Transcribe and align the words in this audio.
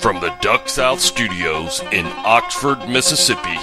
From 0.00 0.20
the 0.20 0.34
Duck 0.40 0.70
South 0.70 1.00
Studios 1.00 1.82
in 1.92 2.06
Oxford, 2.24 2.88
Mississippi, 2.88 3.56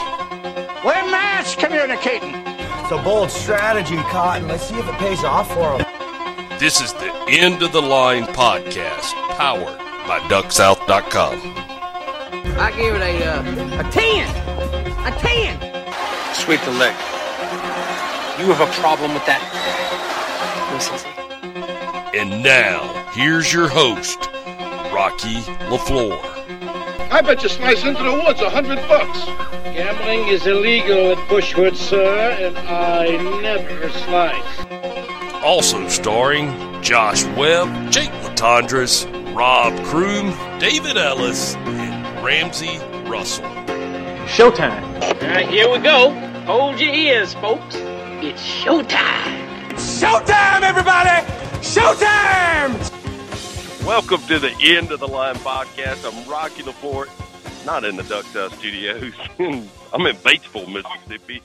We're 0.85 1.09
mass 1.09 1.55
communicating. 1.55 2.36
It's 2.36 2.91
a 2.91 3.02
bold 3.04 3.31
strategy, 3.31 3.96
Cotton. 3.96 4.47
Let's 4.47 4.68
see 4.68 4.76
if 4.78 4.88
it 4.88 4.94
pays 4.99 5.23
off 5.23 5.52
for 5.52 5.79
him. 5.79 6.60
this 6.60 6.81
is 6.81 6.94
the 6.94 7.12
End 7.29 7.63
of 7.63 7.71
the 7.71 7.81
Line 7.81 8.26
podcast, 8.26 9.12
powered 9.38 9.79
by 10.07 10.19
DuckSouth.com. 10.29 11.41
I 12.59 12.71
give 12.77 12.93
it 12.95 13.01
a 13.01 13.25
uh, 13.25 13.41
a 13.87 13.91
ten, 13.91 14.29
a 15.07 15.11
ten. 15.17 15.57
Sweep 16.35 16.61
the 16.61 16.71
leg. 16.73 16.93
You 18.39 18.53
have 18.53 18.61
a 18.61 18.71
problem 18.79 19.15
with 19.15 19.25
that? 19.25 19.41
Listen, 20.71 20.99
And 22.13 22.43
now, 22.43 23.04
here's 23.16 23.54
your 23.54 23.70
host, 23.70 24.29
Rocky 24.93 25.39
LaFleur. 25.71 26.19
I 27.11 27.21
bet 27.21 27.41
you 27.43 27.50
slice 27.50 27.86
into 27.86 28.04
the 28.04 28.11
woods 28.11 28.41
a 28.41 28.50
hundred 28.50 28.78
bucks. 28.89 29.24
Gambling 29.64 30.28
is 30.28 30.46
illegal 30.46 31.14
at 31.14 31.18
Bushwood, 31.29 31.78
sir, 31.78 32.31
and 32.31 32.58
I 32.58 33.08
never 33.41 33.89
slice. 33.89 35.44
Also 35.44 35.88
starring 35.88 36.81
Josh 36.81 37.23
Webb, 37.38 37.89
Jake 37.89 38.11
Latondras, 38.23 39.05
Rob 39.33 39.73
Croom, 39.86 40.31
David 40.59 40.97
Ellis, 40.97 41.55
and 41.55 42.23
Ramsey 42.25 42.80
Russell. 43.09 43.45
Showtime. 44.25 44.83
All 45.02 45.30
right, 45.30 45.47
here 45.47 45.72
we 45.72 45.80
go. 45.80 46.09
Hold 46.45 46.81
your 46.81 46.94
ears, 46.94 47.33
folks. 47.36 47.75
It's 47.75 48.41
showtime. 48.41 49.72
Showtime, 49.75 50.63
everybody! 50.63 51.25
Showtime! 51.61 52.94
Welcome 53.86 54.22
to 54.28 54.39
the 54.39 54.52
End 54.64 54.92
of 54.92 55.00
the 55.00 55.08
Line 55.08 55.36
podcast. 55.36 56.12
I'm 56.12 56.28
Rocky 56.28 56.64
LaFleur, 56.64 57.06
not 57.67 57.86
in 57.86 57.95
the 57.95 58.03
Duck 58.03 58.25
Studios. 58.53 59.14
I'm 59.39 60.05
in 60.08 60.16
Batesville, 60.17 60.67
Mississippi. 60.73 61.44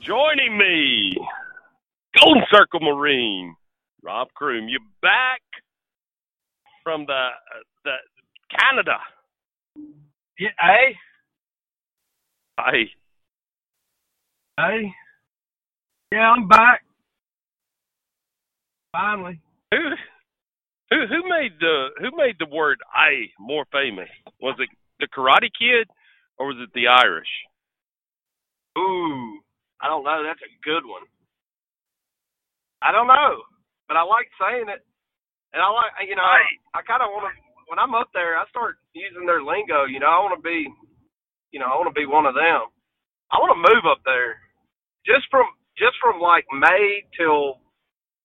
Joining 0.00 0.58
me, 0.58 1.16
Golden 2.20 2.42
Circle 2.50 2.80
Marine, 2.80 3.56
Rob 4.02 4.28
Croom. 4.34 4.68
You 4.68 4.78
back 5.00 5.40
from 6.82 7.06
the 7.06 7.28
the 7.84 7.94
Canada? 8.58 8.98
Yeah, 10.38 10.50
hey, 10.60 10.94
Hey, 12.60 12.90
hey. 14.58 14.92
Yeah, 16.12 16.32
I'm 16.36 16.46
back. 16.48 16.82
Finally. 18.92 19.40
who 19.72 19.78
who 20.94 21.06
who 21.10 21.20
made 21.26 21.58
the 21.58 21.90
who 21.98 22.14
made 22.14 22.38
the 22.38 22.46
word 22.46 22.78
"I" 22.94 23.34
more 23.40 23.66
famous? 23.72 24.08
Was 24.40 24.54
it 24.62 24.70
the 25.02 25.10
Karate 25.10 25.50
Kid 25.50 25.90
or 26.38 26.54
was 26.54 26.58
it 26.62 26.70
the 26.74 26.86
Irish? 26.86 27.30
Ooh, 28.78 29.42
I 29.82 29.88
don't 29.90 30.06
know. 30.06 30.22
That's 30.22 30.42
a 30.42 30.54
good 30.62 30.86
one. 30.86 31.02
I 32.82 32.92
don't 32.92 33.08
know, 33.10 33.42
but 33.88 33.98
I 33.98 34.04
like 34.06 34.30
saying 34.38 34.70
it, 34.70 34.82
and 35.54 35.60
I 35.62 35.68
like 35.74 35.92
you 36.06 36.14
know 36.14 36.26
I, 36.26 36.46
I 36.78 36.86
kind 36.86 37.02
of 37.02 37.10
want 37.10 37.26
to 37.26 37.34
when 37.66 37.78
I'm 37.82 37.94
up 37.94 38.14
there. 38.14 38.38
I 38.38 38.46
start 38.50 38.78
using 38.94 39.26
their 39.26 39.42
lingo. 39.42 39.90
You 39.90 39.98
know, 39.98 40.10
I 40.10 40.22
want 40.22 40.38
to 40.38 40.44
be, 40.44 40.70
you 41.50 41.58
know, 41.58 41.66
I 41.66 41.74
want 41.74 41.90
to 41.90 41.98
be 41.98 42.06
one 42.06 42.26
of 42.26 42.34
them. 42.38 42.70
I 43.34 43.42
want 43.42 43.50
to 43.56 43.66
move 43.66 43.84
up 43.90 44.04
there, 44.06 44.38
just 45.06 45.26
from 45.30 45.50
just 45.74 45.98
from 45.98 46.20
like 46.22 46.46
May 46.54 47.02
till 47.18 47.58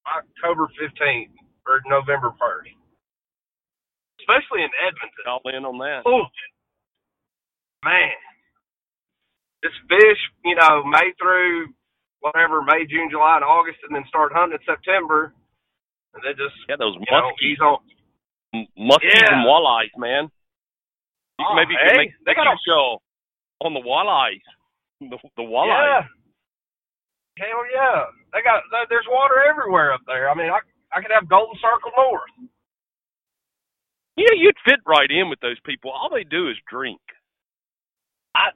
October 0.05 0.69
fifteenth 0.77 1.33
or 1.67 1.81
November 1.87 2.33
first, 2.39 2.69
especially 4.21 4.63
in 4.63 4.71
Edmonton. 4.83 5.25
All 5.27 5.41
in 5.45 5.65
on 5.65 5.77
that. 5.79 6.03
Oh, 6.05 6.25
man. 7.85 8.11
this 9.63 9.75
fish, 9.89 10.21
you 10.45 10.55
know, 10.55 10.83
May 10.83 11.11
through 11.19 11.67
whatever, 12.21 12.61
May, 12.61 12.85
June, 12.87 13.09
July, 13.11 13.35
and 13.35 13.45
August, 13.45 13.79
and 13.87 13.95
then 13.95 14.03
start 14.07 14.31
hunting 14.33 14.57
in 14.59 14.63
September. 14.65 15.33
And 16.13 16.23
then 16.23 16.33
just, 16.35 16.55
Yeah, 16.67 16.75
those 16.79 16.95
you 16.95 17.05
know, 17.11 17.31
muskies, 17.31 17.43
ease 17.55 17.59
on. 17.61 17.79
muskies 18.79 19.13
Yeah. 19.19 19.35
and 19.39 19.45
walleyes, 19.47 19.91
man. 19.97 20.23
You- 21.39 21.45
Oh, 21.47 21.55
Maybe 21.55 21.73
you 21.73 21.79
hey, 21.79 21.87
can 21.89 21.97
make, 21.97 22.11
they 22.25 22.31
make 22.31 22.35
got 22.35 22.47
a 22.53 22.57
show 22.67 23.01
on 23.61 23.73
the 23.73 23.79
walleyes. 23.79 24.41
The, 24.99 25.15
the 25.37 25.43
Yeah. 25.43 25.47
walleyes. 25.47 26.07
Hell 27.37 27.63
yeah. 27.71 28.05
They 28.33 28.41
got, 28.41 28.63
there's 28.89 29.07
water 29.07 29.39
everywhere 29.47 29.93
up 29.93 30.01
there. 30.07 30.29
I 30.29 30.33
mean, 30.35 30.49
I, 30.49 30.59
I 30.93 31.01
could 31.01 31.11
have 31.13 31.29
Golden 31.29 31.55
Circle 31.61 31.91
North. 31.95 32.49
Yeah, 34.17 34.35
you'd 34.35 34.57
fit 34.65 34.79
right 34.85 35.09
in 35.09 35.29
with 35.29 35.39
those 35.39 35.59
people. 35.65 35.91
All 35.91 36.09
they 36.11 36.25
do 36.25 36.49
is 36.49 36.57
drink. 36.69 36.99
I, 38.35 38.51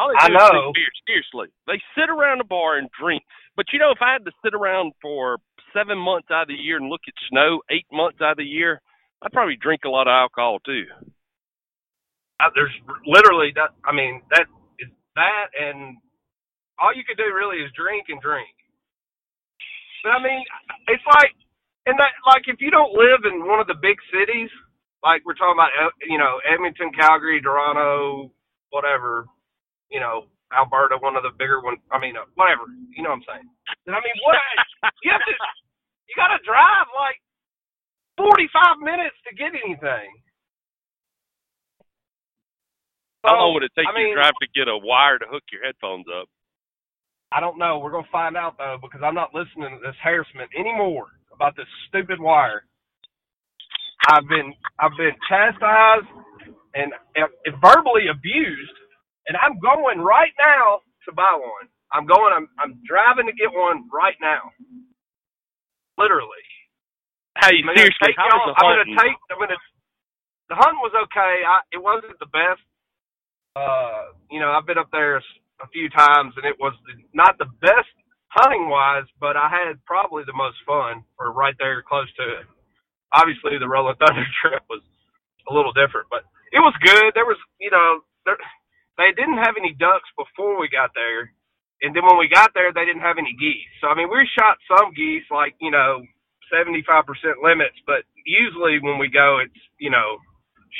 I 0.00 0.28
drink 0.28 0.38
know. 0.38 0.72
beer. 0.72 0.92
Seriously, 1.06 1.48
they 1.66 1.80
sit 1.96 2.10
around 2.10 2.40
a 2.40 2.44
bar 2.44 2.78
and 2.78 2.88
drink. 3.00 3.22
But 3.56 3.66
you 3.72 3.78
know, 3.78 3.90
if 3.90 3.98
I 4.00 4.12
had 4.12 4.24
to 4.24 4.32
sit 4.44 4.54
around 4.54 4.92
for 5.02 5.38
seven 5.74 5.98
months 5.98 6.28
out 6.30 6.42
of 6.42 6.48
the 6.48 6.54
year 6.54 6.76
and 6.76 6.88
look 6.88 7.02
at 7.08 7.14
snow 7.30 7.60
eight 7.70 7.86
months 7.92 8.20
out 8.20 8.32
of 8.32 8.36
the 8.38 8.44
year, 8.44 8.80
I'd 9.22 9.32
probably 9.32 9.56
drink 9.56 9.82
a 9.84 9.88
lot 9.88 10.06
of 10.06 10.12
alcohol 10.12 10.58
too. 10.64 10.84
I, 12.40 12.48
there's 12.54 12.74
literally 13.06 13.52
that. 13.56 13.74
I 13.84 13.92
mean, 13.92 14.22
that 14.30 14.46
is 14.78 14.88
that, 15.16 15.50
and 15.58 15.96
all 16.78 16.94
you 16.94 17.02
could 17.02 17.18
do 17.18 17.26
really 17.34 17.58
is 17.58 17.72
drink 17.74 18.06
and 18.08 18.20
drink. 18.20 18.54
But 20.04 20.10
I 20.14 20.22
mean, 20.22 20.44
it's 20.86 21.02
like, 21.18 21.34
and 21.88 21.96
that 21.96 22.12
like 22.28 22.44
if 22.44 22.60
you 22.60 22.68
don't 22.68 22.92
live 22.92 23.24
in 23.24 23.48
one 23.48 23.64
of 23.64 23.66
the 23.66 23.80
big 23.80 23.96
cities, 24.12 24.52
like 25.00 25.24
we're 25.24 25.38
talking 25.40 25.56
about, 25.56 25.72
uh, 25.72 25.88
you 26.04 26.20
know, 26.20 26.36
Edmonton, 26.44 26.92
Calgary, 26.92 27.40
Toronto, 27.40 28.28
whatever, 28.68 29.24
you 29.88 29.96
know, 29.96 30.28
Alberta, 30.52 31.00
one 31.00 31.16
of 31.16 31.24
the 31.24 31.32
bigger 31.40 31.64
ones. 31.64 31.80
I 31.88 31.96
mean, 31.96 32.12
uh, 32.20 32.28
whatever. 32.36 32.68
You 32.92 33.00
know 33.00 33.16
what 33.16 33.24
I'm 33.24 33.40
saying? 33.40 33.48
And 33.88 33.96
I 33.96 34.00
mean, 34.04 34.16
what 34.20 34.36
you 35.04 35.08
have 35.16 35.24
to, 35.24 35.32
you 35.32 36.14
got 36.16 36.36
to 36.36 36.40
drive 36.44 36.92
like 36.92 37.16
45 38.20 38.84
minutes 38.84 39.16
to 39.24 39.32
get 39.32 39.56
anything. 39.56 40.12
How 43.24 43.34
long 43.34 43.54
would 43.56 43.64
it 43.64 43.72
take 43.76 43.88
I 43.88 43.96
you 43.96 44.12
to 44.12 44.20
drive 44.20 44.36
to 44.40 44.48
get 44.54 44.68
a 44.68 44.76
wire 44.76 45.18
to 45.18 45.26
hook 45.28 45.42
your 45.52 45.64
headphones 45.64 46.06
up? 46.08 46.28
I 47.32 47.40
don't 47.40 47.58
know. 47.58 47.78
We're 47.78 47.90
gonna 47.90 48.08
find 48.10 48.38
out 48.38 48.56
though 48.56 48.78
because 48.80 49.02
I'm 49.04 49.14
not 49.14 49.34
listening 49.34 49.68
to 49.68 49.80
this 49.84 49.96
harassment 50.00 50.48
anymore 50.56 51.12
about 51.38 51.56
this 51.56 51.70
stupid 51.88 52.20
wire. 52.20 52.66
I've 54.10 54.28
been 54.28 54.54
I've 54.80 54.96
been 54.98 55.14
chastised 55.28 56.08
and, 56.74 56.92
and 57.16 57.28
verbally 57.62 58.08
abused, 58.10 58.78
and 59.28 59.36
I'm 59.38 59.58
going 59.60 60.00
right 60.00 60.32
now 60.38 60.82
to 61.06 61.12
buy 61.14 61.34
one. 61.34 61.68
I'm 61.92 62.06
going. 62.06 62.32
I'm 62.34 62.48
I'm 62.58 62.80
driving 62.86 63.26
to 63.26 63.34
get 63.34 63.52
one 63.52 63.88
right 63.92 64.16
now. 64.20 64.50
Literally. 65.98 66.44
Hey, 67.40 67.64
I'm 67.64 67.76
seriously, 67.76 67.94
take 68.02 68.16
how 68.16 68.28
was 68.32 68.42
the 68.44 68.54
I'm 68.56 68.66
hunting? 68.66 68.82
gonna 68.86 68.90
take. 68.98 69.16
I'm 69.30 69.38
gonna. 69.40 69.60
The 70.50 70.56
hunting 70.56 70.80
was 70.82 70.94
okay. 71.08 71.42
I, 71.46 71.60
it 71.72 71.82
wasn't 71.82 72.18
the 72.20 72.30
best. 72.30 72.62
Uh, 73.56 74.14
you 74.30 74.40
know, 74.40 74.50
I've 74.52 74.66
been 74.66 74.78
up 74.78 74.90
there 74.92 75.18
a 75.18 75.68
few 75.72 75.90
times, 75.90 76.34
and 76.36 76.46
it 76.46 76.56
was 76.60 76.74
not 77.14 77.38
the 77.38 77.46
best 77.62 77.90
hunting 78.38 78.70
wise, 78.70 79.06
but 79.20 79.36
I 79.36 79.50
had 79.50 79.82
probably 79.86 80.24
the 80.26 80.36
most 80.36 80.58
fun, 80.66 81.04
or 81.18 81.32
right 81.34 81.56
there 81.58 81.82
close 81.82 82.08
to 82.18 82.24
it. 82.42 82.46
Obviously, 83.12 83.58
the 83.58 83.68
Rolling 83.68 83.96
Thunder 84.00 84.26
trip 84.42 84.62
was 84.70 84.82
a 85.50 85.54
little 85.54 85.72
different, 85.74 86.08
but 86.10 86.24
it 86.52 86.60
was 86.62 86.74
good. 86.84 87.14
There 87.14 87.26
was, 87.28 87.38
you 87.60 87.70
know, 87.70 88.02
there, 88.26 88.38
they 88.98 89.12
didn't 89.16 89.42
have 89.42 89.56
any 89.58 89.74
ducks 89.78 90.08
before 90.18 90.60
we 90.60 90.68
got 90.70 90.92
there, 90.94 91.32
and 91.82 91.94
then 91.96 92.04
when 92.06 92.18
we 92.18 92.28
got 92.28 92.52
there, 92.54 92.72
they 92.74 92.84
didn't 92.86 93.06
have 93.06 93.18
any 93.18 93.34
geese. 93.40 93.70
So 93.80 93.88
I 93.88 93.96
mean, 93.96 94.10
we 94.10 94.28
shot 94.38 94.58
some 94.68 94.92
geese, 94.94 95.26
like 95.30 95.56
you 95.60 95.70
know, 95.72 96.02
seventy-five 96.52 97.06
percent 97.06 97.42
limits, 97.42 97.78
but 97.86 98.04
usually 98.26 98.78
when 98.82 98.98
we 98.98 99.08
go, 99.10 99.40
it's 99.42 99.60
you 99.80 99.90
know, 99.90 100.18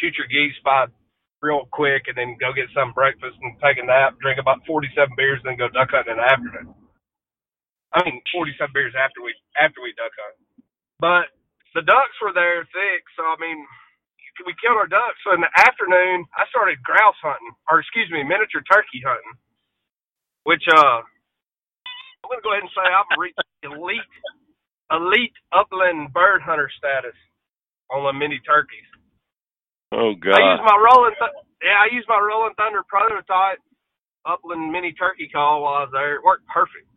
shoot 0.00 0.14
your 0.18 0.28
geese 0.28 0.56
by 0.64 0.86
real 1.42 1.68
quick 1.72 2.04
and 2.08 2.16
then 2.16 2.36
go 2.40 2.52
get 2.54 2.70
some 2.74 2.92
breakfast 2.94 3.36
and 3.42 3.56
take 3.62 3.78
a 3.78 3.86
nap, 3.86 4.16
drink 4.20 4.38
about 4.40 4.60
47 4.66 5.14
beers, 5.16 5.40
and 5.44 5.52
then 5.52 5.58
go 5.58 5.68
duck 5.68 5.90
hunting 5.92 6.16
in 6.16 6.18
the 6.18 6.24
afternoon. 6.24 6.74
I 7.94 8.04
mean, 8.04 8.20
47 8.32 8.72
beers 8.74 8.94
after 8.98 9.24
we 9.24 9.32
after 9.56 9.80
we 9.80 9.96
duck 9.96 10.12
hunt. 10.12 10.36
But 11.00 11.32
the 11.74 11.84
ducks 11.84 12.16
were 12.20 12.34
there 12.34 12.64
thick, 12.72 13.02
so 13.16 13.24
I 13.24 13.36
mean, 13.40 13.64
we 14.46 14.54
killed 14.60 14.76
our 14.78 14.90
ducks. 14.90 15.18
So 15.24 15.32
in 15.34 15.40
the 15.40 15.52
afternoon, 15.62 16.26
I 16.36 16.44
started 16.52 16.82
grouse 16.84 17.18
hunting, 17.24 17.54
or 17.70 17.80
excuse 17.80 18.10
me, 18.12 18.22
miniature 18.24 18.64
turkey 18.68 19.00
hunting, 19.04 19.36
which 20.44 20.64
uh, 20.68 21.00
I'm 22.24 22.28
gonna 22.28 22.44
go 22.44 22.52
ahead 22.52 22.66
and 22.66 22.74
say 22.74 22.84
I've 22.84 23.10
reached 23.16 23.40
elite 23.64 24.12
elite 24.92 25.36
upland 25.52 26.12
bird 26.12 26.42
hunter 26.42 26.70
status 26.76 27.16
on 27.92 28.04
the 28.04 28.12
mini 28.16 28.40
turkeys. 28.44 28.88
Oh 29.92 30.14
God! 30.18 30.36
I 30.36 30.40
use 30.56 30.64
my 30.64 30.76
rolling, 30.80 31.16
th- 31.20 31.38
yeah, 31.62 31.78
I 31.80 31.88
use 31.94 32.04
my 32.08 32.20
rolling 32.20 32.54
thunder 32.56 32.82
prototype 32.88 33.60
upland 34.26 34.72
mini 34.72 34.92
turkey 34.92 35.28
call 35.30 35.62
while 35.62 35.84
I 35.84 35.88
was 35.88 35.94
there. 35.94 36.16
It 36.16 36.24
worked 36.24 36.48
perfect. 36.48 36.87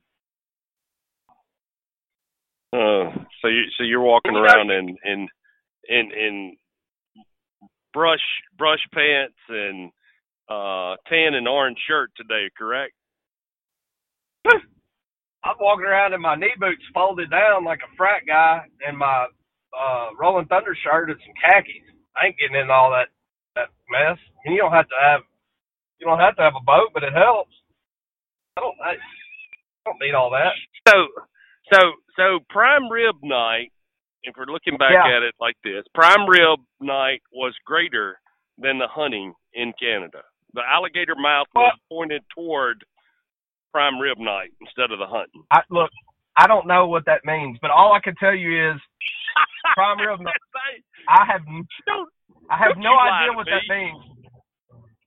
Uh, 2.74 3.12
so 3.42 3.48
you 3.48 3.64
so 3.78 3.84
you're 3.84 4.02
walking 4.02 4.34
You 4.34 4.40
around 4.40 4.72
in 4.72 4.98
in 5.04 5.28
in 5.90 6.12
in 6.12 6.58
brush 7.94 8.24
brush 8.58 8.80
pants 8.94 9.36
and 9.50 9.92
uh 10.50 10.96
tan 11.10 11.34
and 11.34 11.48
orange 11.48 11.78
shirt 11.88 12.12
today, 12.16 12.50
correct? 12.58 12.94
I'm 15.44 15.56
walking 15.60 15.86
around 15.86 16.14
in 16.14 16.22
my 16.22 16.36
knee 16.36 16.56
boots 16.60 16.84
folded 16.94 17.30
down 17.30 17.66
like 17.66 17.80
a 17.80 17.96
frat 17.98 18.24
guy 18.26 18.62
and 18.88 18.98
my 18.98 19.28
uh 19.78 20.08
Rolling 20.18 20.46
Thunder 20.46 20.76
shirt 20.82 21.10
and 21.10 21.20
some 21.20 21.36
khakis. 21.44 21.84
I 22.16 22.28
ain't 22.28 22.38
getting 22.38 22.56
in 22.56 22.72
all 22.72 22.92
that 22.92 23.10
that 23.56 23.70
mess. 23.92 24.18
I 24.18 24.48
mean, 24.48 24.56
you 24.56 24.62
don't 24.62 24.72
have 24.72 24.88
to 24.88 25.00
have 25.02 25.22
you 26.00 26.08
don't 26.08 26.20
have 26.20 26.36
to 26.38 26.42
have 26.42 26.56
a 26.56 26.64
boat, 26.64 26.92
but 26.94 27.04
it 27.04 27.14
helps. 27.14 27.54
I 28.56 28.62
don't 28.62 28.78
I, 28.80 28.92
I 28.96 29.84
don't 29.86 30.00
need 30.00 30.16
all 30.16 30.32
that. 30.32 30.56
So 30.88 31.08
so 31.74 31.80
so 32.16 32.40
prime 32.50 32.90
rib 32.90 33.16
night, 33.24 33.72
if 34.24 34.36
we're 34.38 34.46
looking 34.52 34.78
back 34.78 34.92
Yeah. 34.94 35.18
at 35.18 35.24
it 35.24 35.36
like 35.40 35.56
this, 35.64 35.84
prime 35.94 36.28
rib 36.28 36.60
night 36.80 37.22
was 37.32 37.54
greater 37.66 38.20
than 38.58 38.78
the 38.78 38.88
hunting 38.88 39.34
in 39.54 39.74
Canada. 39.80 40.22
The 40.54 40.62
alligator 40.68 41.16
mouth 41.16 41.48
was 41.56 41.78
pointed 41.90 42.24
toward 42.36 42.84
prime 43.74 44.00
rib 44.00 44.18
night 44.20 44.52
instead 44.62 44.92
of 44.92 45.00
the 45.00 45.08
hunting. 45.08 45.44
I 45.52 45.62
look, 45.70 45.90
I 46.38 46.48
don't 46.48 46.68
know 46.68 46.88
what 46.88 47.06
that 47.06 47.22
means, 47.26 47.58
but 47.62 47.72
all 47.72 47.94
I 47.94 48.00
can 48.00 48.16
tell 48.16 48.36
you 48.36 48.72
is 48.74 48.80
prime 49.76 50.00
rib. 50.00 50.20
Night. 50.20 50.36
I 51.08 51.26
have 51.26 51.42
I 52.50 52.58
have 52.58 52.78
no 52.78 52.94
idea 53.00 53.32
what 53.34 53.48
that 53.48 53.64
means. 53.70 54.04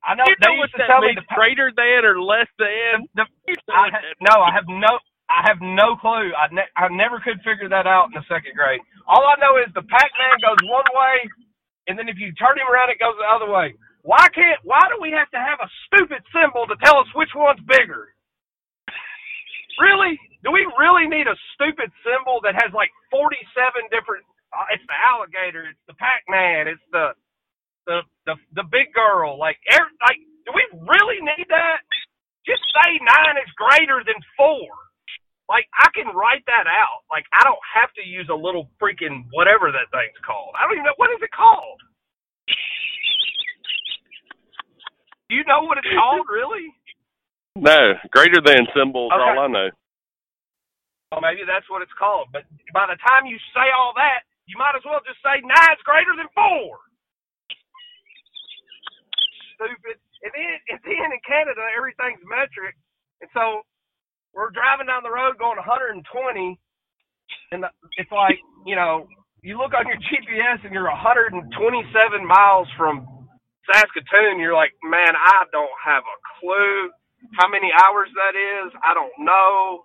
I 0.04 0.14
know 0.14 0.24
you 0.28 0.36
they 0.40 0.48
know 0.52 0.58
what 0.60 0.68
used 0.68 0.72
to 0.76 0.78
that 0.84 0.88
tell 0.88 1.00
me 1.00 1.12
the 1.16 1.24
greater 1.34 1.72
than 1.76 2.04
or 2.04 2.20
less 2.20 2.48
than? 2.58 3.08
The, 3.14 3.24
know 3.24 3.72
I 3.72 3.88
ha- 3.88 4.04
no, 4.20 4.42
I 4.44 4.52
have 4.52 4.64
no, 4.68 4.98
I 5.30 5.44
have 5.48 5.60
no 5.60 5.96
clue. 5.96 6.32
I 6.36 6.46
ne- 6.52 6.74
I 6.76 6.88
never 6.92 7.20
could 7.20 7.40
figure 7.44 7.68
that 7.70 7.86
out 7.88 8.12
in 8.12 8.16
the 8.16 8.26
second 8.28 8.54
grade. 8.56 8.80
All 9.08 9.24
I 9.24 9.40
know 9.40 9.56
is 9.58 9.72
the 9.74 9.84
Pac-Man 9.86 10.36
goes 10.44 10.60
one 10.68 10.88
way, 10.92 11.16
and 11.88 11.98
then 11.98 12.08
if 12.08 12.18
you 12.20 12.32
turn 12.36 12.58
him 12.60 12.68
around, 12.68 12.90
it 12.92 13.00
goes 13.00 13.16
the 13.16 13.28
other 13.28 13.48
way. 13.50 13.74
Why 14.04 14.28
can't? 14.36 14.60
Why 14.64 14.84
do 14.92 15.00
we 15.00 15.10
have 15.16 15.30
to 15.32 15.40
have 15.40 15.60
a 15.64 15.70
stupid 15.88 16.20
symbol 16.30 16.68
to 16.68 16.76
tell 16.84 17.00
us 17.00 17.08
which 17.16 17.32
one's 17.34 17.60
bigger? 17.64 18.12
Really? 19.80 20.20
Do 20.44 20.52
we 20.52 20.66
really 20.78 21.08
need 21.08 21.26
a 21.26 21.36
stupid 21.56 21.90
symbol 22.04 22.40
that 22.44 22.54
has 22.60 22.72
like 22.76 22.92
forty-seven 23.10 23.88
different? 23.90 24.24
Uh, 24.52 24.68
it's 24.76 24.84
the 24.86 24.98
alligator. 25.00 25.66
It's 25.72 25.84
the 25.88 25.96
Pac-Man. 25.96 26.68
It's 26.68 26.84
the 26.92 27.16
the 27.86 28.02
the 28.26 28.36
the 28.60 28.66
big 28.70 28.92
girl. 28.94 29.38
Like, 29.38 29.58
er, 29.72 29.86
like, 30.04 30.20
do 30.46 30.52
we 30.54 30.64
really 30.86 31.20
need 31.24 31.48
that? 31.50 31.82
Just 32.46 32.62
say 32.76 33.00
nine 33.00 33.36
is 33.40 33.50
greater 33.56 34.04
than 34.04 34.16
four. 34.36 34.68
Like, 35.44 35.68
I 35.76 35.92
can 35.92 36.08
write 36.16 36.40
that 36.48 36.64
out. 36.64 37.04
Like, 37.12 37.28
I 37.36 37.44
don't 37.44 37.60
have 37.68 37.92
to 38.00 38.04
use 38.04 38.28
a 38.32 38.36
little 38.36 38.72
freaking 38.80 39.28
whatever 39.28 39.68
that 39.68 39.92
thing's 39.92 40.16
called. 40.24 40.56
I 40.56 40.64
don't 40.64 40.80
even 40.80 40.88
know 40.88 40.96
what 40.96 41.12
is 41.12 41.20
it 41.20 41.32
called. 41.36 41.80
Do 45.28 45.36
you 45.36 45.44
know 45.44 45.64
what 45.68 45.76
it's 45.76 45.92
called, 45.92 46.24
really? 46.32 46.72
No, 47.56 47.96
greater 48.12 48.40
than 48.40 48.66
symbols. 48.72 49.12
Okay. 49.12 49.20
All 49.20 49.44
I 49.44 49.48
know. 49.48 49.68
Well, 51.12 51.20
maybe 51.20 51.44
that's 51.46 51.68
what 51.68 51.84
it's 51.84 51.94
called. 51.94 52.32
But 52.32 52.48
by 52.72 52.88
the 52.88 52.98
time 53.04 53.28
you 53.28 53.36
say 53.52 53.68
all 53.70 53.92
that, 53.94 54.24
you 54.48 54.56
might 54.56 54.76
as 54.76 54.84
well 54.84 55.00
just 55.04 55.20
say 55.20 55.44
nine's 55.44 55.80
greater 55.84 56.16
than 56.16 56.28
four. 56.32 56.80
Stupid. 59.60 59.96
And 60.24 60.32
then, 60.32 60.52
and 60.72 60.80
then 60.82 61.08
in 61.12 61.20
Canada, 61.22 61.60
everything's 61.76 62.24
metric. 62.24 62.74
And 63.20 63.28
so 63.36 63.62
we're 64.34 64.50
driving 64.52 64.86
down 64.86 65.02
the 65.02 65.12
road 65.14 65.38
going 65.38 65.56
120, 65.58 66.02
and 67.52 67.64
it's 67.98 68.12
like, 68.12 68.38
you 68.66 68.76
know, 68.76 69.06
you 69.42 69.58
look 69.58 69.74
on 69.74 69.86
your 69.88 69.98
GPS 69.98 70.64
and 70.64 70.72
you're 70.74 70.90
127 70.90 71.46
miles 72.26 72.68
from 72.78 73.06
Saskatoon. 73.70 74.40
You're 74.40 74.54
like, 74.56 74.72
man, 74.84 75.14
I 75.16 75.46
don't 75.52 75.72
have 75.84 76.04
a 76.04 76.18
clue 76.40 76.90
how 77.38 77.48
many 77.48 77.70
hours 77.72 78.08
that 78.16 78.34
is. 78.38 78.72
I 78.84 78.94
don't 78.94 79.12
know 79.24 79.82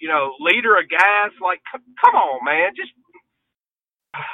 you 0.00 0.08
know, 0.08 0.34
liter 0.40 0.76
of 0.78 0.88
gas. 0.90 1.30
Like, 1.42 1.60
c- 1.72 1.84
come 2.02 2.14
on, 2.16 2.44
man, 2.44 2.72
just 2.76 2.92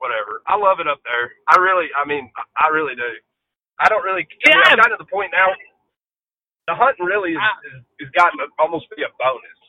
whatever. 0.00 0.42
I 0.46 0.56
love 0.58 0.80
it 0.80 0.88
up 0.88 1.00
there. 1.04 1.32
I 1.48 1.60
really, 1.60 1.88
I 1.94 2.06
mean, 2.08 2.30
I 2.58 2.68
really 2.72 2.94
do. 2.96 3.10
I 3.80 3.88
don't 3.88 4.04
really. 4.04 4.26
I 4.46 4.50
mean, 4.50 4.64
I've 4.64 4.76
gotten 4.76 4.98
to 4.98 5.02
the 5.02 5.10
point 5.10 5.32
now. 5.32 5.50
The 6.66 6.74
hunt 6.74 6.96
really 6.98 7.32
is, 7.32 7.38
is, 7.74 8.06
is 8.06 8.10
gotten 8.16 8.38
to 8.38 8.46
almost 8.58 8.86
be 8.96 9.02
a 9.02 9.10
bonus. 9.18 9.60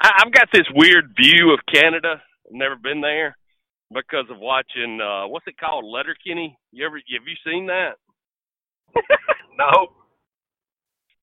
I, 0.00 0.22
I've 0.24 0.32
got 0.32 0.48
this 0.52 0.66
weird 0.74 1.14
view 1.16 1.52
of 1.52 1.60
Canada. 1.72 2.22
I've 2.46 2.52
never 2.56 2.76
been 2.76 3.00
there 3.00 3.36
because 3.92 4.24
of 4.30 4.38
watching 4.38 5.00
uh 5.00 5.26
what's 5.28 5.46
it 5.46 5.58
called, 5.58 5.84
Letterkenny. 5.84 6.56
You 6.72 6.86
ever 6.86 6.96
have 6.96 7.26
you 7.26 7.36
seen 7.44 7.66
that? 7.66 7.96
No, 9.58 9.88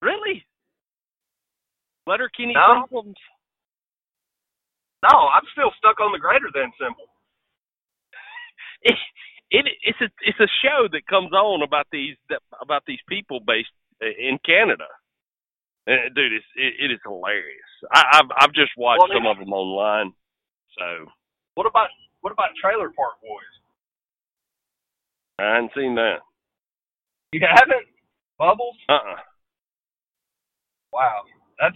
Really? 0.01 0.45
Letterkenny 2.05 2.53
No. 2.53 2.85
problems? 2.85 3.15
no, 5.03 5.17
I'm 5.33 5.45
still 5.53 5.71
stuck 5.77 5.99
on 5.99 6.11
the 6.11 6.19
greater 6.19 6.49
than 6.53 6.71
symbol. 6.79 7.05
It, 8.83 8.95
it 9.49 9.65
it's 9.81 10.01
a 10.01 10.09
it's 10.21 10.39
a 10.39 10.51
show 10.61 10.87
that 10.91 11.07
comes 11.07 11.31
on 11.33 11.63
about 11.63 11.87
these 11.91 12.15
that, 12.29 12.41
about 12.61 12.83
these 12.85 12.99
people 13.09 13.39
based 13.39 13.69
in 14.01 14.37
Canada. 14.45 14.85
And, 15.87 16.13
dude, 16.15 16.33
it's 16.33 16.45
it, 16.55 16.89
it 16.89 16.91
is 16.91 16.99
hilarious. 17.05 17.71
I, 17.93 18.03
I've 18.13 18.31
I've 18.41 18.53
just 18.53 18.71
watched 18.77 19.03
Well, 19.05 19.13
some 19.13 19.27
of 19.27 19.37
them 19.37 19.53
online. 19.53 20.13
So 20.77 21.11
What 21.55 21.67
about 21.67 21.87
what 22.21 22.33
about 22.33 22.49
Trailer 22.59 22.89
Park 22.95 23.21
Boys? 23.21 23.53
I 25.39 25.55
hadn't 25.55 25.71
seen 25.75 25.95
that. 25.95 26.19
You 27.33 27.41
haven't? 27.43 27.85
Bubbles? 28.39 28.75
Uh 28.89 28.93
uh 28.93 29.21
Wow, 30.91 31.23
that's 31.59 31.75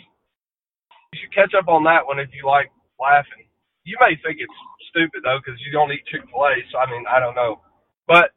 you 1.13 1.19
should 1.21 1.33
catch 1.33 1.53
up 1.53 1.67
on 1.67 1.83
that 1.83 2.05
one 2.05 2.19
if 2.19 2.29
you 2.33 2.45
like 2.47 2.71
laughing. 2.99 3.45
You 3.83 3.97
may 3.99 4.15
think 4.23 4.39
it's 4.39 4.59
stupid 4.89 5.21
though 5.23 5.39
because 5.43 5.59
you 5.65 5.71
don't 5.71 5.91
eat 5.91 6.05
Chick 6.09 6.21
Fil 6.31 6.45
A, 6.45 6.55
so 6.71 6.79
I 6.79 6.89
mean 6.89 7.05
I 7.05 7.19
don't 7.19 7.35
know. 7.35 7.61
But 8.07 8.31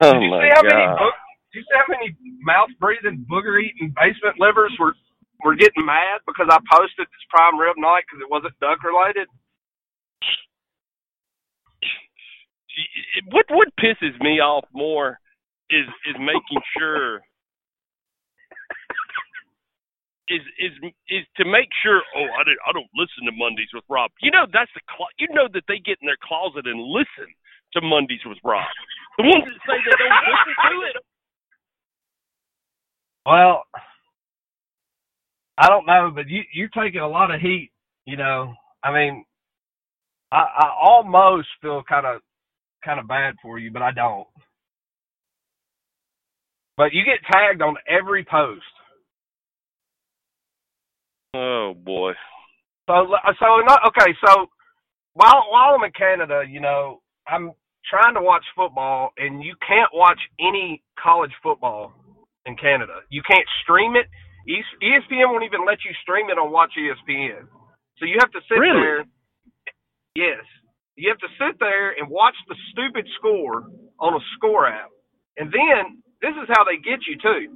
Oh 0.00 0.12
did 0.14 0.22
you 0.22 0.30
see 0.30 0.52
how 0.54 0.62
many 0.62 0.86
god. 0.86 1.12
Did 1.52 1.60
you 1.60 1.64
see 1.64 1.78
how 1.78 1.88
many 1.88 2.16
mouth 2.44 2.68
breathing, 2.80 3.24
booger 3.30 3.56
eating 3.60 3.94
basement 3.96 4.36
livers 4.38 4.72
were 4.78 4.94
were 5.44 5.54
getting 5.54 5.86
mad 5.86 6.20
because 6.26 6.50
I 6.50 6.58
posted 6.66 7.06
this 7.06 7.26
prime 7.30 7.58
rib 7.58 7.78
night 7.78 8.04
because 8.04 8.20
it 8.20 8.30
wasn't 8.30 8.58
duck 8.60 8.82
related? 8.82 9.28
what 13.32 13.46
what 13.50 13.68
pisses 13.80 14.14
me 14.20 14.40
off 14.40 14.64
more 14.72 15.18
is 15.70 15.86
is 16.06 16.16
making 16.18 16.62
sure 16.78 17.20
is 20.28 20.44
is 20.60 20.74
is 21.08 21.24
to 21.36 21.44
make 21.44 21.68
sure 21.82 22.02
oh 22.16 22.28
I 22.38 22.44
didn't 22.44 22.62
I 22.68 22.72
don't 22.72 22.92
listen 22.94 23.24
to 23.26 23.34
Mondays 23.34 23.72
with 23.72 23.84
Rob. 23.88 24.10
You 24.20 24.30
know 24.30 24.46
that's 24.52 24.70
the 24.74 24.84
clo- 24.88 25.12
you 25.18 25.28
know 25.32 25.48
that 25.52 25.64
they 25.66 25.80
get 25.80 25.98
in 26.00 26.06
their 26.06 26.20
closet 26.22 26.68
and 26.68 26.78
listen 26.78 27.28
to 27.74 27.80
Mondays 27.80 28.22
with 28.24 28.38
Rob. 28.44 28.68
The 29.18 29.24
ones 29.24 29.44
that 29.48 29.58
say 29.66 29.76
they 29.82 29.96
don't 29.98 30.24
listen 30.30 30.54
to 30.54 30.76
it. 30.94 30.96
Well, 33.28 33.64
I 35.58 35.68
don't 35.68 35.84
know, 35.84 36.10
but 36.14 36.30
you 36.30 36.40
you're 36.54 36.70
taking 36.70 37.02
a 37.02 37.08
lot 37.08 37.34
of 37.34 37.42
heat. 37.42 37.70
You 38.06 38.16
know, 38.16 38.54
I 38.82 38.90
mean, 38.90 39.22
I 40.32 40.38
I 40.38 40.70
almost 40.82 41.48
feel 41.60 41.82
kind 41.86 42.06
of 42.06 42.22
kind 42.82 42.98
of 42.98 43.06
bad 43.06 43.34
for 43.42 43.58
you, 43.58 43.70
but 43.70 43.82
I 43.82 43.90
don't. 43.90 44.26
But 46.78 46.94
you 46.94 47.04
get 47.04 47.18
tagged 47.30 47.60
on 47.60 47.76
every 47.86 48.24
post. 48.24 48.62
Oh 51.34 51.74
boy. 51.76 52.12
So 52.88 52.94
so 53.38 53.46
not 53.66 53.80
okay. 53.88 54.14
So 54.24 54.46
while 55.12 55.44
while 55.50 55.74
I'm 55.74 55.84
in 55.84 55.92
Canada, 55.92 56.44
you 56.48 56.60
know, 56.60 57.02
I'm 57.26 57.52
trying 57.90 58.14
to 58.14 58.22
watch 58.22 58.44
football, 58.56 59.10
and 59.18 59.42
you 59.42 59.54
can't 59.68 59.90
watch 59.92 60.20
any 60.40 60.82
college 60.98 61.32
football 61.42 61.92
in 62.48 62.56
Canada. 62.56 63.04
You 63.10 63.22
can't 63.28 63.46
stream 63.62 63.94
it. 63.96 64.08
ESPN 64.48 65.28
won't 65.30 65.44
even 65.44 65.66
let 65.68 65.84
you 65.84 65.92
stream 66.02 66.30
it 66.32 66.40
on 66.40 66.50
Watch 66.50 66.72
ESPN. 66.80 67.46
So 68.00 68.06
you 68.08 68.16
have 68.20 68.32
to 68.32 68.40
sit 68.48 68.56
Really? 68.58 68.80
there. 68.80 69.04
Yes, 70.16 70.44
you 70.96 71.08
have 71.10 71.20
to 71.22 71.30
sit 71.38 71.60
there 71.60 71.92
and 71.94 72.10
watch 72.10 72.34
the 72.48 72.56
stupid 72.72 73.06
score 73.18 73.70
on 74.00 74.14
a 74.14 74.22
score 74.36 74.66
app, 74.66 74.90
and 75.38 75.52
then 75.52 76.02
this 76.22 76.34
is 76.42 76.48
how 76.50 76.64
they 76.64 76.78
get 76.78 77.00
you 77.06 77.16
too. 77.22 77.54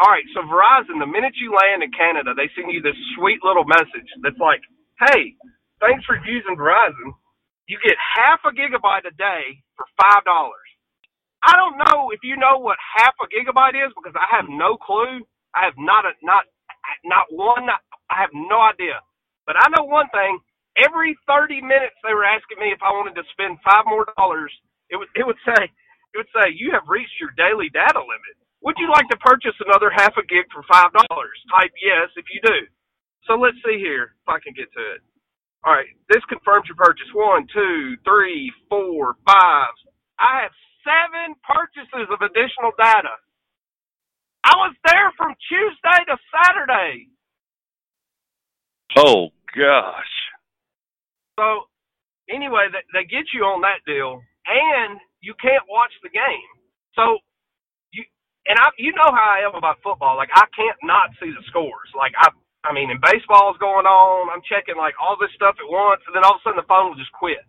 All 0.00 0.10
right, 0.10 0.24
so 0.34 0.42
Verizon, 0.46 1.00
the 1.00 1.06
minute 1.10 1.34
you 1.40 1.52
land 1.54 1.82
in 1.82 1.90
Canada, 1.92 2.34
they 2.34 2.48
send 2.54 2.72
you 2.72 2.82
this 2.82 2.96
sweet 3.16 3.42
little 3.44 3.64
message 3.64 4.08
that's 4.22 4.38
like, 4.38 4.62
"Hey, 5.10 5.34
thanks 5.80 6.04
for 6.04 6.16
using 6.26 6.56
Verizon. 6.56 7.14
You 7.68 7.78
get 7.84 7.96
half 7.98 8.44
a 8.44 8.52
gigabyte 8.52 9.06
a 9.06 9.12
day 9.12 9.58
for 9.76 9.86
five 10.00 10.24
dollars." 10.24 10.63
I 11.44 11.56
don't 11.56 11.78
know 11.78 12.10
if 12.10 12.20
you 12.24 12.36
know 12.36 12.58
what 12.58 12.78
half 12.80 13.14
a 13.22 13.28
gigabyte 13.30 13.76
is 13.78 13.92
because 13.94 14.16
I 14.16 14.26
have 14.34 14.46
no 14.50 14.76
clue. 14.78 15.22
I 15.54 15.64
have 15.68 15.78
not 15.78 16.06
a 16.06 16.12
not 16.24 16.44
not 17.04 17.26
one. 17.30 17.68
I 18.10 18.16
have 18.20 18.32
no 18.34 18.60
idea. 18.60 19.00
But 19.46 19.56
I 19.60 19.68
know 19.76 19.84
one 19.86 20.08
thing: 20.10 20.40
every 20.80 21.16
30 21.28 21.62
minutes 21.62 21.96
they 22.02 22.14
were 22.14 22.26
asking 22.26 22.58
me 22.60 22.72
if 22.72 22.82
I 22.82 22.92
wanted 22.92 23.14
to 23.20 23.26
spend 23.32 23.60
five 23.62 23.84
more 23.86 24.08
dollars. 24.18 24.52
It 24.90 24.96
would 24.96 25.08
it 25.14 25.26
would 25.26 25.40
say 25.46 25.68
it 25.68 26.16
would 26.18 26.32
say 26.34 26.52
you 26.56 26.72
have 26.72 26.88
reached 26.88 27.20
your 27.20 27.32
daily 27.38 27.70
data 27.70 28.00
limit. 28.00 28.36
Would 28.64 28.76
you 28.82 28.90
like 28.90 29.08
to 29.10 29.18
purchase 29.22 29.56
another 29.62 29.90
half 29.94 30.16
a 30.18 30.26
gig 30.26 30.48
for 30.52 30.64
five 30.66 30.90
dollars? 30.92 31.36
Type 31.54 31.72
yes 31.78 32.10
if 32.16 32.26
you 32.32 32.40
do. 32.42 32.66
So 33.28 33.36
let's 33.36 33.58
see 33.64 33.78
here 33.78 34.16
if 34.24 34.28
I 34.28 34.40
can 34.42 34.54
get 34.56 34.72
to 34.74 34.82
it. 34.96 35.02
All 35.64 35.74
right, 35.74 35.90
this 36.08 36.22
confirms 36.30 36.68
your 36.68 36.76
purchase. 36.78 37.10
One, 37.14 37.46
two, 37.52 37.96
three, 38.06 38.52
four, 38.70 39.16
five. 39.26 39.74
I 40.18 40.42
have 40.46 40.54
seven 40.84 41.34
purchases 41.42 42.06
of 42.12 42.20
additional 42.22 42.72
data. 42.78 43.16
I 44.44 44.54
was 44.60 44.76
there 44.84 45.10
from 45.16 45.34
Tuesday 45.48 46.00
to 46.06 46.16
Saturday. 46.30 47.08
Oh 48.96 49.32
gosh. 49.56 50.14
So 51.40 51.66
anyway, 52.28 52.68
they, 52.70 52.84
they 52.92 53.04
get 53.08 53.32
you 53.32 53.42
on 53.48 53.62
that 53.62 53.80
deal, 53.88 54.20
and 54.46 55.00
you 55.20 55.34
can't 55.40 55.64
watch 55.68 55.92
the 56.04 56.12
game. 56.12 56.52
So 56.94 57.18
you 57.92 58.04
and 58.46 58.60
I, 58.60 58.68
you 58.78 58.92
know 58.92 59.10
how 59.10 59.40
I 59.40 59.48
am 59.48 59.56
about 59.56 59.80
football. 59.82 60.16
Like 60.16 60.30
I 60.36 60.44
can't 60.54 60.78
not 60.84 61.10
see 61.18 61.32
the 61.32 61.42
scores. 61.48 61.90
Like 61.96 62.12
I, 62.20 62.28
I 62.68 62.72
mean, 62.72 62.92
in 62.92 63.00
baseball's 63.00 63.58
going 63.58 63.88
on. 63.88 64.28
I'm 64.28 64.44
checking 64.44 64.76
like 64.76 64.94
all 65.00 65.16
this 65.16 65.32
stuff 65.34 65.56
at 65.56 65.68
once, 65.72 66.04
and 66.06 66.14
then 66.14 66.22
all 66.22 66.36
of 66.36 66.40
a 66.40 66.42
sudden 66.44 66.60
the 66.60 66.68
phone 66.68 66.92
will 66.92 67.00
just 67.00 67.12
quit. 67.16 67.42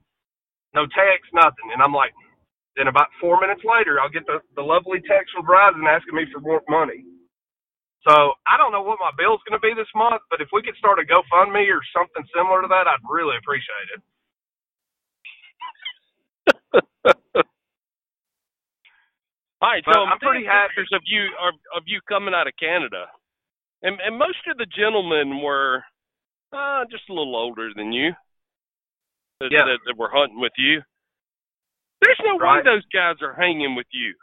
No 0.74 0.88
text, 0.92 1.32
nothing, 1.32 1.72
and 1.72 1.80
I'm 1.84 1.96
like, 1.96 2.12
then 2.78 2.88
about 2.88 3.08
four 3.22 3.40
minutes 3.42 3.62
later, 3.66 4.00
I'll 4.00 4.10
get 4.12 4.26
the, 4.28 4.40
the 4.56 4.64
lovely 4.64 5.00
text 5.08 5.34
from 5.36 5.46
Verizon 5.48 5.88
asking 5.88 6.16
me 6.16 6.26
for 6.32 6.40
more 6.42 6.62
money. 6.70 7.04
So 8.08 8.34
I 8.48 8.58
don't 8.58 8.72
know 8.72 8.84
what 8.84 9.00
my 9.02 9.12
bill's 9.18 9.42
going 9.50 9.58
to 9.60 9.64
be 9.66 9.74
this 9.74 9.90
month, 9.96 10.22
but 10.30 10.42
if 10.42 10.50
we 10.54 10.62
could 10.62 10.78
start 10.78 11.00
a 11.00 11.06
GoFundMe 11.08 11.68
or 11.74 11.82
something 11.96 12.24
similar 12.36 12.62
to 12.62 12.68
that, 12.70 12.88
I'd 12.88 13.02
really 13.10 13.38
appreciate 13.38 13.90
it. 13.98 14.02
All 19.62 19.70
right, 19.72 19.84
But 19.86 19.96
so 19.96 20.02
I'm 20.06 20.20
pretty 20.20 20.46
happy. 20.46 20.74
pictures 20.76 20.92
of 20.94 21.02
you 21.06 21.26
of, 21.42 21.54
of 21.76 21.84
you 21.88 22.00
coming 22.08 22.34
out 22.36 22.48
of 22.48 22.54
Canada, 22.60 23.08
and 23.84 24.00
and 24.06 24.18
most 24.18 24.40
of 24.50 24.58
the 24.58 24.68
gentlemen 24.68 25.42
were 25.42 25.84
uh, 26.54 26.86
just 26.92 27.10
a 27.10 27.14
little 27.14 27.36
older 27.36 27.72
than 27.76 27.92
you. 27.94 28.12
That, 29.42 29.52
Yeah. 29.52 29.66
that, 29.66 29.80
that 29.86 29.98
were 29.98 30.12
hunting 30.14 30.40
with 30.40 30.54
you. 30.58 30.82
There's 32.02 32.20
no 32.24 32.38
Right. 32.38 32.58
way 32.58 32.64
those 32.64 32.86
guys 32.94 33.22
are 33.22 33.34
hanging 33.34 33.76
with 33.76 33.88
you 33.92 34.16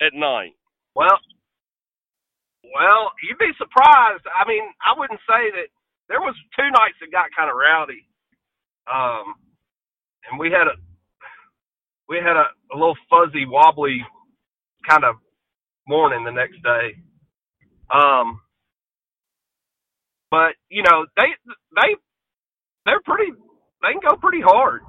at 0.00 0.14
night. 0.14 0.54
Well, 0.94 1.18
well, 2.74 3.12
you'd 3.22 3.38
be 3.38 3.52
surprised. 3.58 4.24
I 4.34 4.46
mean, 4.48 4.62
I 4.84 4.98
wouldn't 4.98 5.20
say 5.28 5.50
that 5.52 5.68
there 6.08 6.20
was 6.20 6.34
two 6.56 6.70
nights 6.70 6.96
that 7.00 7.12
got 7.12 7.30
kind 7.36 7.50
of 7.50 7.56
rowdy. 7.56 8.06
Um, 8.92 9.34
and 10.30 10.38
we 10.40 10.50
had 10.50 10.66
a 10.68 10.76
we 12.08 12.16
had 12.16 12.36
a, 12.36 12.46
a 12.72 12.76
little 12.76 12.96
fuzzy, 13.08 13.46
wobbly 13.46 14.04
kind 14.88 15.04
of 15.04 15.16
morning 15.86 16.24
the 16.24 16.32
next 16.32 16.62
day. 16.62 16.96
Um, 17.92 18.40
but 20.30 20.54
you 20.68 20.82
know, 20.82 21.06
they 21.16 21.28
they 21.76 21.96
they're 22.86 23.00
pretty 23.04 23.32
they 23.82 23.92
can 23.92 24.00
go 24.08 24.16
pretty 24.16 24.40
hard. 24.42 24.82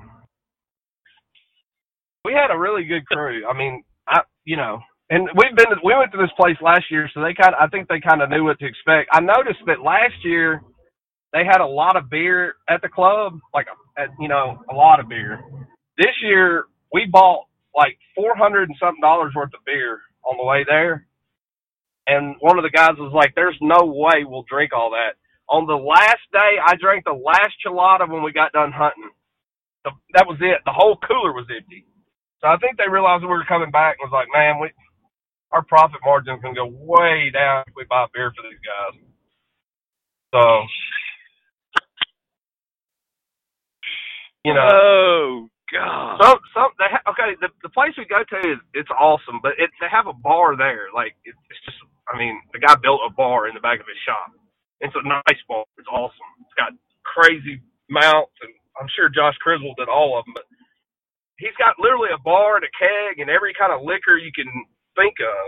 We 2.24 2.34
had 2.34 2.54
a 2.54 2.60
really 2.60 2.84
good 2.86 3.06
crew. 3.08 3.46
I 3.48 3.58
mean, 3.58 3.84
I 4.08 4.22
you 4.46 4.58
know, 4.58 4.80
and 5.10 5.28
we've 5.36 5.56
been 5.56 5.68
we 5.84 5.96
went 5.96 6.12
to 6.12 6.18
this 6.18 6.32
place 6.38 6.58
last 6.62 6.86
year, 6.92 7.10
so 7.13 7.22
they 7.22 7.34
kind 7.34 7.56
I 7.60 7.68
think 7.68 7.88
they 7.88 8.00
kind 8.00 8.22
of 8.22 8.30
knew 8.30 8.44
what 8.44 8.60
to 8.60 8.66
expect. 8.68 9.10
I 9.12 9.22
noticed 9.22 9.60
that 9.68 9.82
last 9.82 10.16
year 10.24 10.62
they 11.34 11.44
had 11.46 11.62
a 11.62 11.66
lot 11.66 11.96
of 11.96 12.10
beer 12.10 12.56
at 12.70 12.82
the 12.82 12.90
club, 12.90 13.40
like 13.54 13.68
you 14.20 14.28
know 14.28 14.62
a 14.70 14.75
lot 14.75 15.00
of 15.00 15.10
beer. 15.10 15.42
This 15.98 16.16
year 16.22 16.66
we 16.94 17.08
bought 17.12 17.46
like 17.75 17.98
four 18.16 18.36
hundred 18.36 18.70
and 18.70 18.78
something 18.80 19.01
dollars 19.01 19.34
worth 19.36 19.54
of 19.54 19.66
beer 19.66 20.00
on 20.24 20.38
the 20.38 20.46
way 20.46 20.63
there, 20.68 21.08
and 22.06 22.36
one 22.40 22.60
of 22.60 22.63
the 22.63 22.70
guys 22.70 22.98
was 23.00 23.13
like, 23.13 23.34
"There's 23.36 23.58
no 23.62 23.86
way 23.86 24.24
we'll 24.25 24.46
drink 24.50 24.74
all 24.74 24.92
that." 24.92 25.18
On 25.50 25.66
the 25.66 25.75
last 25.75 26.22
day, 26.32 26.62
I 26.63 26.75
drank 26.75 27.04
the 27.06 27.12
last 27.13 27.54
chelada 27.66 28.08
when 28.08 28.24
we 28.24 28.32
got 28.32 28.54
done 28.54 28.72
hunting. 28.72 29.10
The, 29.84 29.92
that 30.13 30.28
was 30.28 30.38
it. 30.40 30.62
The 30.66 30.72
whole 30.72 30.98
cooler 31.08 31.34
was 31.34 31.48
empty. 31.50 31.86
So 32.42 32.48
I 32.50 32.58
think 32.58 32.78
they 32.78 32.90
realized 32.90 33.24
we 33.24 33.30
were 33.30 33.46
coming 33.48 33.72
back 33.72 33.98
and 34.00 34.10
was 34.10 34.16
like, 34.16 34.30
man, 34.34 34.60
we 34.62 34.72
our 35.52 35.64
profit 35.64 36.02
margin's 36.06 36.42
gonna 36.42 36.56
go 36.56 36.68
way 36.68 37.32
down 37.34 37.64
if 37.68 37.74
we 37.76 37.86
buy 37.90 38.08
beer 38.14 38.34
for 38.36 38.44
these 38.44 38.62
guys. 38.64 39.02
So 40.34 40.44
you 44.46 44.54
know, 44.56 44.70
Oh 44.70 45.50
God. 45.74 46.22
some 46.22 46.40
some 46.54 46.72
they 46.80 46.90
ha- 46.92 47.06
okay. 47.12 47.36
The 47.42 47.50
the 47.64 47.74
place 47.74 47.94
we 47.98 48.06
go 48.06 48.24
to 48.24 48.38
is 48.54 48.60
it's 48.74 48.92
awesome, 48.94 49.40
but 49.44 49.54
it 49.58 49.72
they 49.82 49.90
have 49.92 50.08
a 50.08 50.14
bar 50.18 50.58
there. 50.58 50.90
Like 50.96 51.16
it, 51.26 51.36
it's 51.50 51.64
just, 51.66 51.80
I 52.12 52.18
mean, 52.18 52.38
the 52.54 52.60
guy 52.60 52.76
built 52.82 53.02
a 53.08 53.14
bar 53.14 53.48
in 53.48 53.56
the 53.56 53.64
back 53.64 53.80
of 53.82 53.88
his 53.90 54.00
shop. 54.06 54.34
It's 54.82 54.96
a 54.96 55.04
nice 55.08 55.42
bar. 55.50 55.66
It's 55.78 55.90
awesome. 55.90 56.32
It's 56.46 56.56
got 56.58 56.74
crazy 57.04 57.62
mounts, 57.90 58.36
and 58.44 58.54
I'm 58.82 58.90
sure 58.96 59.10
Josh 59.10 59.38
Criswell 59.42 59.76
did 59.78 59.90
all 59.90 60.20
of 60.20 60.26
them. 60.26 60.36
But 60.36 60.48
he's 61.42 61.58
got 61.58 61.82
literally 61.82 62.14
a 62.14 62.22
bar 62.22 62.56
and 62.62 62.66
a 62.66 62.74
keg 62.78 63.20
and 63.20 63.30
every 63.30 63.54
kind 63.58 63.74
of 63.74 63.82
liquor 63.82 64.22
you 64.22 64.32
can 64.32 64.48
think 64.96 65.18
of. 65.20 65.46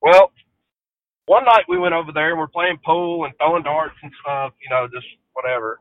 Well, 0.00 0.32
one 1.26 1.44
night 1.44 1.68
we 1.68 1.78
went 1.78 1.94
over 1.94 2.10
there 2.12 2.30
and 2.32 2.38
we're 2.40 2.48
playing 2.48 2.80
pool 2.84 3.24
and 3.24 3.34
throwing 3.36 3.62
darts 3.62 4.00
and 4.02 4.12
stuff, 4.24 4.54
you 4.64 4.70
know, 4.72 4.88
just 4.88 5.06
whatever. 5.34 5.78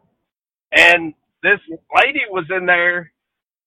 And 0.75 1.13
this 1.44 1.60
lady 1.96 2.27
was 2.30 2.46
in 2.51 2.66
there 2.68 3.12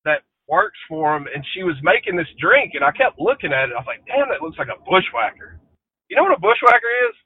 that 0.04 0.22
works 0.48 0.78
for 0.88 1.16
him, 1.16 1.26
and 1.34 1.44
she 1.54 1.62
was 1.62 1.76
making 1.82 2.16
this 2.16 2.28
drink, 2.40 2.72
and 2.74 2.84
I 2.84 2.92
kept 2.92 3.20
looking 3.20 3.52
at 3.52 3.70
it. 3.70 3.76
I 3.76 3.80
was 3.80 3.88
like, 3.88 4.04
"Damn, 4.06 4.28
that 4.28 4.42
looks 4.42 4.58
like 4.58 4.68
a 4.68 4.80
bushwhacker." 4.84 5.60
You 6.08 6.16
know 6.16 6.24
what 6.24 6.36
a 6.36 6.40
bushwhacker 6.40 6.92
is? 7.08 7.16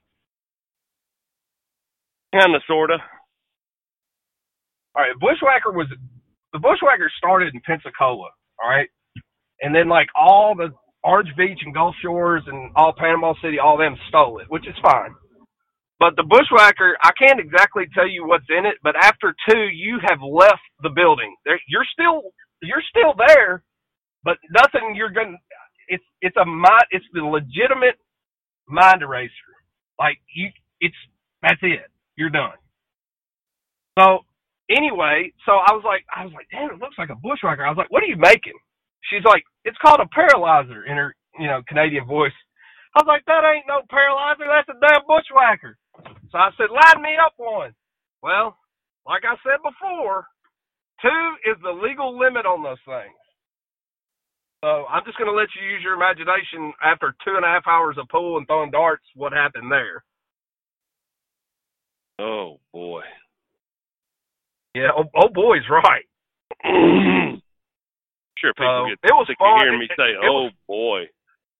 Kind 2.33 2.55
of, 2.55 2.61
sorta. 2.67 2.97
All 4.95 5.03
right, 5.03 5.17
bushwhacker 5.19 5.71
was 5.71 5.87
the 6.53 6.59
bushwhacker 6.59 7.11
started 7.17 7.53
in 7.53 7.61
Pensacola. 7.61 8.29
All 8.63 8.69
right, 8.69 8.89
and 9.61 9.75
then 9.75 9.89
like 9.89 10.07
all 10.15 10.55
the 10.55 10.69
Orange 11.03 11.29
Beach 11.37 11.59
and 11.65 11.73
Gulf 11.73 11.95
Shores 12.01 12.43
and 12.47 12.71
all 12.75 12.93
Panama 12.97 13.33
City, 13.43 13.59
all 13.59 13.77
them 13.77 13.95
stole 14.09 14.39
it, 14.39 14.47
which 14.49 14.67
is 14.67 14.75
fine. 14.81 15.13
But 15.99 16.15
the 16.17 16.23
bushwhacker, 16.23 16.97
I 17.03 17.11
can't 17.17 17.39
exactly 17.39 17.85
tell 17.95 18.07
you 18.07 18.27
what's 18.27 18.45
in 18.49 18.65
it, 18.65 18.75
but 18.83 18.95
after 19.01 19.33
two, 19.49 19.59
you 19.73 19.99
have 20.07 20.19
left 20.21 20.61
the 20.83 20.89
building. 20.89 21.33
There, 21.45 21.59
you're 21.67 21.87
still 21.93 22.23
you're 22.61 22.83
still 22.89 23.13
there, 23.27 23.63
but 24.23 24.37
nothing. 24.51 24.95
You're 24.95 25.11
gonna. 25.11 25.37
It's 25.87 26.03
it's 26.21 26.37
a 26.37 26.45
mind. 26.45 26.85
It's 26.91 27.05
the 27.13 27.21
legitimate 27.23 27.97
mind 28.67 29.03
eraser. 29.03 29.31
Like 29.99 30.17
you, 30.35 30.49
it's 30.81 30.95
that's 31.41 31.59
it. 31.61 31.89
You're 32.17 32.29
done. 32.31 32.57
So 33.99 34.19
anyway, 34.69 35.31
so 35.45 35.53
I 35.53 35.73
was 35.73 35.83
like, 35.85 36.05
I 36.15 36.25
was 36.25 36.33
like, 36.33 36.47
damn, 36.51 36.71
it 36.71 36.79
looks 36.79 36.97
like 36.97 37.09
a 37.09 37.19
bushwhacker. 37.21 37.65
I 37.65 37.69
was 37.69 37.77
like, 37.77 37.91
what 37.91 38.03
are 38.03 38.11
you 38.11 38.17
making? 38.17 38.57
She's 39.11 39.25
like, 39.25 39.43
it's 39.63 39.77
called 39.83 40.01
a 40.01 40.09
paralyzer 40.09 40.85
in 40.85 40.97
her, 40.97 41.15
you 41.39 41.47
know, 41.47 41.61
Canadian 41.67 42.05
voice. 42.05 42.35
I 42.95 43.03
was 43.03 43.09
like, 43.09 43.25
that 43.27 43.45
ain't 43.45 43.67
no 43.67 43.81
paralyzer. 43.89 44.47
That's 44.47 44.71
a 44.71 44.79
damn 44.79 45.05
bushwhacker. 45.05 45.77
So 46.31 46.37
I 46.37 46.49
said, 46.57 46.73
line 46.73 47.03
me 47.03 47.17
up 47.19 47.33
one. 47.37 47.73
Well, 48.23 48.57
like 49.05 49.23
I 49.23 49.35
said 49.43 49.61
before, 49.61 50.25
two 51.01 51.51
is 51.51 51.57
the 51.61 51.71
legal 51.71 52.17
limit 52.17 52.45
on 52.45 52.63
those 52.63 52.81
things. 52.85 53.19
So 54.63 54.85
I'm 54.89 55.05
just 55.05 55.17
going 55.17 55.29
to 55.29 55.37
let 55.37 55.49
you 55.53 55.67
use 55.69 55.83
your 55.83 55.93
imagination 55.93 56.73
after 56.81 57.13
two 57.23 57.35
and 57.35 57.45
a 57.45 57.47
half 57.47 57.67
hours 57.67 57.97
of 57.99 58.09
pool 58.09 58.37
and 58.37 58.47
throwing 58.47 58.71
darts, 58.71 59.05
what 59.13 59.33
happened 59.33 59.71
there. 59.71 60.03
Oh 62.19 62.59
boy. 62.73 63.01
Yeah, 64.75 64.91
oh, 64.95 65.05
oh 65.15 65.29
boy's 65.33 65.63
right. 65.71 66.03
sure, 68.37 68.53
people 68.53 68.85
So, 68.85 68.89
get 68.91 68.99
it 69.09 69.15
was 69.15 69.27
sick 69.27 69.37
fun. 69.39 69.53
of 69.55 69.59
hearing 69.63 69.79
me 69.79 69.87
It- 69.89 69.97
say, 69.97 70.11
it 70.11 70.19
"Oh 70.23 70.43
was- 70.51 70.53
boy," 70.67 70.99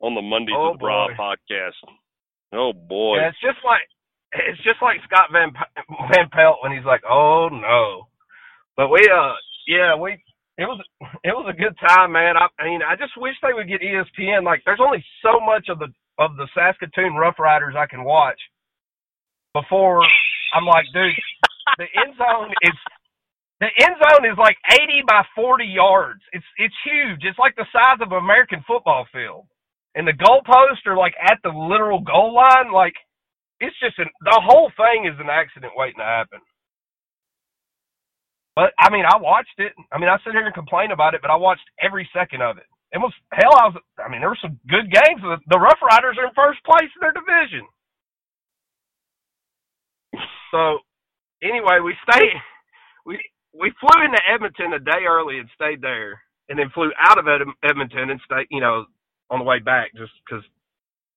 on 0.02 0.14
the 0.16 0.22
Mondays 0.22 0.56
Oh, 0.58 0.74
the 0.74 0.80
Bra 0.80 1.08
podcast. 1.18 1.80
Oh 2.54 2.74
boy. 2.74 3.18
Yeah, 3.18 3.30
it's 3.30 3.40
just 3.42 3.64
like 3.64 3.88
it's 4.34 4.62
just 4.64 4.82
like 4.82 5.00
Scott 5.08 5.32
Van 5.32 5.52
Van 6.12 6.30
Pelt 6.30 6.58
when 6.62 6.72
he's 6.76 6.86
like, 6.86 7.02
"Oh 7.10 7.50
no," 7.52 8.08
but 8.76 8.90
we 8.90 9.00
uh 9.08 9.34
yeah 9.68 9.96
we 9.96 10.14
it 10.58 10.66
was 10.68 10.80
it 11.24 11.34
was 11.36 11.48
a 11.50 11.56
good 11.58 11.76
time, 11.88 12.12
man. 12.12 12.36
I, 12.38 12.48
I 12.60 12.66
mean, 12.66 12.82
I 12.84 12.96
just 12.96 13.16
wish 13.18 13.36
they 13.42 13.54
would 13.54 13.68
get 13.68 13.82
ESPN. 13.82 14.44
Like, 14.44 14.62
there's 14.66 14.80
only 14.80 15.04
so 15.22 15.40
much 15.40 15.68
of 15.70 15.80
the 15.80 15.88
of 16.18 16.36
the 16.38 16.48
Saskatoon 16.56 17.16
Rough 17.16 17.40
Riders 17.40 17.76
I 17.78 17.88
can 17.88 18.04
watch 18.06 18.40
before 19.54 20.02
I'm 20.54 20.66
like, 20.66 20.86
dude, 20.94 21.12
the 21.78 21.88
end 22.00 22.16
zone 22.18 22.52
is 22.64 22.74
the 23.62 23.72
end 23.84 23.96
zone 24.04 24.28
is 24.28 24.38
like 24.38 24.58
80 24.72 25.04
by 25.08 25.24
40 25.36 25.66
yards. 25.66 26.22
It's 26.34 26.46
it's 26.58 26.76
huge. 26.84 27.24
It's 27.24 27.40
like 27.40 27.56
the 27.56 27.68
size 27.72 28.02
of 28.02 28.12
an 28.12 28.20
American 28.20 28.64
football 28.68 29.08
field, 29.14 29.48
and 29.96 30.08
the 30.08 30.14
goalposts 30.18 30.84
are 30.88 30.98
like 30.98 31.16
at 31.24 31.40
the 31.44 31.56
literal 31.56 32.02
goal 32.02 32.36
line. 32.36 32.74
Like, 32.74 32.96
it's 33.62 33.76
just 33.80 34.00
an 34.00 34.08
the 34.22 34.42
whole 34.44 34.72
thing 34.76 35.08
is 35.08 35.20
an 35.20 35.32
accident 35.32 35.74
waiting 35.76 36.00
to 36.00 36.06
happen. 36.06 36.40
But 38.56 38.72
I 38.80 38.92
mean, 38.92 39.06
I 39.08 39.18
watched 39.18 39.56
it. 39.60 39.74
I 39.92 40.00
mean, 40.00 40.10
I 40.10 40.18
sit 40.24 40.34
here 40.34 40.46
and 40.46 40.56
complain 40.56 40.92
about 40.92 41.16
it, 41.16 41.22
but 41.22 41.32
I 41.32 41.36
watched 41.38 41.68
every 41.82 42.10
second 42.14 42.42
of 42.42 42.58
it. 42.58 42.68
It 42.92 43.00
was 43.00 43.14
hell. 43.32 43.56
I 43.56 43.68
was. 43.72 43.78
I 44.00 44.10
mean, 44.12 44.22
there 44.22 44.30
were 44.32 44.44
some 44.44 44.60
good 44.68 44.92
games. 44.92 45.22
The, 45.24 45.38
the 45.48 45.60
Rough 45.60 45.80
Riders 45.84 46.18
are 46.20 46.28
in 46.28 46.36
first 46.36 46.60
place 46.64 46.92
in 46.92 47.02
their 47.02 47.16
division. 47.16 47.68
So, 50.52 50.80
anyway, 51.44 51.80
we 51.84 51.96
stayed. 52.10 52.40
We 53.06 53.20
we 53.60 53.74
flew 53.80 54.04
into 54.06 54.20
Edmonton 54.32 54.74
a 54.74 54.80
day 54.80 55.06
early 55.08 55.40
and 55.40 55.50
stayed 55.56 55.82
there, 55.82 56.22
and 56.50 56.60
then 56.60 56.70
flew 56.74 56.92
out 57.00 57.20
of 57.20 57.28
Ed- 57.28 57.70
Edmonton 57.70 58.10
and 58.12 58.22
stayed. 58.26 58.48
You 58.52 58.62
know, 58.62 58.86
on 59.32 59.40
the 59.40 59.46
way 59.46 59.60
back, 59.60 59.92
just 59.96 60.12
because 60.26 60.44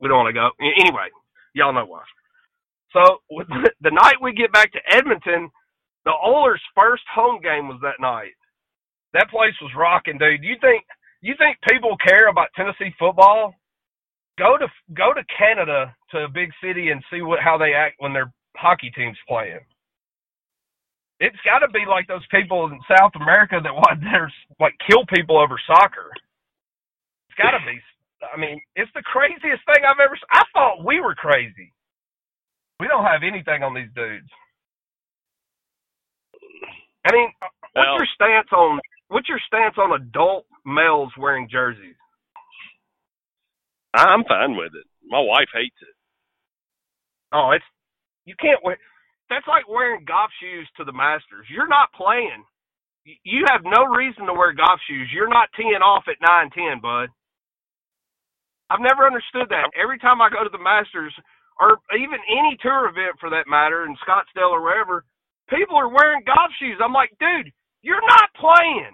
we 0.00 0.08
don't 0.08 0.18
want 0.18 0.34
to 0.34 0.40
go. 0.40 0.50
Anyway, 0.60 1.08
y'all 1.54 1.72
know 1.74 1.86
why. 1.86 2.02
So 2.92 3.18
the, 3.30 3.70
the 3.82 3.90
night 3.90 4.16
we 4.22 4.32
get 4.32 4.52
back 4.52 4.72
to 4.72 4.80
Edmonton, 4.92 5.50
the 6.04 6.12
Oilers' 6.12 6.62
first 6.74 7.04
home 7.14 7.40
game 7.42 7.68
was 7.68 7.80
that 7.82 8.00
night. 8.00 8.32
That 9.14 9.30
place 9.30 9.54
was 9.62 9.72
rocking, 9.76 10.18
dude. 10.18 10.44
You 10.44 10.56
think 10.60 10.84
you 11.22 11.34
think 11.38 11.58
people 11.68 11.96
care 12.06 12.28
about 12.28 12.48
Tennessee 12.56 12.94
football? 12.98 13.54
Go 14.38 14.56
to 14.58 14.68
go 14.94 15.14
to 15.14 15.22
Canada 15.38 15.94
to 16.12 16.24
a 16.24 16.28
big 16.28 16.50
city 16.62 16.90
and 16.90 17.02
see 17.12 17.22
what 17.22 17.40
how 17.40 17.58
they 17.58 17.72
act 17.74 17.96
when 17.98 18.12
their 18.12 18.32
hockey 18.56 18.90
team's 18.90 19.18
playing. 19.28 19.60
It's 21.20 21.38
got 21.44 21.66
to 21.66 21.68
be 21.72 21.82
like 21.88 22.06
those 22.06 22.24
people 22.30 22.66
in 22.66 22.78
South 22.86 23.12
America 23.16 23.58
that 23.62 23.74
want 23.74 24.00
there's 24.12 24.34
like 24.60 24.74
kill 24.88 25.04
people 25.06 25.38
over 25.38 25.58
soccer. 25.66 26.10
It's 27.28 27.38
got 27.38 27.52
to 27.52 27.62
be. 27.66 27.78
I 28.22 28.38
mean, 28.38 28.60
it's 28.74 28.90
the 28.94 29.02
craziest 29.02 29.62
thing 29.66 29.82
I've 29.86 30.02
ever. 30.02 30.18
I 30.32 30.42
thought 30.52 30.84
we 30.84 31.00
were 31.00 31.14
crazy. 31.14 31.72
We 32.80 32.86
don't 32.86 33.04
have 33.04 33.22
anything 33.22 33.62
on 33.62 33.74
these 33.74 33.90
dudes. 33.94 34.30
I 37.06 37.12
mean, 37.12 37.30
uh, 37.42 37.46
what's 37.74 37.98
your 37.98 38.08
stance 38.14 38.48
on 38.52 38.80
what's 39.08 39.28
your 39.28 39.40
stance 39.46 39.74
on 39.78 40.00
adult 40.00 40.46
males 40.64 41.12
wearing 41.18 41.48
jerseys? 41.50 41.96
I'm 43.94 44.24
fine 44.24 44.56
with 44.56 44.74
it. 44.74 44.86
My 45.08 45.20
wife 45.20 45.48
hates 45.54 45.76
it. 45.82 45.94
Oh, 47.32 47.50
it's 47.54 47.64
you 48.24 48.34
can't 48.40 48.62
wear. 48.64 48.78
That's 49.28 49.46
like 49.46 49.68
wearing 49.68 50.04
golf 50.08 50.30
shoes 50.40 50.68
to 50.76 50.84
the 50.84 50.92
Masters. 50.96 51.46
You're 51.52 51.68
not 51.68 51.92
playing. 51.92 52.44
You 53.24 53.44
have 53.48 53.64
no 53.64 53.84
reason 53.88 54.26
to 54.26 54.34
wear 54.36 54.52
golf 54.52 54.80
shoes. 54.88 55.08
You're 55.12 55.32
not 55.32 55.48
teeing 55.56 55.84
off 55.84 56.04
at 56.08 56.20
nine 56.20 56.50
ten, 56.52 56.80
bud. 56.80 57.08
I've 58.68 58.84
never 58.84 59.06
understood 59.08 59.48
that. 59.48 59.72
Every 59.76 59.98
time 59.98 60.20
I 60.20 60.28
go 60.28 60.44
to 60.44 60.52
the 60.52 60.60
Masters, 60.60 61.12
or 61.60 61.80
even 61.96 62.20
any 62.28 62.56
tour 62.60 62.88
event 62.88 63.16
for 63.20 63.30
that 63.30 63.48
matter, 63.48 63.84
in 63.84 63.96
Scottsdale 64.04 64.52
or 64.52 64.62
wherever, 64.62 65.04
people 65.48 65.76
are 65.76 65.88
wearing 65.88 66.22
golf 66.24 66.52
shoes. 66.60 66.76
I'm 66.80 66.92
like, 66.92 67.10
dude, 67.18 67.52
you're 67.80 68.04
not 68.04 68.28
playing. 68.36 68.92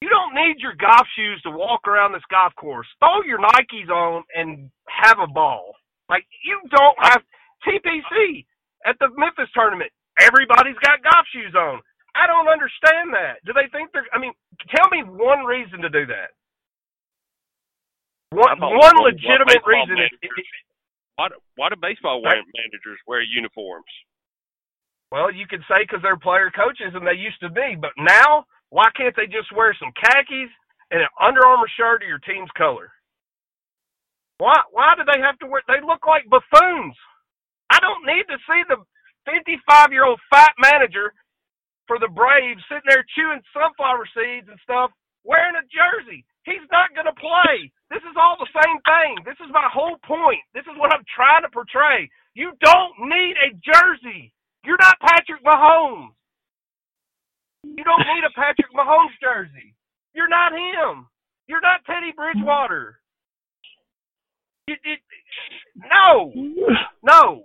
You 0.00 0.08
don't 0.08 0.34
need 0.34 0.62
your 0.62 0.74
golf 0.80 1.06
shoes 1.14 1.42
to 1.42 1.50
walk 1.50 1.86
around 1.86 2.12
this 2.12 2.26
golf 2.30 2.54
course. 2.56 2.86
Throw 3.00 3.22
your 3.26 3.38
Nikes 3.38 3.90
on 3.90 4.22
and 4.34 4.70
have 4.88 5.18
a 5.18 5.26
ball. 5.26 5.74
Like 6.08 6.24
you 6.44 6.58
don't 6.70 6.96
have 7.02 7.22
TPC 7.66 8.46
at 8.86 8.96
the 9.00 9.08
Memphis 9.16 9.50
tournament. 9.54 9.90
Everybody's 10.20 10.78
got 10.84 11.02
golf 11.02 11.26
shoes 11.32 11.54
on. 11.56 11.80
I 12.14 12.26
don't 12.26 12.48
understand 12.50 13.14
that. 13.14 13.38
Do 13.46 13.52
they 13.54 13.70
think 13.72 13.92
they're? 13.94 14.06
I 14.12 14.18
mean, 14.18 14.32
tell 14.74 14.90
me 14.90 15.02
one 15.06 15.44
reason 15.46 15.80
to 15.80 15.88
do 15.88 16.04
that. 16.10 16.34
One 18.30 18.58
one 18.60 18.96
legitimate 19.02 19.62
reason. 19.66 19.98
Is, 19.98 20.10
managers- 20.22 20.54
Why 21.16 21.28
do, 21.28 21.34
why 21.56 21.68
do 21.68 21.76
baseball 21.80 22.22
wear, 22.22 22.36
managers 22.56 22.98
wear 23.06 23.22
uniforms? 23.22 23.90
well, 25.10 25.30
you 25.32 25.46
could 25.50 25.62
say 25.66 25.82
because 25.82 25.98
they're 26.02 26.16
player 26.16 26.50
coaches 26.54 26.94
and 26.94 27.02
they 27.06 27.18
used 27.18 27.40
to 27.42 27.50
be, 27.50 27.74
but 27.74 27.90
now 27.98 28.44
why 28.70 28.86
can't 28.96 29.14
they 29.16 29.26
just 29.26 29.50
wear 29.50 29.74
some 29.74 29.90
khakis 29.98 30.50
and 30.94 31.02
an 31.02 31.08
Under 31.20 31.44
Armour 31.46 31.66
shirt 31.76 32.02
of 32.02 32.08
your 32.08 32.22
team's 32.22 32.50
color? 32.56 32.92
Why? 34.38 34.54
Why 34.70 34.94
do 34.96 35.02
they 35.04 35.20
have 35.20 35.38
to 35.40 35.46
wear? 35.46 35.62
They 35.66 35.82
look 35.84 36.06
like 36.06 36.30
buffoons. 36.30 36.94
I 37.80 37.88
don't 37.88 38.04
need 38.04 38.28
to 38.28 38.36
see 38.44 38.60
the 38.68 38.76
55 39.24 39.88
year 39.88 40.04
old 40.04 40.20
fat 40.28 40.52
manager 40.60 41.16
for 41.88 41.96
the 41.96 42.12
Braves 42.12 42.60
sitting 42.68 42.84
there 42.84 43.04
chewing 43.16 43.40
sunflower 43.56 44.04
seeds 44.12 44.52
and 44.52 44.60
stuff, 44.60 44.92
wearing 45.24 45.56
a 45.56 45.64
jersey. 45.72 46.28
He's 46.44 46.64
not 46.68 46.92
going 46.92 47.08
to 47.08 47.16
play. 47.16 47.72
This 47.88 48.04
is 48.04 48.16
all 48.20 48.36
the 48.36 48.52
same 48.52 48.78
thing. 48.84 49.24
This 49.24 49.40
is 49.40 49.48
my 49.48 49.64
whole 49.72 49.96
point. 50.04 50.44
This 50.52 50.68
is 50.68 50.76
what 50.76 50.92
I'm 50.92 51.04
trying 51.08 51.42
to 51.42 51.52
portray. 51.52 52.04
You 52.36 52.52
don't 52.60 52.94
need 53.00 53.34
a 53.40 53.56
jersey. 53.64 54.32
You're 54.64 54.80
not 54.80 55.00
Patrick 55.00 55.40
Mahomes. 55.40 56.12
You 57.64 57.84
don't 57.84 58.04
need 58.12 58.24
a 58.28 58.32
Patrick 58.36 58.72
Mahomes 58.76 59.16
jersey. 59.20 59.72
You're 60.12 60.28
not 60.28 60.52
him. 60.52 61.08
You're 61.48 61.64
not 61.64 61.80
Teddy 61.88 62.12
Bridgewater. 62.12 63.00
No, 65.76 66.32
no. 67.02 67.44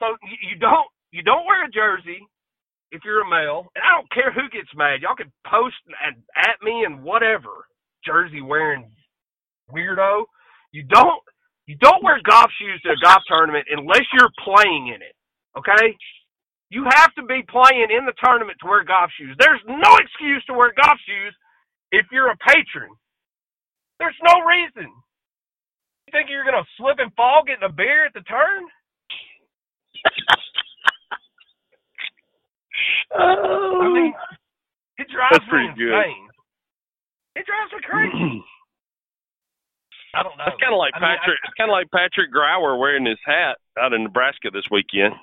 So 0.00 0.16
you, 0.24 0.56
don't 0.58 0.88
you 1.12 1.22
don't 1.22 1.46
wear 1.46 1.64
a 1.64 1.70
jersey 1.70 2.24
if 2.90 3.02
you're 3.04 3.22
a 3.22 3.30
male, 3.30 3.68
and 3.76 3.84
I 3.84 3.94
don't 3.94 4.10
care 4.10 4.32
who 4.32 4.48
gets 4.50 4.72
mad. 4.74 5.02
Y'all 5.02 5.14
can 5.14 5.30
post 5.46 5.76
and 6.02 6.16
at 6.34 6.56
me 6.64 6.84
and 6.84 7.04
whatever 7.04 7.68
jersey 8.04 8.40
wearing 8.40 8.90
weirdo. 9.70 10.24
You 10.72 10.84
don't 10.84 11.22
you 11.66 11.76
don't 11.78 12.02
wear 12.02 12.18
golf 12.28 12.50
shoes 12.58 12.80
to 12.82 12.96
a 12.96 13.02
golf 13.04 13.22
tournament 13.28 13.66
unless 13.70 14.02
you're 14.16 14.32
playing 14.42 14.88
in 14.88 15.02
it. 15.04 15.14
Okay? 15.56 15.94
You 16.70 16.84
have 16.88 17.12
to 17.14 17.22
be 17.22 17.42
playing 17.50 17.90
in 17.90 18.06
the 18.06 18.16
tournament 18.24 18.58
to 18.62 18.68
wear 18.68 18.84
golf 18.84 19.10
shoes. 19.18 19.36
There's 19.38 19.62
no 19.66 19.90
excuse 20.00 20.42
to 20.46 20.54
wear 20.54 20.72
golf 20.74 20.98
shoes 21.06 21.34
if 21.92 22.06
you're 22.10 22.30
a 22.30 22.38
patron. 22.38 22.90
There's 23.98 24.16
no 24.24 24.40
reason. 24.42 24.88
You 26.06 26.10
think 26.10 26.30
you're 26.30 26.44
gonna 26.46 26.66
slip 26.78 26.98
and 26.98 27.12
fall 27.14 27.42
getting 27.46 27.68
a 27.68 27.72
beer 27.72 28.06
at 28.06 28.14
the 28.14 28.22
turn? 28.22 28.64
I 33.14 33.88
mean, 33.90 34.14
it 34.98 35.06
drives 35.10 35.32
That's 35.32 35.44
me 35.46 35.50
pretty 35.50 35.72
good. 35.76 35.92
insane. 35.94 36.28
It 37.36 37.44
drives 37.46 37.70
me 37.74 37.80
crazy. 37.84 38.42
I 40.14 40.22
don't 40.26 40.34
know. 40.38 40.46
It's 40.50 40.58
kind 40.58 40.74
of 40.74 40.78
like 40.82 40.90
I 40.94 40.98
mean, 41.00 41.14
I- 41.14 41.18
Patrick. 41.22 41.38
it's 41.46 41.54
kind 41.54 41.70
of 41.70 41.74
like 41.74 41.86
Patrick 41.94 42.34
Grauer 42.34 42.78
wearing 42.78 43.06
his 43.06 43.20
hat 43.24 43.58
out 43.78 43.92
in 43.94 44.02
Nebraska 44.02 44.50
this 44.50 44.66
weekend. 44.70 45.14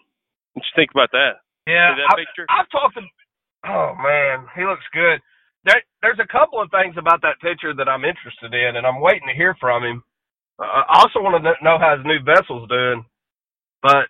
What 0.56 0.63
you 0.63 0.74
think 0.76 0.92
about 0.96 1.12
that? 1.12 1.44
Yeah, 1.68 1.92
See 1.92 2.00
that 2.02 2.16
I, 2.16 2.16
picture? 2.16 2.46
I've 2.48 2.70
talked 2.72 2.96
to. 2.96 3.04
Oh 3.68 3.92
man, 4.00 4.48
he 4.56 4.63
looks 4.63 4.86
good. 4.96 5.20
There, 5.68 5.84
there's 6.02 6.22
a 6.24 6.32
couple 6.32 6.62
of 6.63 6.72
things 6.72 6.96
about 6.96 7.20
that 7.28 7.42
picture 7.44 7.74
that 7.76 7.90
I'm 7.92 8.06
interested 8.08 8.54
in, 8.56 8.78
and 8.80 8.88
I'm 8.88 9.02
waiting 9.04 9.28
to 9.28 9.36
hear 9.36 9.52
from 9.60 9.84
him. 9.84 10.04
Uh, 10.58 10.88
I 10.88 11.04
also 11.04 11.20
want 11.20 11.36
to 11.44 11.52
know 11.60 11.76
how 11.78 11.98
his 12.00 12.06
new 12.08 12.24
vessel's 12.24 12.70
doing, 12.72 13.04
but 13.84 14.08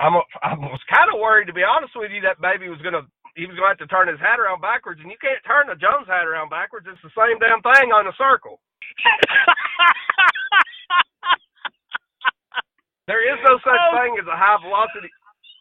I'm 0.00 0.16
I 0.42 0.56
was 0.56 0.80
kind 0.88 1.12
of 1.12 1.20
worried 1.20 1.46
to 1.46 1.52
be 1.54 1.62
honest 1.62 1.92
with 1.94 2.10
you 2.10 2.22
that 2.24 2.40
baby 2.40 2.68
was 2.72 2.80
gonna 2.80 3.04
he 3.36 3.44
was 3.46 3.54
gonna 3.54 3.76
have 3.76 3.84
to 3.84 3.86
turn 3.92 4.08
his 4.08 4.18
hat 4.18 4.40
around 4.40 4.60
backwards, 4.64 4.98
and 5.00 5.10
you 5.12 5.18
can't 5.20 5.38
turn 5.46 5.68
the 5.68 5.76
Jones 5.78 6.08
hat 6.08 6.26
around 6.26 6.48
backwards. 6.50 6.88
It's 6.90 6.98
the 7.04 7.12
same 7.14 7.38
damn 7.38 7.60
thing 7.62 7.92
on 7.92 8.08
a 8.08 8.14
circle. 8.18 8.58
There 13.06 13.26
is 13.26 13.40
no 13.42 13.58
such 13.66 13.74
Oh. 13.90 13.98
thing 13.98 14.18
as 14.22 14.26
a 14.30 14.36
high 14.38 14.56
velocity 14.62 15.10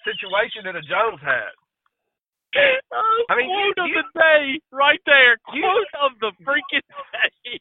situation 0.06 0.68
in 0.70 0.76
a 0.76 0.82
Jones 0.86 1.20
hat. 1.22 1.54
Oh, 2.94 3.26
I 3.30 3.36
mean, 3.36 3.50
quote 3.50 3.78
you- 3.78 3.84
of 3.84 3.90
you- 3.90 4.04
the 4.14 4.20
day, 4.20 4.60
right 4.72 5.02
there. 5.06 5.38
you- 5.54 5.62
Quote 5.64 5.94
of 5.98 6.20
the 6.20 6.32
freaking 6.46 6.82
day. 7.12 7.60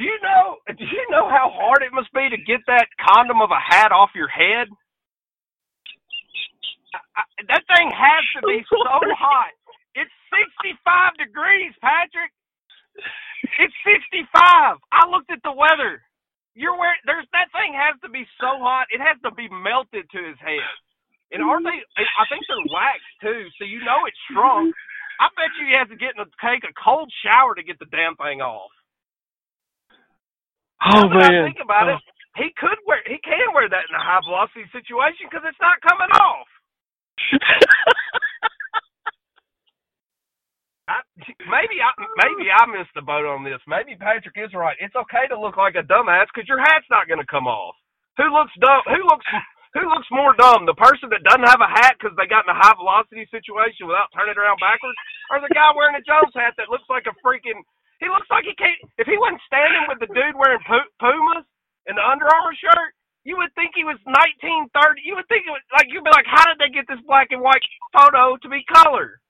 Do 0.00 0.04
you 0.04 0.18
know? 0.20 0.58
Do 0.66 0.84
you 0.84 1.06
know 1.10 1.28
how 1.28 1.50
hard 1.50 1.82
it 1.82 1.92
must 1.92 2.12
be 2.12 2.28
to 2.28 2.36
get 2.38 2.60
that 2.66 2.88
condom 2.98 3.40
of 3.40 3.50
a 3.52 3.58
hat 3.60 3.92
off 3.92 4.10
your 4.14 4.28
head? 4.28 4.68
I, 7.18 7.22
that 7.50 7.64
thing 7.76 7.90
has 7.90 8.24
to 8.38 8.42
be 8.46 8.62
so 8.86 9.02
hot. 9.18 9.54
It's 9.98 10.12
65 10.62 11.18
degrees, 11.18 11.74
Patrick. 11.82 12.30
It's 13.58 13.74
65. 13.84 14.28
I 14.92 15.02
looked 15.10 15.30
at 15.32 15.42
the 15.44 15.52
weather. 15.54 16.02
You're 16.54 16.78
wearing 16.78 17.00
there's 17.06 17.28
that 17.32 17.50
thing 17.54 17.74
has 17.74 17.96
to 18.02 18.10
be 18.10 18.26
so 18.40 18.58
hot. 18.62 18.86
It 18.90 19.00
has 19.02 19.18
to 19.24 19.32
be 19.34 19.48
melted 19.50 20.06
to 20.10 20.20
his 20.22 20.38
head. 20.42 20.70
And 21.32 21.42
aren't 21.42 21.66
they? 21.66 21.78
I 22.20 22.24
think 22.30 22.44
they're 22.46 22.70
waxed 22.72 23.16
too, 23.22 23.48
so 23.58 23.64
you 23.66 23.82
know 23.84 24.06
it's 24.06 24.20
strong. 24.30 24.72
I 25.20 25.28
bet 25.34 25.50
you 25.58 25.66
he 25.70 25.76
has 25.78 25.88
to 25.90 25.98
get 25.98 26.14
in 26.18 26.22
a, 26.22 26.28
take 26.42 26.64
a 26.66 26.74
cold 26.78 27.10
shower 27.24 27.54
to 27.54 27.64
get 27.64 27.78
the 27.78 27.90
damn 27.90 28.16
thing 28.16 28.42
off. 28.42 28.70
Oh 30.84 31.08
Now 31.10 31.18
that 31.18 31.22
I 31.22 31.32
man. 31.32 31.44
think 31.44 31.58
about 31.62 31.88
it, 31.88 31.96
oh. 31.96 32.02
he 32.36 32.50
could 32.58 32.78
wear, 32.86 33.02
he 33.06 33.18
can 33.24 33.52
wear 33.54 33.68
that 33.68 33.86
in 33.90 33.94
a 33.96 34.02
high 34.02 34.22
velocity 34.26 34.66
situation 34.72 35.28
because 35.30 35.46
it's 35.46 35.60
not 35.62 35.82
coming 35.84 36.10
off. 36.18 36.48
Maybe 41.48 41.82
I 41.84 41.92
maybe 42.16 42.48
I 42.48 42.64
missed 42.64 42.94
the 42.96 43.04
boat 43.04 43.28
on 43.28 43.44
this. 43.44 43.60
Maybe 43.68 43.92
Patrick 43.98 44.36
is 44.40 44.54
right. 44.56 44.76
It's 44.80 44.96
okay 44.96 45.28
to 45.28 45.36
look 45.36 45.60
like 45.60 45.76
a 45.76 45.84
dumbass 45.84 46.30
because 46.32 46.48
your 46.48 46.62
hat's 46.62 46.88
not 46.88 47.08
going 47.08 47.20
to 47.20 47.28
come 47.28 47.44
off. 47.44 47.76
Who 48.16 48.24
looks 48.32 48.52
dumb? 48.56 48.82
Who 48.88 49.04
looks 49.04 49.26
who 49.76 49.84
looks 49.84 50.08
more 50.08 50.32
dumb, 50.40 50.64
the 50.64 50.78
person 50.78 51.12
that 51.12 51.22
doesn't 51.28 51.44
have 51.44 51.60
a 51.60 51.68
hat 51.68 52.00
because 52.00 52.16
they 52.16 52.24
got 52.24 52.48
in 52.48 52.54
a 52.54 52.56
high 52.56 52.72
velocity 52.74 53.28
situation 53.28 53.84
without 53.84 54.08
turning 54.16 54.34
around 54.40 54.56
backwards, 54.64 54.96
or 55.28 55.44
the 55.44 55.52
guy 55.52 55.68
wearing 55.76 56.00
a 56.00 56.04
Jones 56.04 56.32
hat 56.32 56.56
that 56.56 56.72
looks 56.72 56.88
like 56.88 57.04
a 57.04 57.14
freaking 57.20 57.60
he 58.00 58.06
looks 58.06 58.30
like 58.30 58.46
he 58.46 58.54
can't. 58.54 58.78
If 58.98 59.06
he 59.10 59.18
wasn't 59.18 59.42
standing 59.46 59.84
with 59.90 59.98
the 59.98 60.10
dude 60.10 60.38
wearing 60.38 60.62
Pumas 61.02 61.46
and 61.90 61.98
the 61.98 62.04
Under 62.04 62.30
Armour 62.30 62.54
shirt, 62.54 62.90
you 63.28 63.36
would 63.36 63.52
think 63.52 63.76
he 63.76 63.84
was 63.84 64.00
1930. 64.08 65.04
You 65.04 65.20
would 65.20 65.28
think 65.28 65.44
it 65.44 65.52
was 65.52 65.60
like 65.76 65.92
you'd 65.92 66.00
be 66.00 66.08
like, 66.08 66.24
how 66.24 66.48
did 66.48 66.56
they 66.56 66.72
get 66.72 66.88
this 66.88 67.04
black 67.04 67.28
and 67.28 67.44
white 67.44 67.60
photo 67.92 68.40
to 68.40 68.48
be 68.48 68.64
color? 68.64 69.20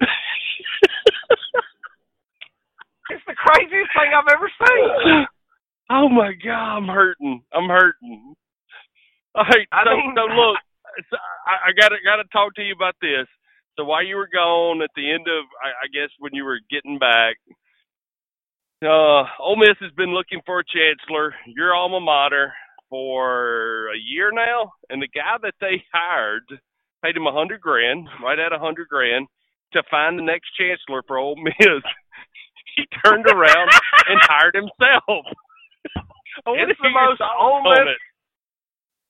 it's 3.12 3.26
the 3.28 3.36
craziest 3.36 3.92
thing 3.92 4.16
I've 4.16 4.32
ever 4.32 4.48
seen. 4.48 5.28
Oh 5.92 6.08
my 6.08 6.32
god, 6.32 6.80
I'm 6.80 6.88
hurting. 6.88 7.44
I'm 7.52 7.68
hurting. 7.68 8.32
All 9.36 9.44
right, 9.44 9.68
I 9.68 9.84
so, 9.84 9.92
mean- 9.92 10.16
so 10.16 10.24
look, 10.24 10.56
so 11.12 11.20
I, 11.44 11.68
I 11.68 11.70
gotta 11.76 12.00
gotta 12.00 12.24
talk 12.32 12.56
to 12.56 12.64
you 12.64 12.72
about 12.72 12.96
this. 13.04 13.28
So 13.76 13.84
while 13.84 14.00
you 14.02 14.16
were 14.16 14.32
gone, 14.32 14.80
at 14.80 14.96
the 14.96 15.12
end 15.12 15.28
of 15.28 15.44
I, 15.60 15.84
I 15.84 15.86
guess 15.92 16.08
when 16.24 16.32
you 16.32 16.48
were 16.48 16.60
getting 16.72 16.96
back, 16.98 17.36
uh, 18.80 19.28
Ole 19.44 19.60
Miss 19.60 19.76
has 19.84 19.92
been 19.92 20.14
looking 20.16 20.40
for 20.46 20.60
a 20.60 20.64
chancellor. 20.64 21.34
Your 21.52 21.74
alma 21.74 22.00
mater 22.00 22.54
for 22.90 23.86
a 23.94 23.98
year 23.98 24.30
now, 24.34 24.72
and 24.90 25.00
the 25.00 25.08
guy 25.08 25.38
that 25.40 25.54
they 25.60 25.82
hired 25.94 26.44
paid 27.02 27.16
him 27.16 27.26
a 27.26 27.32
hundred 27.32 27.62
grand, 27.62 28.08
right 28.22 28.38
at 28.38 28.52
a 28.52 28.58
hundred 28.58 28.88
grand, 28.88 29.26
to 29.72 29.82
find 29.90 30.18
the 30.18 30.26
next 30.26 30.50
chancellor 30.58 31.02
for 31.06 31.16
Ole 31.16 31.36
Miss. 31.36 31.54
he 32.76 32.84
turned 33.06 33.26
around 33.26 33.70
and 34.10 34.20
hired 34.26 34.54
himself. 34.54 35.24
Oh, 36.46 36.54
I 36.54 36.66
It's 36.66 36.80
the 36.82 36.90
most 36.90 37.22
Ole 37.22 37.62
Miss. 37.62 37.96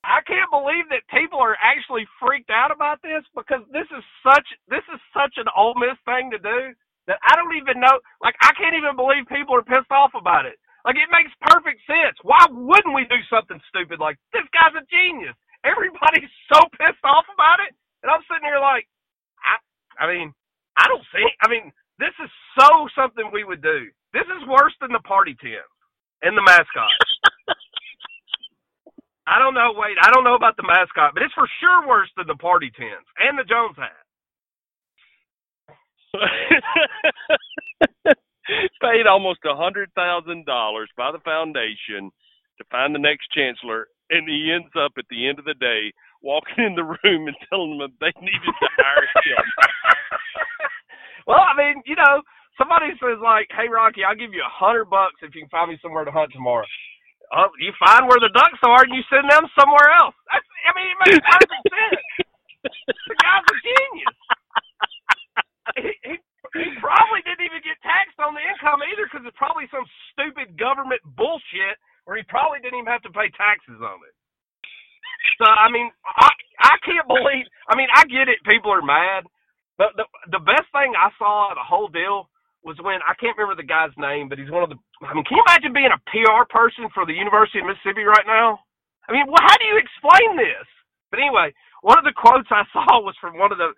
I 0.04 0.24
can't 0.24 0.48
believe 0.48 0.88
that 0.88 1.04
people 1.12 1.40
are 1.40 1.56
actually 1.60 2.08
freaked 2.16 2.48
out 2.48 2.72
about 2.72 3.02
this 3.02 3.20
because 3.36 3.60
this 3.68 3.84
is 3.92 4.04
such 4.24 4.48
this 4.68 4.84
is 4.88 5.00
such 5.12 5.36
an 5.36 5.44
Ole 5.56 5.76
Miss 5.76 5.96
thing 6.08 6.32
to 6.32 6.40
do 6.40 6.72
that 7.06 7.20
I 7.20 7.36
don't 7.36 7.56
even 7.56 7.80
know. 7.80 8.00
Like 8.24 8.34
I 8.40 8.52
can't 8.56 8.76
even 8.76 8.96
believe 8.96 9.28
people 9.28 9.54
are 9.56 9.66
pissed 9.66 9.92
off 9.92 10.12
about 10.16 10.46
it. 10.46 10.56
Like 10.84 10.96
it 10.96 11.10
makes 11.12 11.32
perfect 11.44 11.80
sense. 11.86 12.16
Why 12.24 12.40
wouldn't 12.50 12.94
we 12.96 13.04
do 13.10 13.20
something 13.28 13.60
stupid 13.68 14.00
like 14.00 14.16
this? 14.32 14.46
Guy's 14.54 14.76
a 14.78 14.84
genius. 14.88 15.36
Everybody's 15.64 16.30
so 16.52 16.60
pissed 16.80 17.04
off 17.04 17.26
about 17.34 17.60
it, 17.60 17.74
and 18.02 18.08
I'm 18.08 18.24
sitting 18.30 18.46
here 18.48 18.60
like, 18.60 18.88
I, 19.44 19.60
I 20.00 20.04
mean, 20.08 20.32
I 20.78 20.88
don't 20.88 21.04
see. 21.12 21.26
I 21.44 21.48
mean, 21.52 21.68
this 22.00 22.14
is 22.22 22.30
so 22.58 22.88
something 22.96 23.28
we 23.32 23.44
would 23.44 23.60
do. 23.62 23.90
This 24.14 24.24
is 24.26 24.48
worse 24.48 24.72
than 24.80 24.92
the 24.92 25.04
party 25.04 25.36
tent 25.40 25.68
and 26.22 26.36
the 26.36 26.42
mascot. 26.42 26.96
I 29.26 29.38
don't 29.38 29.54
know. 29.54 29.72
Wait, 29.76 29.96
I 30.02 30.10
don't 30.10 30.24
know 30.24 30.34
about 30.34 30.56
the 30.56 30.66
mascot, 30.66 31.14
but 31.14 31.22
it's 31.22 31.34
for 31.34 31.48
sure 31.60 31.86
worse 31.88 32.10
than 32.16 32.26
the 32.26 32.34
party 32.36 32.70
tents 32.74 33.06
and 33.18 33.38
the 33.38 33.44
Jones 33.44 33.76
hat. 33.78 34.02
Paid 38.82 39.06
almost 39.06 39.40
a 39.44 39.54
hundred 39.54 39.90
thousand 39.94 40.46
dollars 40.46 40.90
by 40.96 41.12
the 41.12 41.22
foundation 41.24 42.10
to 42.58 42.64
find 42.70 42.94
the 42.94 42.98
next 43.02 43.30
chancellor, 43.32 43.88
and 44.10 44.28
he 44.28 44.52
ends 44.52 44.72
up 44.76 44.92
at 44.98 45.08
the 45.10 45.28
end 45.28 45.38
of 45.38 45.46
the 45.46 45.54
day 45.54 45.92
walking 46.22 46.64
in 46.64 46.74
the 46.74 46.84
room 46.84 47.28
and 47.28 47.36
telling 47.48 47.78
them 47.78 47.92
they 48.00 48.12
needed 48.20 48.52
to 48.60 48.68
hire 48.76 49.08
him. 49.24 49.44
well, 51.26 51.40
I 51.40 51.56
mean, 51.56 51.82
you 51.86 51.96
know, 51.96 52.20
somebody 52.58 52.92
says 53.00 53.20
like, 53.22 53.48
"Hey, 53.54 53.68
Rocky, 53.68 54.04
I'll 54.04 54.18
give 54.18 54.34
you 54.34 54.44
a 54.44 54.52
hundred 54.52 54.92
bucks 54.92 55.22
if 55.22 55.34
you 55.34 55.42
can 55.42 55.52
find 55.52 55.70
me 55.70 55.78
somewhere 55.80 56.04
to 56.04 56.12
hunt 56.12 56.32
tomorrow." 56.32 56.66
Oh, 57.30 57.46
you 57.62 57.70
find 57.78 58.10
where 58.10 58.18
the 58.18 58.34
ducks 58.34 58.58
are 58.66 58.82
and 58.82 58.90
you 58.90 59.06
send 59.06 59.30
them 59.30 59.46
somewhere 59.54 59.94
else. 60.02 60.18
That's, 60.34 60.42
I 60.66 60.70
mean, 60.74 60.90
it 60.90 60.98
makes 60.98 61.22
perfect 61.22 61.62
sense. 61.70 62.02
The 62.66 63.16
guy's 63.22 63.46
a 63.46 63.56
genius. 63.62 64.16
He, 65.78 65.90
he, 66.10 66.14
he 66.58 66.66
probably 66.82 67.22
didn't 67.22 67.46
even 67.46 67.62
get 67.62 67.78
income 68.61 68.85
either 68.85 69.09
because 69.09 69.25
it's 69.25 69.40
probably 69.40 69.64
some 69.73 69.88
stupid 70.12 70.61
government 70.61 71.01
bullshit 71.16 71.81
where 72.05 72.20
he 72.20 72.25
probably 72.29 72.61
didn't 72.61 72.85
even 72.85 72.92
have 72.92 73.05
to 73.09 73.12
pay 73.16 73.33
taxes 73.33 73.81
on 73.81 73.99
it. 74.05 74.14
So 75.40 75.49
I 75.49 75.73
mean, 75.73 75.88
I 76.05 76.29
I 76.61 76.77
can't 76.85 77.09
believe. 77.09 77.49
I 77.68 77.77
mean, 77.77 77.88
I 77.96 78.05
get 78.05 78.29
it. 78.29 78.44
People 78.44 78.73
are 78.73 78.85
mad, 78.85 79.25
but 79.81 79.96
the 79.96 80.05
the 80.29 80.44
best 80.44 80.68
thing 80.73 80.92
I 80.92 81.09
saw 81.16 81.53
the 81.57 81.64
whole 81.64 81.88
deal 81.88 82.29
was 82.61 82.77
when 82.85 83.01
I 83.09 83.16
can't 83.16 83.37
remember 83.37 83.57
the 83.57 83.64
guy's 83.68 83.92
name, 83.96 84.29
but 84.29 84.37
he's 84.37 84.53
one 84.53 84.64
of 84.64 84.68
the. 84.68 84.77
I 85.05 85.16
mean, 85.16 85.25
can 85.25 85.40
you 85.40 85.44
imagine 85.49 85.73
being 85.73 85.92
a 85.92 86.05
PR 86.12 86.44
person 86.49 86.92
for 86.92 87.09
the 87.09 87.16
University 87.16 87.61
of 87.61 87.68
Mississippi 87.68 88.05
right 88.05 88.29
now? 88.29 88.61
I 89.09 89.16
mean, 89.16 89.25
well, 89.29 89.40
how 89.40 89.57
do 89.57 89.64
you 89.64 89.81
explain 89.81 90.37
this? 90.37 90.68
But 91.09 91.20
anyway, 91.20 91.53
one 91.83 91.99
of 91.99 92.05
the 92.05 92.16
quotes 92.16 92.49
I 92.53 92.64
saw 92.73 93.01
was 93.01 93.16
from 93.20 93.37
one 93.37 93.53
of 93.53 93.59
the, 93.59 93.73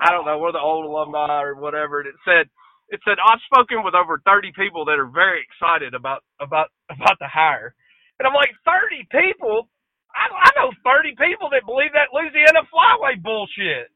I 0.00 0.10
don't 0.10 0.24
know, 0.26 0.38
one 0.38 0.50
of 0.50 0.58
the 0.58 0.62
old 0.62 0.86
alumni 0.86 1.42
or 1.42 1.54
whatever, 1.54 2.00
and 2.00 2.08
it 2.08 2.18
said, 2.24 2.48
it 2.90 3.00
said, 3.04 3.18
I've 3.20 3.42
spoken 3.48 3.84
with 3.84 3.94
over 3.94 4.20
30 4.24 4.52
people 4.56 4.84
that 4.86 4.98
are 4.98 5.08
very 5.10 5.44
excited 5.44 5.94
about 5.94 6.24
about 6.40 6.68
about 6.90 7.18
the 7.20 7.28
hire, 7.28 7.74
and 8.18 8.26
I'm 8.26 8.34
like, 8.34 8.52
30 8.64 9.06
people? 9.12 9.68
I, 10.16 10.26
I 10.32 10.50
know 10.56 10.72
30 10.82 11.14
people 11.20 11.48
that 11.52 11.68
believe 11.68 11.92
that 11.92 12.10
Louisiana 12.16 12.64
flyway 12.72 13.20
bullshit. 13.22 13.92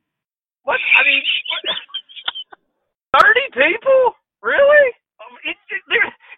What? 0.63 0.79
I 0.79 1.01
mean, 1.09 1.23
what, 1.51 3.25
30 3.25 3.41
people? 3.57 4.03
Really? 4.43 4.87
Um, 5.21 5.35
It's 5.45 5.61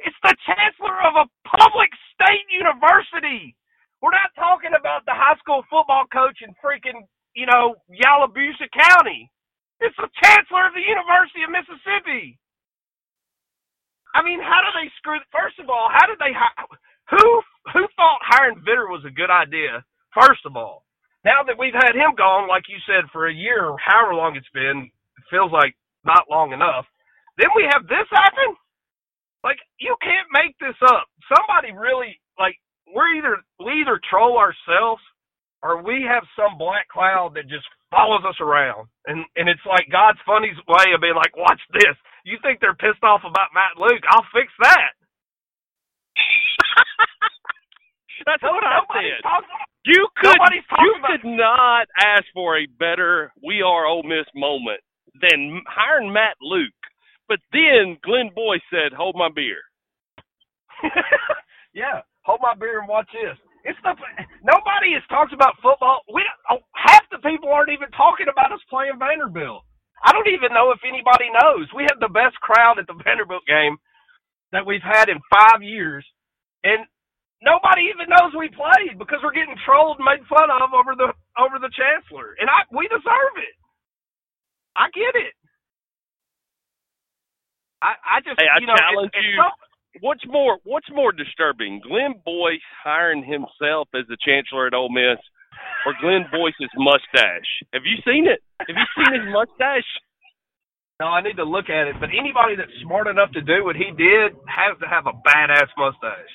it's 0.05 0.21
the 0.23 0.37
chancellor 0.47 0.97
of 1.09 1.15
a 1.17 1.27
public 1.49 1.91
state 2.15 2.47
university. 2.53 3.57
We're 4.03 4.15
not 4.15 4.33
talking 4.37 4.77
about 4.79 5.05
the 5.07 5.17
high 5.17 5.37
school 5.41 5.65
football 5.71 6.05
coach 6.13 6.39
in 6.45 6.55
freaking 6.63 7.05
you 7.35 7.47
know 7.47 7.77
Yalobusha 7.91 8.69
County. 8.73 9.31
It's 9.81 9.97
the 9.99 10.09
chancellor 10.23 10.69
of 10.69 10.75
the 10.75 10.85
University 10.85 11.43
of 11.45 11.51
Mississippi. 11.51 12.39
I 14.15 14.23
mean, 14.25 14.41
how 14.41 14.63
do 14.65 14.71
they 14.79 14.89
screw? 14.99 15.19
First 15.33 15.61
of 15.61 15.69
all, 15.71 15.91
how 15.93 16.07
did 16.09 16.19
they? 16.19 16.33
Who 17.11 17.43
who 17.75 17.83
thought 17.97 18.21
hiring 18.25 18.63
Vitter 18.65 18.89
was 18.89 19.05
a 19.07 19.13
good 19.15 19.31
idea? 19.31 19.85
First 20.15 20.47
of 20.47 20.57
all, 20.57 20.85
now 21.25 21.43
that 21.47 21.59
we've 21.59 21.75
had 21.77 21.95
him 21.97 22.17
gone, 22.17 22.49
like 22.49 22.65
you 22.69 22.79
said, 22.87 23.11
for 23.13 23.29
a 23.29 23.35
year 23.35 23.67
or 23.67 23.79
however 23.79 24.15
long 24.15 24.37
it's 24.37 24.51
been, 24.55 24.89
it 25.19 25.25
feels 25.31 25.53
like 25.53 25.77
not 26.05 26.31
long 26.31 26.53
enough. 26.53 26.87
Then 27.39 27.51
we 27.57 27.69
have 27.73 27.89
this 27.89 28.09
happen. 28.13 28.57
Like 29.45 29.59
you 29.81 29.97
can't 30.03 30.29
make 30.33 30.57
this 30.59 30.79
up. 30.89 31.07
Somebody 31.31 31.73
really 31.77 32.21
like 32.39 32.57
we're 32.89 33.15
either 33.17 33.39
we 33.61 33.81
either 33.83 34.01
troll 34.11 34.39
ourselves 34.39 35.03
or 35.63 35.83
we 35.83 36.05
have 36.09 36.25
some 36.37 36.59
black 36.59 36.89
cloud 36.89 37.35
that 37.37 37.49
just 37.49 37.67
follows 37.91 38.23
us 38.29 38.37
around. 38.41 38.89
And 39.07 39.25
and 39.37 39.49
it's 39.49 39.65
like 39.69 39.89
God's 39.93 40.21
funny 40.27 40.53
way 40.69 40.95
of 40.95 41.03
being 41.03 41.17
like, 41.19 41.37
watch 41.37 41.61
this. 41.75 41.97
You 42.25 42.39
think 42.43 42.61
they're 42.61 42.75
pissed 42.75 43.03
off 43.05 43.21
about 43.25 43.53
Matt 43.55 43.77
Luke? 43.79 44.03
I'll 44.11 44.27
fix 44.33 44.53
that. 44.61 44.93
That's 48.27 48.43
what 48.43 48.65
I 48.65 48.81
said. 48.93 49.23
talking- 49.23 49.49
You 49.85 50.09
could 50.17 50.37
you 50.81 50.95
could 51.05 51.25
not 51.25 51.89
ask 52.03 52.25
for 52.33 52.57
a 52.59 52.67
better 52.67 53.33
"We 53.43 53.61
Are 53.63 53.87
Ole 53.87 54.03
Miss" 54.05 54.27
moment 54.35 54.81
than 55.21 55.63
hiring 55.69 56.13
Matt 56.13 56.37
Luke. 56.41 56.73
But 57.29 57.41
then 57.53 57.99
Glenn 58.03 58.31
Boyce 58.35 58.63
said, 58.71 58.93
"Hold 58.97 59.17
my 59.17 59.29
beer." 59.29 59.61
yeah, 61.75 62.01
hold 62.25 62.41
my 62.43 62.55
beer 62.55 62.81
and 62.81 62.89
watch 62.89 63.09
this. 63.13 63.37
It's 63.65 63.79
the 63.83 63.95
nobody 64.43 64.93
has 64.95 65.03
talked 65.09 65.33
about 65.33 65.55
football. 65.63 66.01
We 66.13 66.23
don't, 66.25 66.61
oh, 66.61 66.65
half 66.75 67.03
the 67.11 67.19
people 67.19 67.51
aren't 67.53 67.71
even 67.73 67.91
talking 67.93 68.27
about 68.31 68.53
us 68.53 68.61
playing 68.71 68.99
Vanderbilt. 68.99 69.65
I 70.05 70.13
don't 70.13 70.29
even 70.29 70.53
know 70.55 70.73
if 70.73 70.81
anybody 70.87 71.33
knows. 71.33 71.69
We 71.75 71.85
had 71.85 71.99
the 72.01 72.13
best 72.13 72.37
crowd 72.45 72.79
at 72.79 72.87
the 72.87 72.99
Vanderbilt 73.05 73.47
game 73.49 73.79
that 74.53 74.67
we've 74.67 74.85
had 74.85 75.09
in 75.11 75.21
five 75.33 75.63
years, 75.63 76.05
and 76.65 76.87
nobody 77.43 77.91
even 77.93 78.09
knows 78.09 78.33
we 78.39 78.49
played 78.51 78.99
because 78.99 79.21
we're 79.25 79.37
getting 79.37 79.57
trolled 79.67 79.99
and 79.99 80.07
made 80.07 80.25
fun 80.29 80.51
of 80.51 80.73
over 80.75 80.95
the 80.97 81.13
over 81.41 81.59
the 81.61 81.73
chancellor, 81.75 82.37
and 82.41 82.51
I 82.51 82.65
we 82.73 82.89
deserve 82.89 83.37
it. 83.43 83.57
I 84.77 84.89
get 84.95 85.15
it. 85.17 85.35
I 87.83 87.95
I 88.05 88.21
just 88.23 88.41
Hey, 88.41 88.47
I 88.49 88.61
you 88.61 88.67
know 88.67 88.79
challenge 88.79 89.13
it's 89.15 89.29
you. 89.29 89.43
What's 90.01 90.25
more 90.27 90.59
What's 90.65 90.91
more 90.93 91.13
disturbing, 91.13 91.81
Glenn 91.87 92.15
Boyce 92.25 92.61
hiring 92.85 93.25
himself 93.25 93.89
as 93.95 94.07
the 94.09 94.19
chancellor 94.27 94.67
at 94.69 94.75
Ole 94.75 94.91
Miss, 94.93 95.19
or 95.87 95.95
Glenn 96.01 96.27
Boyce's 96.33 96.73
mustache? 96.77 97.51
Have 97.73 97.85
you 97.85 97.99
seen 98.05 98.27
it? 98.27 98.41
Have 98.61 98.77
you 98.77 98.89
seen 98.97 99.13
his 99.21 99.29
mustache? 99.33 99.89
No, 101.01 101.11
I 101.11 101.23
need 101.23 101.37
to 101.43 101.45
look 101.49 101.69
at 101.69 101.89
it. 101.91 101.97
But 101.99 102.15
anybody 102.15 102.55
that's 102.57 102.73
smart 102.87 103.09
enough 103.09 103.33
to 103.35 103.43
do 103.43 103.65
what 103.65 103.77
he 103.77 103.91
did 103.97 104.39
has 104.47 104.79
to 104.79 104.87
have 104.87 105.07
a 105.07 105.15
badass 105.27 105.71
mustache. 105.77 106.35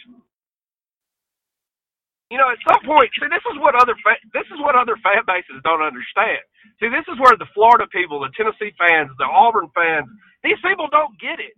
You 2.30 2.38
know, 2.38 2.50
at 2.52 2.62
some 2.62 2.84
point, 2.86 3.10
see, 3.18 3.26
this 3.32 3.46
is 3.50 3.58
what 3.58 3.74
other 3.74 3.98
fa- 4.06 4.22
this 4.38 4.46
is 4.54 4.60
what 4.62 4.78
other 4.78 5.00
fan 5.02 5.26
bases 5.26 5.64
don't 5.66 5.82
understand. 5.82 6.44
See, 6.78 6.90
this 6.92 7.08
is 7.10 7.18
where 7.18 7.34
the 7.40 7.50
Florida 7.58 7.88
people, 7.90 8.22
the 8.22 8.30
Tennessee 8.38 8.76
fans, 8.78 9.10
the 9.18 9.26
Auburn 9.26 9.72
fans, 9.74 10.06
these 10.46 10.60
people 10.62 10.92
don't 10.94 11.16
get 11.18 11.42
it 11.42 11.58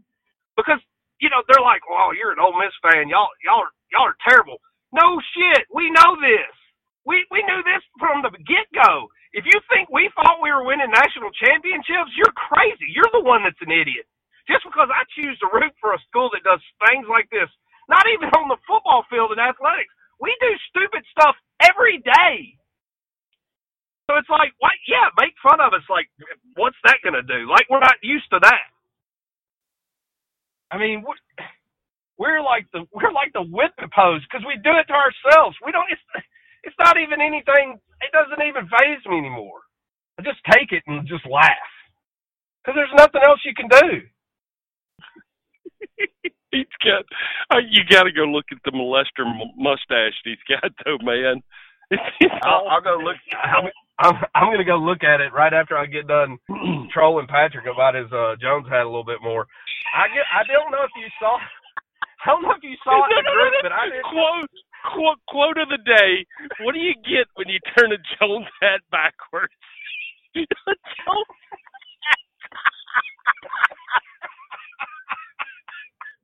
because 0.56 0.80
you 1.20 1.28
know 1.28 1.44
they're 1.50 1.64
like, 1.66 1.84
"Well, 1.90 2.16
you're 2.16 2.32
an 2.32 2.40
Ole 2.40 2.56
Miss 2.56 2.72
fan. 2.86 3.10
Y'all, 3.12 3.34
y'all 3.44 3.68
y'all 3.92 4.08
are 4.14 4.20
terrible." 4.24 4.62
No 4.94 5.20
shit, 5.36 5.68
we 5.76 5.92
know 5.92 6.16
this. 6.24 6.54
We 7.08 7.26
we 7.32 7.42
knew 7.48 7.62
this 7.66 7.84
from 8.00 8.22
the 8.22 8.32
get 8.46 8.70
go. 8.76 9.10
If 9.34 9.46
you 9.48 9.58
think 9.72 9.90
we 9.90 10.12
thought 10.18 10.44
we 10.44 10.52
were 10.54 10.66
winning 10.68 10.92
national 10.92 11.32
championships, 11.40 12.14
you're 12.18 12.36
crazy. 12.36 12.90
You're 12.94 13.12
the 13.16 13.26
one 13.26 13.44
that's 13.48 13.62
an 13.64 13.72
idiot. 13.74 14.06
Just 14.50 14.66
because 14.68 14.90
I 14.92 15.06
choose 15.16 15.38
to 15.42 15.50
root 15.54 15.74
for 15.82 15.94
a 15.96 16.02
school 16.10 16.30
that 16.36 16.44
does 16.44 16.62
things 16.90 17.08
like 17.08 17.30
this, 17.32 17.48
not 17.90 18.04
even 18.12 18.30
on 18.36 18.50
the 18.52 18.60
football 18.68 19.06
field 19.10 19.32
in 19.32 19.40
athletics, 19.40 19.94
we 20.20 20.36
do 20.42 20.52
stupid 20.70 21.06
stuff 21.14 21.38
every 21.64 22.04
day. 22.04 22.58
So 24.10 24.18
it's 24.20 24.30
like, 24.30 24.54
what? 24.60 24.76
Yeah, 24.88 25.10
make 25.20 25.34
fun 25.42 25.62
of 25.62 25.74
us. 25.74 25.86
Like, 25.90 26.10
what's 26.56 26.78
that 26.86 27.00
going 27.04 27.16
to 27.18 27.26
do? 27.26 27.48
Like, 27.50 27.68
we're 27.70 27.84
not 27.84 27.98
used 28.04 28.30
to 28.32 28.40
that. 28.44 28.68
I 30.72 30.78
mean, 30.78 31.04
we're 32.20 32.42
like 32.42 32.68
the 32.74 32.86
we're 32.94 33.14
like 33.14 33.34
the 33.34 33.44
whipping 33.46 33.92
post 33.96 34.26
because 34.30 34.46
we 34.46 34.58
do 34.62 34.74
it 34.78 34.88
to 34.90 34.96
ourselves. 34.98 35.58
We 35.66 35.72
don't. 35.74 35.88
It's 35.92 36.02
it's 36.64 36.76
not 36.80 36.98
even 36.98 37.22
anything. 37.22 37.80
It 38.02 38.12
doesn't 38.12 38.46
even 38.46 38.68
phase 38.68 39.04
me 39.08 39.18
anymore. 39.18 39.62
I 40.20 40.24
just 40.24 40.40
take 40.50 40.72
it 40.72 40.84
and 40.88 41.08
just 41.08 41.26
laugh 41.26 41.72
because 42.62 42.76
there's 42.78 42.98
nothing 42.98 43.22
else 43.26 43.40
you 43.46 43.54
can 43.56 43.68
do. 43.70 44.02
he's 46.52 46.76
got. 46.84 47.06
Uh, 47.50 47.62
you 47.70 47.82
got 47.90 48.04
to 48.04 48.12
go 48.12 48.24
look 48.24 48.46
at 48.52 48.60
the 48.66 48.72
molester 48.72 49.26
mustache 49.58 50.14
he's 50.24 50.42
got, 50.48 50.72
though, 50.86 51.00
man. 51.02 51.42
I'll, 52.44 52.68
I'll 52.70 52.82
go 52.82 52.98
look. 53.04 53.18
I'm, 53.44 53.70
I'm 54.00 54.16
I'm 54.34 54.50
gonna 54.54 54.66
go 54.66 54.78
look 54.78 55.04
at 55.04 55.22
it 55.22 55.34
right 55.34 55.54
after 55.54 55.78
I 55.78 55.86
get 55.86 56.08
done 56.08 56.38
trolling 56.94 57.28
Patrick 57.28 57.68
about 57.68 57.94
his 57.94 58.10
uh 58.12 58.34
Jones 58.42 58.66
hat 58.70 58.88
a 58.88 58.90
little 58.90 59.06
bit 59.06 59.22
more. 59.22 59.46
I 59.94 60.08
get. 60.10 60.26
I 60.32 60.42
don't 60.48 60.72
know 60.72 60.84
if 60.84 60.94
you 60.98 61.08
saw. 61.20 61.38
I 61.38 62.34
don't 62.34 62.44
know 62.44 62.56
if 62.56 62.64
you 62.64 62.78
saw 62.84 62.96
it 63.06 63.12
in 63.14 63.26
the 63.26 63.34
group, 63.34 63.54
but 63.62 63.74
I 63.74 63.90
did. 63.90 64.04
Quote, 64.08 64.50
quote, 64.94 65.20
quote 65.28 65.58
of 65.58 65.70
the 65.70 65.82
day. 65.86 66.26
What 66.62 66.74
do 66.74 66.80
you 66.80 66.96
get 67.06 67.28
when 67.36 67.50
you 67.50 67.60
turn 67.78 67.92
a 67.92 68.00
Jones 68.18 68.48
hat 68.62 68.82
backwards? 68.92 69.54
Jones 70.36 71.28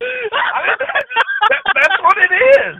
I 0.02 0.60
mean, 0.62 0.78
that, 0.78 1.06
that's 1.74 2.00
what 2.06 2.18
it 2.22 2.32
is. 2.32 2.78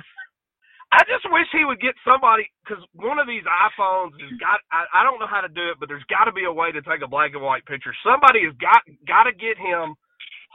I 0.94 1.04
just 1.04 1.28
wish 1.28 1.48
he 1.52 1.66
would 1.68 1.84
get 1.84 2.00
somebody 2.08 2.48
because 2.64 2.80
one 2.96 3.20
of 3.20 3.28
these 3.28 3.44
iPhones 3.44 4.16
has 4.24 4.34
got. 4.40 4.64
I, 4.72 4.88
I 4.96 5.04
don't 5.04 5.20
know 5.20 5.28
how 5.28 5.44
to 5.44 5.52
do 5.52 5.76
it, 5.76 5.78
but 5.84 5.90
there's 5.92 6.06
got 6.08 6.26
to 6.26 6.34
be 6.34 6.48
a 6.48 6.54
way 6.54 6.72
to 6.72 6.82
take 6.82 7.04
a 7.04 7.12
black 7.12 7.36
and 7.36 7.44
white 7.44 7.66
picture. 7.68 7.92
Somebody 8.08 8.48
has 8.48 8.56
got 8.56 8.88
got 9.04 9.28
to 9.28 9.36
get 9.36 9.60
him 9.60 10.00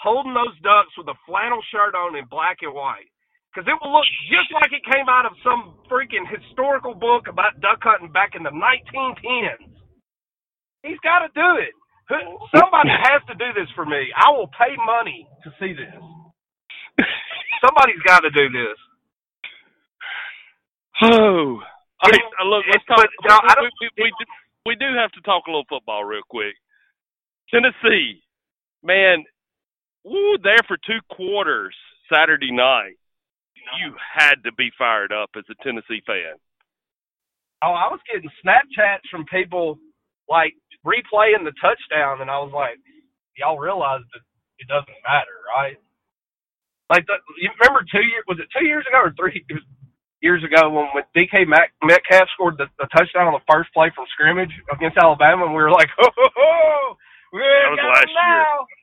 holding 0.01 0.33
those 0.33 0.57
ducks 0.65 0.97
with 0.97 1.13
a 1.13 1.19
flannel 1.29 1.61
shirt 1.69 1.95
on 1.95 2.17
in 2.17 2.25
black 2.33 2.65
and 2.65 2.73
white 2.73 3.12
because 3.53 3.69
it 3.69 3.77
will 3.85 3.93
look 3.93 4.09
just 4.33 4.49
like 4.57 4.73
it 4.73 4.81
came 4.89 5.13
out 5.13 5.29
of 5.29 5.37
some 5.45 5.77
freaking 5.85 6.25
historical 6.25 6.97
book 6.97 7.29
about 7.29 7.61
duck 7.61 7.85
hunting 7.85 8.09
back 8.09 8.33
in 8.33 8.43
the 8.43 8.51
1910s. 8.51 9.69
He's 10.81 10.99
got 11.05 11.21
to 11.21 11.31
do 11.37 11.61
it. 11.61 11.77
Somebody 12.57 12.91
has 12.91 13.21
to 13.29 13.35
do 13.37 13.53
this 13.53 13.69
for 13.77 13.85
me. 13.85 14.09
I 14.17 14.33
will 14.33 14.49
pay 14.57 14.73
money 14.81 15.29
to 15.45 15.51
see 15.61 15.73
this. 15.77 15.95
Somebody's 17.65 18.03
got 18.07 18.21
to 18.21 18.31
do 18.31 18.49
this. 18.49 18.79
Oh, 21.03 21.61
I, 22.03 22.09
I 22.09 22.45
look. 22.45 22.65
Let's 22.71 22.85
talk. 22.87 22.99
But, 22.99 23.11
don't, 23.29 23.45
we, 23.61 23.71
we, 23.81 24.05
we, 24.05 24.11
do, 24.11 24.25
we 24.67 24.75
do 24.77 24.97
have 24.99 25.13
to 25.13 25.21
talk 25.23 25.45
a 25.47 25.51
little 25.51 25.69
football 25.69 26.05
real 26.05 26.23
quick. 26.29 26.55
Tennessee, 27.51 28.23
man, 28.83 29.25
woo, 30.05 30.39
there 30.43 30.61
for 30.67 30.77
two 30.77 31.01
quarters 31.15 31.75
Saturday 32.13 32.51
night. 32.51 32.97
You 33.79 33.95
had 33.99 34.43
to 34.45 34.53
be 34.53 34.71
fired 34.77 35.13
up 35.13 35.31
as 35.37 35.45
a 35.51 35.57
Tennessee 35.63 36.03
fan. 36.07 36.37
Oh, 37.63 37.73
I 37.73 37.89
was 37.91 38.01
getting 38.11 38.29
Snapchats 38.43 39.07
from 39.11 39.25
people 39.27 39.79
like 40.29 40.55
replaying 40.85 41.47
the 41.47 41.55
touchdown, 41.63 42.21
and 42.21 42.31
I 42.31 42.39
was 42.43 42.53
like, 42.53 42.79
"Y'all 43.37 43.59
realize 43.59 44.03
that 44.13 44.23
it 44.59 44.67
doesn't 44.69 45.03
matter, 45.07 45.37
right?" 45.57 45.79
Like, 46.91 47.07
the, 47.07 47.17
you 47.41 47.51
remember 47.59 47.87
two 47.89 48.03
years? 48.03 48.25
Was 48.29 48.39
it 48.39 48.51
two 48.53 48.67
years 48.67 48.85
ago 48.89 48.99
or 48.99 49.13
three? 49.17 49.45
Years 50.23 50.45
ago 50.45 50.71
when, 50.71 50.87
when 50.95 51.03
DK 51.19 51.49
Mac, 51.49 51.75
Metcalf 51.83 52.29
scored 52.35 52.55
the, 52.57 52.67
the 52.79 52.87
touchdown 52.95 53.27
on 53.27 53.35
the 53.35 53.43
first 53.51 53.75
play 53.75 53.91
from 53.95 54.07
scrimmage 54.15 54.55
against 54.71 54.97
Alabama, 54.97 55.47
and 55.47 55.55
we 55.55 55.63
were 55.63 55.73
like, 55.75 55.89
"Oh, 56.01 56.11
ho, 56.15 56.29
ho, 56.31 56.97
we 57.33 57.41
that 57.43 57.75
was 57.75 57.83
last 57.83 58.07
now!" 58.15 58.67
year. 58.71 58.82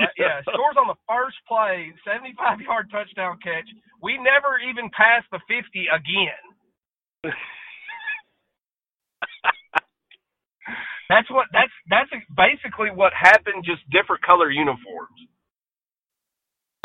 Uh, 0.00 0.06
yeah, 0.18 0.40
scores 0.48 0.76
on 0.78 0.88
the 0.88 0.98
first 1.08 1.36
play, 1.48 1.92
75 2.04 2.60
yard 2.60 2.90
touchdown 2.90 3.38
catch. 3.42 3.68
We 4.02 4.18
never 4.18 4.58
even 4.60 4.90
passed 4.92 5.26
the 5.32 5.40
50 5.48 5.88
again. 5.88 6.42
that's 11.08 11.30
what 11.30 11.46
that's 11.52 11.72
that's 11.88 12.10
basically 12.36 12.90
what 12.90 13.12
happened. 13.14 13.64
Just 13.64 13.88
different 13.90 14.22
color 14.22 14.50
uniforms. 14.50 15.16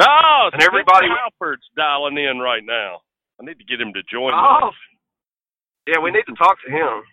Oh, 0.01 0.49
And 0.53 0.61
everybody- 0.63 1.07
Halford's 1.09 1.67
dialing 1.77 2.17
in 2.17 2.39
right 2.39 2.63
now. 2.65 3.01
I 3.39 3.45
need 3.45 3.59
to 3.59 3.65
get 3.65 3.79
him 3.81 3.93
to 3.93 4.01
join. 4.11 4.33
Oh, 4.33 4.69
us. 4.69 4.73
yeah, 5.87 5.99
we 6.01 6.09
need 6.11 6.23
to 6.27 6.33
talk 6.35 6.57
to 6.65 6.71
him. 6.71 7.03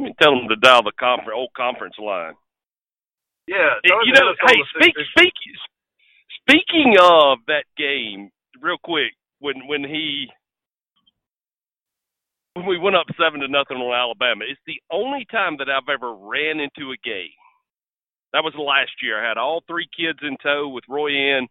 Let 0.00 0.06
me 0.08 0.14
tell 0.20 0.32
him 0.32 0.48
to 0.48 0.56
dial 0.56 0.82
the 0.82 0.92
conference, 0.98 1.32
old 1.34 1.50
conference 1.56 1.94
line. 1.98 2.34
Yeah, 3.50 3.74
you 4.06 4.14
know, 4.14 4.30
hey, 4.46 4.62
speak, 4.78 4.94
speak, 5.10 5.34
speaking 6.46 6.94
of 7.02 7.38
that 7.48 7.66
game, 7.76 8.30
real 8.62 8.78
quick, 8.78 9.10
when 9.40 9.66
when 9.66 9.82
he 9.82 10.28
when 12.54 12.66
we 12.66 12.78
went 12.78 12.94
up 12.96 13.06
seven 13.18 13.40
to 13.40 13.48
nothing 13.48 13.78
on 13.78 13.90
Alabama, 13.94 14.44
it's 14.48 14.60
the 14.66 14.78
only 14.92 15.26
time 15.32 15.56
that 15.58 15.68
I've 15.68 15.88
ever 15.90 16.14
ran 16.14 16.60
into 16.60 16.92
a 16.92 16.98
game. 17.02 17.34
That 18.32 18.44
was 18.44 18.54
last 18.54 18.92
year. 19.02 19.18
I 19.18 19.28
had 19.28 19.38
all 19.38 19.62
three 19.66 19.88
kids 19.90 20.20
in 20.22 20.36
tow 20.42 20.68
with 20.68 20.84
Roy 20.88 21.10
in. 21.10 21.48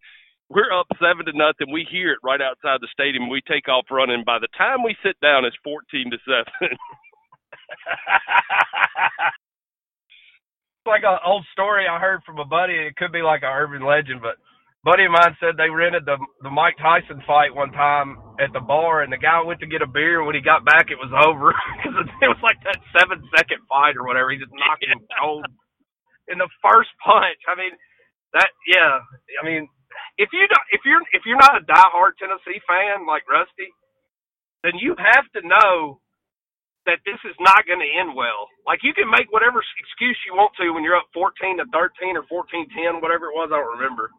We're 0.48 0.72
up 0.72 0.86
seven 0.98 1.26
to 1.26 1.32
nothing. 1.36 1.70
We 1.72 1.86
hear 1.90 2.12
it 2.12 2.18
right 2.24 2.40
outside 2.40 2.80
the 2.80 2.88
stadium. 2.92 3.28
We 3.28 3.42
take 3.46 3.68
off 3.68 3.84
running. 3.90 4.24
By 4.24 4.38
the 4.40 4.48
time 4.56 4.82
we 4.82 4.96
sit 5.04 5.20
down, 5.20 5.44
it's 5.44 5.56
fourteen 5.62 6.10
to 6.10 6.18
seven. 6.24 6.78
Like 10.86 11.04
an 11.04 11.20
old 11.26 11.44
story 11.52 11.84
I 11.84 12.00
heard 12.00 12.24
from 12.24 12.38
a 12.40 12.48
buddy. 12.48 12.72
It 12.72 12.96
could 12.96 13.12
be 13.12 13.20
like 13.20 13.42
an 13.44 13.52
urban 13.52 13.84
legend, 13.84 14.24
but 14.24 14.40
a 14.40 14.84
buddy 14.84 15.04
of 15.04 15.12
mine 15.12 15.36
said 15.36 15.60
they 15.60 15.68
rented 15.68 16.08
the 16.08 16.16
the 16.40 16.48
Mike 16.48 16.80
Tyson 16.80 17.20
fight 17.28 17.52
one 17.52 17.70
time 17.76 18.16
at 18.40 18.48
the 18.56 18.64
bar, 18.64 19.04
and 19.04 19.12
the 19.12 19.20
guy 19.20 19.44
went 19.44 19.60
to 19.60 19.68
get 19.68 19.84
a 19.84 19.86
beer, 19.86 20.24
and 20.24 20.26
when 20.26 20.34
he 20.34 20.40
got 20.40 20.64
back, 20.64 20.88
it 20.88 20.96
was 20.96 21.12
over 21.12 21.52
because 21.76 22.00
it 22.00 22.30
was 22.32 22.40
like 22.40 22.56
that 22.64 22.80
seven 22.96 23.20
second 23.36 23.60
fight 23.68 24.00
or 24.00 24.08
whatever. 24.08 24.32
He 24.32 24.40
just 24.40 24.56
knocked 24.56 24.84
him 24.88 25.04
cold 25.20 25.44
in 26.32 26.40
the 26.40 26.48
first 26.64 26.90
punch. 27.04 27.40
I 27.44 27.54
mean, 27.60 27.76
that 28.32 28.48
yeah. 28.64 29.04
I 29.36 29.44
mean, 29.44 29.68
if 30.16 30.32
you 30.32 30.48
don't, 30.48 30.68
if 30.72 30.80
you're 30.88 31.04
if 31.12 31.28
you're 31.28 31.44
not 31.44 31.60
a 31.60 31.66
diehard 31.68 32.16
Tennessee 32.16 32.64
fan 32.64 33.04
like 33.04 33.28
Rusty, 33.28 33.68
then 34.64 34.80
you 34.80 34.96
have 34.96 35.28
to 35.36 35.44
know 35.44 36.00
that 36.90 37.00
this 37.06 37.20
is 37.24 37.38
not 37.38 37.62
going 37.70 37.80
to 37.80 37.88
end 38.02 38.18
well. 38.18 38.50
Like 38.66 38.82
you 38.82 38.92
can 38.92 39.06
make 39.06 39.30
whatever 39.30 39.62
excuse 39.78 40.18
you 40.26 40.34
want 40.34 40.52
to 40.58 40.74
when 40.74 40.82
you're 40.82 40.98
up 40.98 41.06
14 41.14 41.62
to 41.62 41.66
13 41.70 42.18
or 42.18 42.26
14-10, 42.26 43.00
whatever 43.02 43.30
it 43.30 43.38
was, 43.38 43.54
I 43.54 43.62
don't 43.62 43.78
remember. 43.78 44.10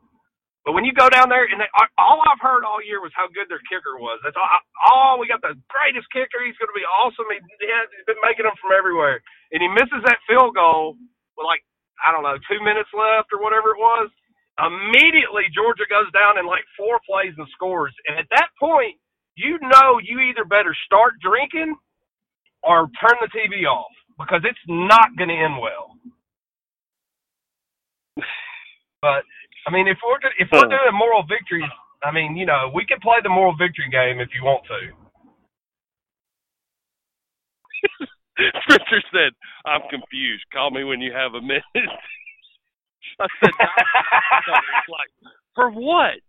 But 0.65 0.77
when 0.77 0.86
you 0.86 0.93
go 0.93 1.10
down 1.10 1.34
there, 1.34 1.49
and 1.49 1.57
they, 1.57 1.71
all 1.97 2.21
I've 2.21 2.43
heard 2.43 2.69
all 2.69 2.86
year 2.86 3.01
was 3.01 3.15
how 3.17 3.25
good 3.34 3.49
their 3.49 3.63
kicker 3.65 3.97
was. 3.97 4.21
That's 4.21 4.38
all. 4.38 4.45
Oh, 4.93 5.17
we 5.17 5.25
got 5.25 5.41
the 5.41 5.57
greatest 5.73 6.05
kicker. 6.13 6.38
He's 6.45 6.57
going 6.62 6.69
to 6.69 6.77
be 6.77 6.86
awesome. 6.86 7.25
He, 7.34 7.41
yeah, 7.65 7.89
he's 7.89 8.05
been 8.05 8.21
making 8.21 8.45
them 8.45 8.53
from 8.62 8.77
everywhere, 8.77 9.25
and 9.57 9.65
he 9.65 9.69
misses 9.73 10.05
that 10.05 10.21
field 10.29 10.53
goal 10.53 11.01
with 11.41 11.49
like 11.49 11.65
I 12.05 12.13
don't 12.13 12.21
know 12.27 12.38
two 12.45 12.62
minutes 12.62 12.93
left 12.93 13.34
or 13.34 13.41
whatever 13.41 13.73
it 13.73 13.81
was. 13.81 14.13
Immediately, 14.62 15.49
Georgia 15.57 15.89
goes 15.89 16.13
down 16.13 16.38
in 16.38 16.45
like 16.45 16.67
four 16.77 17.01
plays 17.10 17.34
and 17.41 17.49
scores. 17.57 17.97
And 18.05 18.21
at 18.21 18.29
that 18.38 18.53
point, 18.62 19.01
you 19.41 19.57
know 19.65 19.97
you 19.97 20.21
either 20.29 20.45
better 20.45 20.77
start 20.86 21.17
drinking 21.25 21.73
or 22.63 22.89
turn 23.00 23.17
the 23.21 23.30
TV 23.34 23.65
off 23.65 23.91
because 24.17 24.41
it's 24.43 24.60
not 24.67 25.15
going 25.17 25.30
to 25.30 25.36
end 25.36 25.58
well. 25.62 25.95
But 29.02 29.26
I 29.65 29.74
mean, 29.74 29.88
if 29.88 29.97
we're 30.06 30.21
if 30.38 30.47
we're 30.54 30.69
hmm. 30.69 30.78
doing 30.78 30.93
moral 30.93 31.24
victories, 31.26 31.65
I 32.04 32.12
mean, 32.12 32.38
you 32.38 32.45
know, 32.45 32.69
we 32.74 32.86
can 32.86 33.00
play 33.02 33.17
the 33.24 33.30
moral 33.30 33.58
victory 33.58 33.89
game 33.89 34.19
if 34.19 34.30
you 34.34 34.43
want 34.45 34.62
to. 34.69 34.93
Spencer 38.62 39.02
said, 39.12 39.34
"I'm 39.65 39.82
confused. 39.89 40.45
Call 40.54 40.69
me 40.69 40.84
when 40.84 41.02
you 41.02 41.12
have 41.13 41.34
a 41.34 41.41
minute." 41.41 41.63
I 43.19 43.28
said, 43.41 43.50
"It's 43.58 44.89
like 44.89 45.10
for 45.56 45.69
what?" 45.69 46.21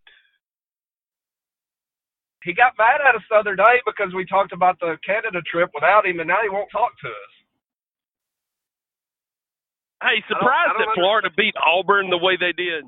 He 2.44 2.52
got 2.52 2.74
mad 2.78 2.98
at 3.06 3.14
us 3.14 3.22
the 3.30 3.36
other 3.36 3.54
day 3.54 3.78
because 3.86 4.10
we 4.14 4.26
talked 4.26 4.52
about 4.52 4.78
the 4.80 4.98
Canada 5.06 5.42
trip 5.46 5.70
without 5.74 6.06
him, 6.06 6.18
and 6.18 6.28
now 6.28 6.42
he 6.42 6.50
won't 6.50 6.70
talk 6.70 6.90
to 7.02 7.08
us. 7.08 7.32
Hey, 10.02 10.18
surprised 10.26 10.74
that 10.82 10.98
Florida 10.98 11.30
beat 11.36 11.54
Auburn 11.62 12.10
the 12.10 12.18
way 12.18 12.34
they 12.34 12.50
did. 12.50 12.82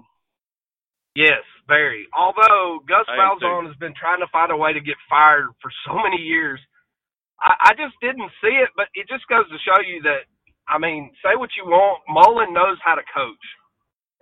Yes, 1.15 1.47
very. 1.71 2.11
Although 2.11 2.83
Gus. 2.91 3.07
Malzahn 3.15 3.71
has 3.71 3.79
been 3.79 3.95
trying 3.95 4.19
to 4.19 4.27
find 4.35 4.51
a 4.51 4.59
way 4.59 4.75
to 4.75 4.83
get 4.83 4.99
fired 5.07 5.47
for 5.63 5.71
so 5.87 5.95
many 5.95 6.19
years, 6.19 6.59
I, 7.39 7.71
I 7.71 7.79
just 7.79 7.95
didn't 8.03 8.35
see 8.43 8.59
it. 8.59 8.75
But 8.75 8.91
it 8.99 9.07
just 9.07 9.23
goes 9.31 9.47
to 9.47 9.59
show 9.63 9.79
you 9.87 10.03
that, 10.03 10.27
I 10.67 10.83
mean, 10.83 11.15
say 11.23 11.39
what 11.39 11.55
you 11.55 11.71
want, 11.71 12.03
Mullen 12.11 12.51
knows 12.51 12.83
how 12.83 12.99
to 12.99 13.07
coach. 13.15 13.47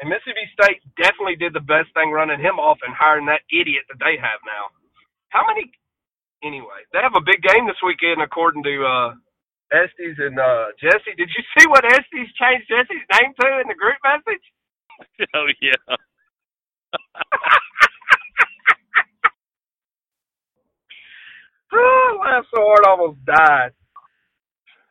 And 0.05 0.12
Mississippi 0.12 0.45
State 0.53 0.85
definitely 1.01 1.40
did 1.40 1.57
the 1.57 1.64
best 1.64 1.88
thing 1.97 2.12
running 2.12 2.40
him 2.45 2.61
off 2.61 2.77
and 2.85 2.92
hiring 2.92 3.25
that 3.33 3.40
idiot 3.49 3.88
that 3.88 4.05
they 4.05 4.21
have 4.21 4.45
now. 4.45 4.68
How 5.33 5.47
many? 5.49 5.71
Anyway, 6.45 6.85
they 6.92 6.99
have 7.01 7.16
a 7.16 7.25
big 7.25 7.40
game 7.40 7.64
this 7.66 7.81
weekend, 7.87 8.21
according 8.21 8.62
to 8.64 8.75
uh, 8.85 9.11
Estes 9.73 10.18
and 10.21 10.37
uh, 10.38 10.66
Jesse. 10.81 11.16
Did 11.16 11.31
you 11.33 11.42
see 11.57 11.64
what 11.68 11.85
Estes 11.88 12.29
changed 12.37 12.68
Jesse's 12.68 13.01
name 13.16 13.33
to 13.40 13.47
in 13.64 13.68
the 13.68 13.75
group 13.79 13.97
message? 14.05 14.45
Oh 15.35 15.47
yeah. 15.61 15.97
oh, 21.73 22.18
I 22.23 22.25
laughed 22.37 22.49
so 22.55 22.61
hard, 22.62 22.85
I 22.87 22.90
almost 22.90 23.25
died. 23.25 23.73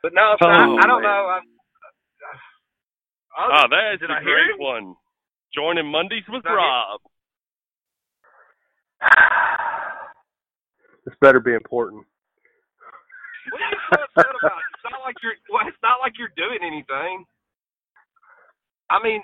But 0.02 0.12
no, 0.14 0.34
so 0.40 0.48
I, 0.48 0.66
Oh, 0.66 0.76
I 0.82 0.86
don't 0.86 1.02
man. 1.02 1.02
know. 1.02 1.26
I, 1.30 1.38
I, 3.38 3.64
Oh, 3.64 3.68
that's 3.70 4.00
did 4.00 4.10
a 4.10 4.14
I 4.14 4.22
great 4.22 4.58
one. 4.58 4.94
Joining 5.54 5.86
Mondays 5.86 6.24
with 6.28 6.42
Did 6.42 6.50
I 6.50 6.52
hear- 6.52 6.58
Rob. 6.58 7.00
This 11.04 11.14
better 11.20 11.40
be 11.40 11.54
important. 11.54 12.04
What 13.50 13.58
are 13.60 13.70
you 13.74 13.80
so 13.90 13.98
upset 14.06 14.34
about? 14.38 14.60
It's 14.70 14.86
not 14.86 15.02
like 15.02 15.18
you're. 15.22 15.34
Well, 15.50 15.66
it's 15.66 15.82
not 15.82 15.98
like 15.98 16.14
you're 16.18 16.32
doing 16.38 16.62
anything. 16.62 17.26
I 18.90 19.02
mean, 19.02 19.22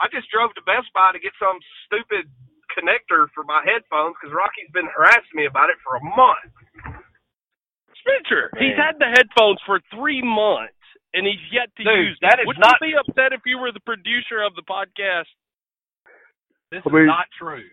I 0.00 0.08
just 0.08 0.30
drove 0.32 0.54
to 0.56 0.64
Best 0.64 0.88
Buy 0.96 1.12
to 1.12 1.20
get 1.20 1.36
some 1.36 1.58
stupid 1.84 2.24
connector 2.72 3.28
for 3.36 3.44
my 3.44 3.60
headphones 3.68 4.16
because 4.16 4.32
Rocky's 4.32 4.70
been 4.72 4.88
harassing 4.88 5.34
me 5.36 5.44
about 5.44 5.68
it 5.68 5.76
for 5.84 5.96
a 6.00 6.04
month. 6.04 6.52
Spencer, 8.00 8.48
he's 8.60 8.76
had 8.78 8.96
the 9.02 9.10
headphones 9.12 9.58
for 9.66 9.80
three 9.90 10.22
months 10.22 10.72
and 11.12 11.26
he's 11.26 11.42
yet 11.50 11.72
to 11.76 11.82
Dude, 11.82 12.14
use 12.14 12.18
that 12.22 12.38
them. 12.38 12.44
is 12.44 12.46
Would 12.46 12.60
not- 12.62 12.78
you 12.80 12.92
be 12.92 12.94
upset 12.94 13.32
if 13.32 13.40
you 13.46 13.58
were 13.58 13.72
the 13.72 13.82
producer 13.82 14.44
of 14.46 14.54
the 14.54 14.62
podcast? 14.62 15.26
This 16.70 16.82
I 16.86 16.90
mean- 16.92 17.02
is 17.02 17.06
not 17.10 17.26
true. 17.36 17.66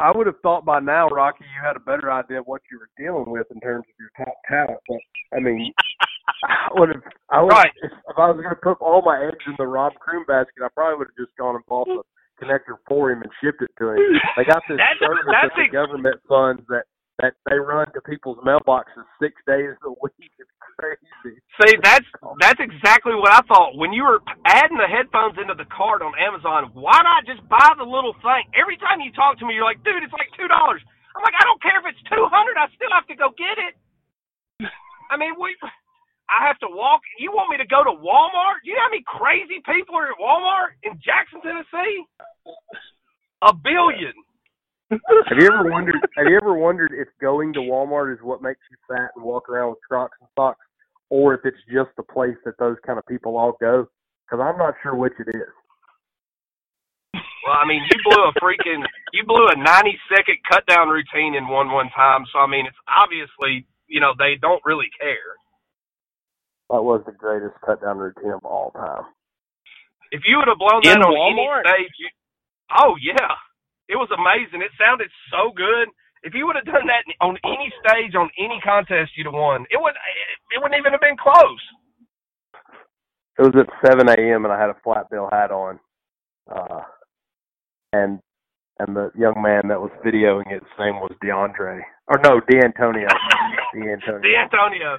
I 0.00 0.10
would 0.16 0.26
have 0.26 0.40
thought 0.42 0.64
by 0.64 0.80
now, 0.80 1.08
Rocky, 1.08 1.44
you 1.44 1.60
had 1.62 1.76
a 1.76 1.80
better 1.80 2.10
idea 2.10 2.40
of 2.40 2.46
what 2.46 2.62
you 2.72 2.78
were 2.80 2.88
dealing 2.96 3.30
with 3.30 3.46
in 3.54 3.60
terms 3.60 3.84
of 3.84 3.94
your 4.00 4.10
top 4.16 4.34
talent. 4.48 4.80
But 4.88 4.98
I 5.36 5.40
mean, 5.40 5.72
I 6.48 6.68
would 6.74 6.88
have. 6.88 7.02
I 7.28 7.42
would. 7.42 7.52
Right. 7.52 7.70
If, 7.82 7.92
if 7.92 8.16
I 8.16 8.26
was 8.32 8.40
going 8.40 8.48
to 8.54 8.60
put 8.60 8.80
all 8.80 9.02
my 9.04 9.20
eggs 9.28 9.44
in 9.46 9.54
the 9.58 9.66
Rob 9.66 9.92
Croom 10.00 10.24
basket, 10.26 10.64
I 10.64 10.68
probably 10.74 10.98
would 10.98 11.08
have 11.12 11.20
just 11.26 11.36
gone 11.36 11.54
and 11.54 11.64
bought 11.66 11.86
the 11.86 12.02
connector 12.40 12.80
for 12.88 13.10
him 13.12 13.20
and 13.20 13.30
shipped 13.44 13.60
it 13.60 13.70
to 13.78 13.90
him. 13.92 14.00
They 14.36 14.44
got 14.48 14.62
this 14.68 14.78
That's- 14.80 14.98
service 15.04 15.28
that's 15.28 15.52
with 15.54 15.68
the 15.68 15.72
government 15.72 16.16
funds 16.26 16.62
that 16.72 16.88
that 17.20 17.36
they 17.48 17.60
run 17.60 17.86
to 17.92 18.00
people's 18.00 18.40
mailboxes 18.40 19.04
six 19.20 19.36
days 19.46 19.76
a 19.84 19.92
week. 20.00 20.32
It's 20.40 20.56
crazy. 20.80 21.36
See, 21.60 21.76
that's 21.84 22.08
that's 22.40 22.56
exactly 22.56 23.12
what 23.12 23.28
I 23.28 23.44
thought. 23.44 23.76
When 23.76 23.92
you 23.92 24.00
were 24.00 24.24
adding 24.48 24.80
the 24.80 24.88
headphones 24.88 25.36
into 25.36 25.52
the 25.52 25.68
cart 25.68 26.00
on 26.00 26.16
Amazon, 26.16 26.72
why 26.72 26.96
not 27.04 27.28
just 27.28 27.44
buy 27.52 27.68
the 27.76 27.84
little 27.84 28.16
thing? 28.24 28.48
Every 28.56 28.80
time 28.80 29.04
you 29.04 29.12
talk 29.12 29.36
to 29.40 29.44
me, 29.44 29.52
you're 29.52 29.68
like, 29.68 29.84
dude, 29.84 30.00
it's 30.00 30.16
like 30.16 30.32
two 30.40 30.48
dollars. 30.48 30.80
I'm 31.12 31.20
like, 31.20 31.36
I 31.36 31.44
don't 31.44 31.60
care 31.60 31.76
if 31.76 31.84
it's 31.84 32.00
two 32.08 32.24
hundred. 32.32 32.56
I 32.56 32.72
still 32.72 32.88
have 32.96 33.04
to 33.12 33.16
go 33.18 33.28
get 33.36 33.60
it. 33.60 33.74
I 35.12 35.20
mean, 35.20 35.36
we. 35.36 35.52
I 36.30 36.46
have 36.46 36.56
to 36.64 36.70
walk. 36.70 37.02
You 37.18 37.34
want 37.34 37.50
me 37.50 37.58
to 37.58 37.68
go 37.68 37.82
to 37.84 37.90
Walmart? 37.90 38.62
Do 38.64 38.70
you 38.70 38.78
know 38.78 38.86
how 38.86 38.94
many 38.94 39.04
crazy 39.04 39.58
people 39.66 39.98
are 39.98 40.14
at 40.14 40.16
Walmart 40.16 40.78
in 40.86 40.96
Jackson, 41.02 41.42
Tennessee? 41.42 42.06
A 43.42 43.52
billion. 43.52 44.14
Have 44.90 45.38
you 45.38 45.46
ever 45.46 45.70
wondered? 45.70 45.96
Have 46.16 46.26
you 46.26 46.36
ever 46.36 46.54
wondered 46.54 46.92
if 46.92 47.08
going 47.20 47.52
to 47.52 47.60
Walmart 47.60 48.12
is 48.12 48.18
what 48.22 48.42
makes 48.42 48.60
you 48.70 48.76
fat 48.88 49.10
and 49.14 49.24
walk 49.24 49.48
around 49.48 49.70
with 49.70 49.78
Crocs 49.86 50.16
and 50.20 50.28
socks, 50.36 50.64
or 51.10 51.34
if 51.34 51.40
it's 51.44 51.62
just 51.72 51.90
the 51.96 52.02
place 52.02 52.36
that 52.44 52.58
those 52.58 52.76
kind 52.84 52.98
of 52.98 53.06
people 53.06 53.36
all 53.36 53.56
go? 53.60 53.86
Because 54.26 54.42
I'm 54.42 54.58
not 54.58 54.74
sure 54.82 54.96
which 54.96 55.12
it 55.20 55.28
is. 55.28 55.54
Well, 57.46 57.56
I 57.56 57.66
mean, 57.66 57.82
you 57.88 57.96
blew 58.04 58.22
a 58.24 58.32
freaking, 58.42 58.84
you 59.12 59.24
blew 59.24 59.46
a 59.48 59.56
90 59.56 59.98
second 60.14 60.36
cut 60.50 60.66
down 60.66 60.88
routine 60.88 61.34
in 61.34 61.48
one 61.48 61.70
one 61.70 61.88
time. 61.94 62.24
So 62.32 62.38
I 62.40 62.46
mean, 62.46 62.66
it's 62.66 62.76
obviously, 62.90 63.66
you 63.86 64.00
know, 64.00 64.12
they 64.18 64.34
don't 64.40 64.62
really 64.64 64.90
care. 65.00 65.38
That 66.68 66.82
was 66.82 67.02
the 67.06 67.12
greatest 67.12 67.54
cut 67.64 67.80
down 67.82 67.98
routine 67.98 68.30
of 68.32 68.44
all 68.44 68.70
time. 68.72 69.04
If 70.10 70.22
you 70.26 70.38
would 70.38 70.48
have 70.48 70.58
blown 70.58 70.82
In 70.82 70.98
that 70.98 71.06
on 71.06 71.14
Walmart? 71.14 71.62
any 71.66 71.86
stage, 71.86 71.94
you, 71.98 72.08
oh 72.76 72.94
yeah, 73.00 73.34
it 73.90 73.98
was 73.98 74.08
amazing. 74.14 74.62
It 74.62 74.70
sounded 74.78 75.10
so 75.34 75.50
good. 75.50 75.90
If 76.22 76.34
you 76.34 76.46
would 76.46 76.56
have 76.56 76.68
done 76.68 76.86
that 76.86 77.02
on 77.18 77.34
any 77.42 77.72
stage, 77.82 78.14
on 78.14 78.30
any 78.38 78.60
contest, 78.62 79.12
you'd 79.16 79.26
have 79.26 79.34
won. 79.34 79.66
It 79.70 79.80
would, 79.80 79.96
it 80.54 80.62
wouldn't 80.62 80.78
even 80.78 80.92
have 80.92 81.02
been 81.02 81.18
close. 81.18 81.64
It 83.38 83.42
was 83.42 83.56
at 83.56 83.72
7 83.82 84.06
a.m. 84.06 84.44
and 84.44 84.52
I 84.52 84.60
had 84.60 84.70
a 84.70 84.78
flat 84.84 85.08
bill 85.10 85.28
hat 85.32 85.50
on, 85.50 85.80
uh, 86.46 86.84
and 87.92 88.20
and 88.80 88.96
the 88.96 89.12
young 89.12 89.36
man 89.36 89.68
that 89.68 89.80
was 89.80 89.92
videoing 90.00 90.48
it, 90.48 90.64
his 90.64 90.78
name 90.80 90.96
was 91.04 91.12
DeAndre, 91.20 91.84
or 92.08 92.16
no, 92.24 92.40
DeAntonio. 92.40 93.08
DeAntonio. 93.76 94.24
D'Antonio. 94.24 94.96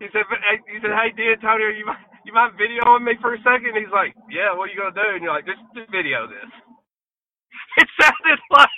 He 0.00 0.06
said, 0.12 0.24
he 0.64 0.80
said, 0.80 0.96
hey, 0.96 1.12
D'Antonio, 1.12 1.68
you 1.68 1.84
mind, 1.84 2.00
you 2.24 2.32
mind 2.32 2.56
videoing 2.56 3.04
me 3.04 3.20
for 3.20 3.34
a 3.34 3.40
second? 3.44 3.76
He's 3.76 3.92
like, 3.92 4.16
yeah, 4.32 4.56
what 4.56 4.68
are 4.68 4.72
you 4.72 4.80
going 4.80 4.94
to 4.94 5.00
do? 5.00 5.08
And 5.16 5.22
you're 5.24 5.34
like, 5.34 5.44
just, 5.44 5.60
just 5.76 5.90
video 5.92 6.24
this. 6.24 6.48
It 7.78 7.88
sounded 8.00 8.40
like 8.50 8.76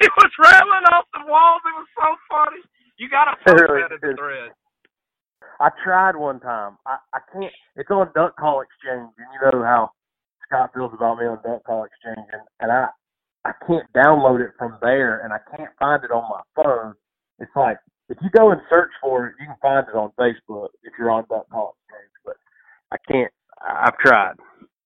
it 0.00 0.12
was 0.18 0.30
rattling 0.38 0.86
off 0.92 1.06
the 1.14 1.24
walls. 1.26 1.62
It 1.64 1.74
was 1.74 1.90
so 1.96 2.08
funny. 2.28 2.62
You 2.98 3.08
got 3.08 3.32
to 3.32 3.36
post 3.44 3.64
that 3.64 3.92
in 3.92 4.00
the 4.00 4.16
thread. 4.16 4.52
I 5.60 5.70
tried 5.82 6.16
one 6.16 6.40
time. 6.40 6.76
I, 6.86 6.98
I 7.14 7.20
can't. 7.32 7.52
It's 7.76 7.90
on 7.90 8.12
Duck 8.14 8.36
Call 8.36 8.60
Exchange, 8.60 9.08
and 9.16 9.28
you 9.32 9.40
know 9.40 9.64
how 9.64 9.90
Scott 10.46 10.70
feels 10.74 10.92
about 10.92 11.18
me 11.18 11.26
on 11.26 11.40
Duck 11.42 11.64
Call 11.64 11.84
Exchange, 11.84 12.28
and, 12.32 12.42
and 12.60 12.72
I 12.72 12.88
I 13.44 13.52
can't 13.66 13.86
download 13.94 14.40
it 14.40 14.52
from 14.58 14.76
there, 14.82 15.20
and 15.20 15.32
I 15.32 15.38
can't 15.56 15.70
find 15.78 16.02
it 16.04 16.10
on 16.10 16.28
my 16.28 16.42
phone. 16.62 16.94
It's 17.38 17.54
like 17.54 17.78
if 18.08 18.18
you 18.22 18.28
go 18.30 18.50
and 18.50 18.60
search 18.68 18.90
for 19.00 19.26
it, 19.26 19.34
you 19.40 19.46
can 19.46 19.56
find 19.62 19.86
it 19.88 19.94
on 19.94 20.12
Facebook 20.18 20.68
if 20.82 20.92
you're 20.98 21.10
on 21.10 21.24
Duck 21.28 21.48
Call 21.50 21.76
Exchange, 21.84 22.12
but 22.24 22.36
I 22.92 22.96
can't. 23.10 23.32
I've 23.62 23.98
tried. 23.98 24.34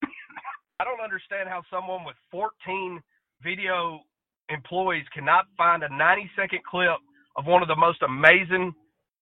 I 0.80 0.84
don't 0.84 1.02
understand 1.02 1.48
how 1.48 1.62
someone 1.70 2.04
with 2.04 2.16
14 2.30 3.00
video 3.42 4.00
employees 4.48 5.04
cannot 5.14 5.46
find 5.56 5.82
a 5.82 5.88
90 5.96 6.30
second 6.36 6.60
clip 6.68 6.98
of 7.36 7.46
one 7.46 7.62
of 7.62 7.68
the 7.68 7.76
most 7.76 8.02
amazing 8.02 8.72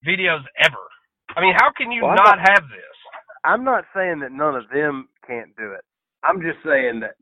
videos 0.07 0.43
ever. 0.65 0.85
I 1.37 1.41
mean, 1.41 1.55
how 1.57 1.71
can 1.77 1.93
you 1.93 2.03
Well, 2.05 2.15
not 2.17 2.39
not- 2.39 2.49
have 2.49 2.69
this? 2.69 2.97
I'm 3.45 3.65
not 3.65 3.85
saying 3.95 4.21
that 4.21 4.33
none 4.33 4.57
of 4.57 4.69
them 4.71 5.09
can't 5.27 5.55
do 5.57 5.73
it. 5.73 5.85
I'm 6.25 6.41
just 6.43 6.59
saying 6.65 7.01
that, 7.01 7.15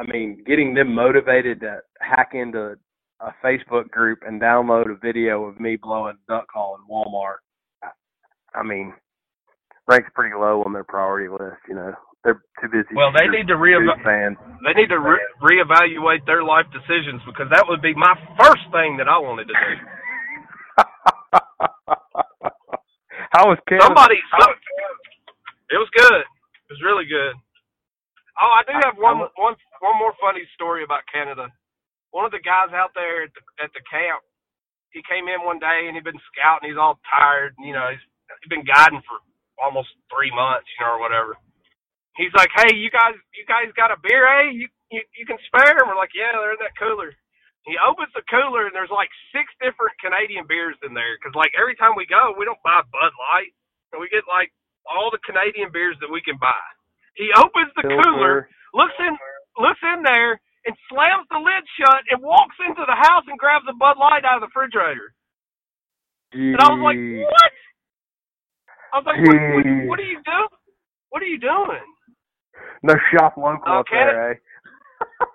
I 0.00 0.04
mean, 0.04 0.42
getting 0.46 0.74
them 0.74 0.94
motivated 0.94 1.60
to 1.60 1.82
hack 2.00 2.30
into 2.32 2.76
a 3.20 3.32
Facebook 3.44 3.90
group 3.90 4.20
and 4.26 4.40
download 4.40 4.90
a 4.90 4.94
video 4.96 5.44
of 5.44 5.60
me 5.60 5.76
blowing 5.76 6.16
duck 6.28 6.46
call 6.50 6.76
in 6.76 6.88
Walmart, 6.88 7.38
I, 7.82 7.90
I 8.58 8.62
mean, 8.62 8.94
ranks 9.88 10.08
pretty 10.14 10.34
low 10.34 10.62
on 10.64 10.72
their 10.72 10.84
priority 10.84 11.28
list. 11.28 11.60
You 11.68 11.74
know, 11.74 11.94
they're 12.24 12.42
too 12.60 12.68
busy. 12.72 12.94
Well, 12.94 13.12
they 13.14 13.28
need 13.30 13.46
to 13.48 13.56
re- 13.56 13.78
News 13.78 13.94
fans. 14.04 14.36
They 14.66 14.74
need 14.74 14.88
to 14.90 14.98
re- 14.98 15.22
reevaluate 15.42 16.26
their 16.26 16.42
life 16.42 16.66
decisions 16.74 17.22
because 17.26 17.46
that 17.52 17.64
would 17.68 17.80
be 17.82 17.94
my 17.94 18.14
first 18.40 18.64
thing 18.72 18.96
that 18.98 19.08
I 19.08 19.18
wanted 19.18 19.46
to 19.48 19.54
do. 19.54 19.74
How 23.34 23.46
was 23.48 23.58
Canada? 23.68 23.86
Somebody, 23.86 24.18
some, 24.34 24.54
it 25.70 25.78
was 25.78 25.90
good. 25.94 26.22
It 26.24 26.70
was 26.74 26.82
really 26.84 27.06
good. 27.06 27.34
Oh, 28.40 28.52
I 28.54 28.62
do 28.66 28.74
have 28.86 28.96
one, 28.98 29.18
one, 29.36 29.56
one 29.82 29.96
more 29.98 30.14
funny 30.20 30.46
story 30.54 30.84
about 30.84 31.02
Canada. 31.12 31.48
One 32.10 32.24
of 32.24 32.32
the 32.32 32.40
guys 32.42 32.72
out 32.72 32.90
there 32.94 33.24
at 33.28 33.32
the, 33.34 33.42
at 33.62 33.70
the 33.74 33.82
camp, 33.90 34.22
he 34.90 35.02
came 35.04 35.28
in 35.28 35.44
one 35.44 35.58
day 35.60 35.84
and 35.86 35.94
he'd 35.96 36.06
been 36.06 36.20
scouting. 36.32 36.70
He's 36.70 36.80
all 36.80 36.98
tired. 37.10 37.54
You 37.60 37.74
know, 37.74 37.90
he's, 37.92 38.02
he's 38.42 38.48
been 38.50 38.64
guiding 38.64 39.02
for 39.04 39.20
almost 39.60 39.90
three 40.08 40.32
months, 40.32 40.66
you 40.78 40.86
know, 40.86 40.96
or 40.96 41.00
whatever. 41.02 41.36
He's 42.18 42.34
like, 42.34 42.50
"Hey, 42.58 42.74
you 42.74 42.90
guys, 42.90 43.14
you 43.32 43.46
guys 43.46 43.70
got 43.78 43.94
a 43.94 43.98
beer, 44.02 44.26
eh? 44.26 44.50
You 44.50 44.66
you, 44.90 45.02
you 45.16 45.24
can 45.24 45.38
spare?" 45.46 45.78
And 45.78 45.86
we're 45.88 45.98
like, 45.98 46.12
"Yeah, 46.14 46.34
they're 46.34 46.52
in 46.58 46.62
that 46.62 46.76
cooler." 46.78 47.14
He 47.64 47.76
opens 47.78 48.10
the 48.16 48.24
cooler 48.32 48.64
and 48.66 48.74
there's 48.74 48.92
like 48.92 49.12
six 49.34 49.46
different 49.60 49.92
Canadian 50.00 50.48
beers 50.48 50.76
in 50.82 50.94
there 50.96 51.16
because 51.20 51.36
like 51.36 51.52
every 51.54 51.76
time 51.76 51.94
we 51.96 52.08
go, 52.08 52.32
we 52.36 52.48
don't 52.48 52.60
buy 52.64 52.82
Bud 52.90 53.14
Light, 53.30 53.52
and 53.92 54.02
we 54.02 54.10
get 54.10 54.26
like 54.26 54.50
all 54.88 55.12
the 55.14 55.22
Canadian 55.22 55.70
beers 55.70 55.96
that 56.02 56.10
we 56.10 56.20
can 56.24 56.36
buy. 56.40 56.64
He 57.14 57.30
opens 57.36 57.70
the 57.76 57.84
cooler, 57.92 58.44
looks 58.74 58.96
in, 58.98 59.14
looks 59.60 59.82
in 59.84 60.02
there, 60.02 60.40
and 60.66 60.74
slams 60.90 61.28
the 61.30 61.38
lid 61.40 61.64
shut 61.78 62.02
and 62.10 62.22
walks 62.24 62.56
into 62.64 62.84
the 62.88 62.98
house 62.98 63.24
and 63.28 63.38
grabs 63.38 63.66
a 63.68 63.76
Bud 63.76 63.98
Light 64.00 64.24
out 64.24 64.40
of 64.40 64.48
the 64.48 64.52
refrigerator. 64.52 65.14
And 66.54 66.62
I 66.62 66.68
was 66.72 66.80
like, 66.82 67.00
"What?" 67.12 67.52
I 68.92 68.98
was 68.98 69.06
like, 69.06 69.20
what, 69.24 69.38
what, 69.50 69.66
what 69.84 69.98
are 70.00 70.08
you 70.08 70.20
doing? 70.24 70.52
What 71.10 71.22
are 71.22 71.30
you 71.30 71.40
doing? 71.40 71.86
No 72.82 72.94
shop 73.12 73.34
local 73.36 73.78
up 73.78 73.86
Okay. 73.88 74.04
there, 74.04 74.32
eh? 74.32 74.34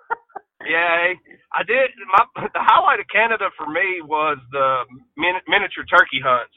Yeah, 0.66 1.14
I 1.52 1.62
did. 1.64 1.90
My 2.10 2.24
the 2.54 2.64
highlight 2.64 3.00
of 3.00 3.06
Canada 3.12 3.50
for 3.56 3.68
me 3.68 4.00
was 4.02 4.38
the 4.52 4.84
min, 5.16 5.36
miniature 5.48 5.84
turkey 5.84 6.20
hunts. 6.24 6.54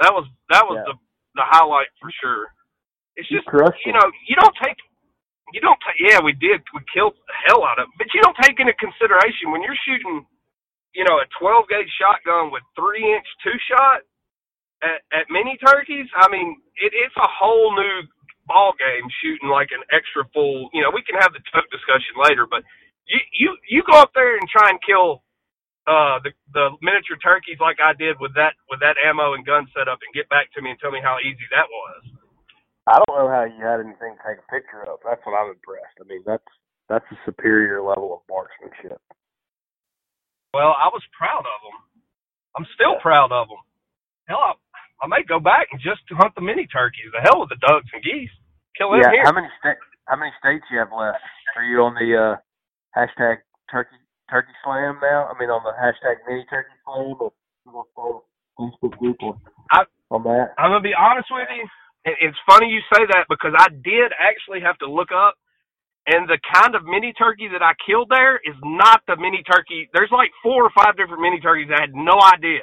That 0.00 0.14
was 0.14 0.26
that 0.50 0.64
was 0.66 0.78
Yeah. 0.78 0.84
the 0.86 0.94
the 1.36 1.44
highlight 1.46 1.88
for 2.00 2.10
sure. 2.22 2.48
It's 3.16 3.28
You 3.30 3.38
just 3.38 3.48
you 3.86 3.92
know 3.92 4.06
you 4.28 4.36
don't 4.36 4.56
take 4.62 4.78
you 5.52 5.60
don't 5.60 5.78
take 5.86 5.98
yeah 6.00 6.20
we 6.20 6.32
did 6.34 6.62
we 6.74 6.80
killed 6.94 7.14
the 7.28 7.34
hell 7.48 7.64
out 7.64 7.78
of 7.80 7.88
it, 7.88 7.94
but 7.98 8.08
you 8.14 8.22
don't 8.22 8.36
take 8.42 8.60
into 8.60 8.74
consideration 8.80 9.52
when 9.52 9.62
you're 9.62 9.78
shooting 9.86 10.26
you 10.94 11.04
know 11.04 11.18
a 11.20 11.26
12 11.40 11.68
gauge 11.68 11.90
shotgun 12.00 12.50
with 12.52 12.62
three 12.76 13.04
inch 13.14 13.26
two 13.44 13.56
shot 13.70 14.02
at, 14.82 15.02
at 15.12 15.26
mini 15.30 15.58
turkeys. 15.64 16.08
I 16.16 16.28
mean 16.30 16.56
it, 16.82 16.92
it's 16.94 17.16
a 17.18 17.28
whole 17.28 17.74
new 17.76 18.02
ball 18.46 18.72
game 18.76 19.06
shooting 19.22 19.48
like 19.48 19.70
an 19.72 19.82
extra 19.92 20.24
full. 20.32 20.70
You 20.72 20.82
know 20.82 20.90
we 20.92 21.02
can 21.02 21.16
have 21.20 21.32
the 21.32 21.42
tote 21.52 21.68
discussion 21.72 22.16
later, 22.20 22.46
but 22.48 22.62
you 23.06 23.20
you 23.32 23.48
you 23.68 23.80
go 23.84 23.98
up 23.98 24.12
there 24.14 24.36
and 24.36 24.46
try 24.48 24.70
and 24.70 24.78
kill 24.84 25.24
uh 25.84 26.16
the 26.24 26.32
the 26.56 26.72
miniature 26.80 27.20
turkeys 27.20 27.60
like 27.60 27.76
I 27.80 27.92
did 27.92 28.16
with 28.20 28.32
that 28.40 28.56
with 28.72 28.80
that 28.80 28.96
ammo 29.00 29.34
and 29.36 29.44
gun 29.44 29.68
setup 29.76 30.00
and 30.00 30.10
get 30.16 30.28
back 30.32 30.48
to 30.56 30.62
me 30.62 30.72
and 30.72 30.78
tell 30.80 30.92
me 30.92 31.00
how 31.02 31.20
easy 31.20 31.44
that 31.52 31.68
was. 31.68 32.02
I 32.84 33.00
don't 33.00 33.16
know 33.16 33.28
how 33.32 33.48
you 33.48 33.60
had 33.64 33.80
anything 33.80 34.12
to 34.12 34.20
take 34.20 34.40
a 34.40 34.48
picture 34.52 34.84
of. 34.84 35.00
That's 35.00 35.20
what 35.24 35.32
I'm 35.32 35.56
impressed. 35.56 35.96
I 36.00 36.04
mean, 36.04 36.20
that's 36.28 36.44
that's 36.88 37.04
a 37.12 37.18
superior 37.24 37.80
level 37.80 38.12
of 38.12 38.20
marksmanship. 38.28 39.00
Well, 40.52 40.76
I 40.76 40.92
was 40.92 41.02
proud 41.16 41.42
of 41.48 41.58
them. 41.64 41.76
I'm 42.54 42.66
still 42.76 43.00
proud 43.00 43.32
of 43.32 43.48
them. 43.48 43.62
Hell, 44.28 44.38
I, 44.38 44.52
I 45.02 45.06
may 45.06 45.22
go 45.26 45.40
back 45.40 45.68
and 45.72 45.80
just 45.80 46.00
to 46.08 46.14
hunt 46.14 46.34
the 46.34 46.42
mini 46.44 46.66
turkeys. 46.66 47.10
The 47.12 47.20
hell 47.22 47.40
with 47.40 47.50
the 47.50 47.60
ducks 47.60 47.90
and 47.92 48.02
geese. 48.02 48.32
Kill 48.78 48.90
them 48.92 49.02
yeah. 49.02 49.10
here. 49.10 49.24
How 49.24 49.32
many 49.34 49.48
sta- 49.60 49.82
How 50.06 50.16
many 50.16 50.32
states 50.38 50.64
you 50.70 50.78
have 50.78 50.92
left? 50.94 51.22
Are 51.56 51.64
you 51.64 51.82
on 51.82 51.94
the 51.94 52.10
uh, 52.14 52.34
hashtag 52.96 53.42
turkey 53.70 53.98
turkey 54.30 54.54
slam 54.64 54.98
now? 55.02 55.30
I 55.30 55.38
mean, 55.38 55.50
on 55.50 55.62
the 55.62 55.74
hashtag 55.76 56.22
mini 56.26 56.44
turkey 56.50 56.74
slam 56.86 57.14
or 57.20 58.22
Facebook 58.58 58.96
group 58.98 59.16
or 59.22 59.38
I- 59.70 59.90
on 60.10 60.22
that? 60.24 60.54
I'm 60.58 60.70
gonna 60.70 60.80
be 60.82 60.94
honest 60.96 61.28
with 61.30 61.48
you. 61.54 61.66
It's 62.04 62.36
funny 62.48 62.68
you 62.68 62.80
say 62.92 63.06
that 63.16 63.24
because 63.30 63.54
I 63.56 63.68
did 63.70 64.12
actually 64.20 64.60
have 64.60 64.76
to 64.84 64.90
look 64.90 65.08
up, 65.08 65.34
and 66.06 66.28
the 66.28 66.38
kind 66.52 66.74
of 66.74 66.84
mini 66.84 67.12
turkey 67.16 67.48
that 67.48 67.62
I 67.62 67.72
killed 67.86 68.10
there 68.10 68.36
is 68.44 68.54
not 68.62 69.00
the 69.08 69.16
mini 69.16 69.42
turkey. 69.42 69.88
There's 69.94 70.12
like 70.12 70.30
four 70.42 70.64
or 70.64 70.72
five 70.76 70.96
different 70.96 71.22
mini 71.22 71.40
turkeys. 71.40 71.68
I 71.72 71.80
had 71.80 71.94
no 71.94 72.18
idea. 72.20 72.60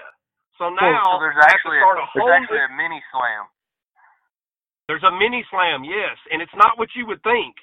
So 0.62 0.70
now 0.70 1.02
so 1.02 1.18
there's 1.18 1.42
actually 1.42 1.82
start 1.82 1.98
a, 1.98 2.06
there's 2.14 2.30
actually 2.38 2.62
a 2.62 2.74
mini 2.78 3.02
slam. 3.10 3.50
There's 4.86 5.02
a 5.04 5.14
mini 5.14 5.42
slam, 5.50 5.82
yes, 5.82 6.14
and 6.30 6.38
it's 6.42 6.54
not 6.54 6.78
what 6.78 6.90
you 6.94 7.10
would 7.10 7.24
think. 7.26 7.56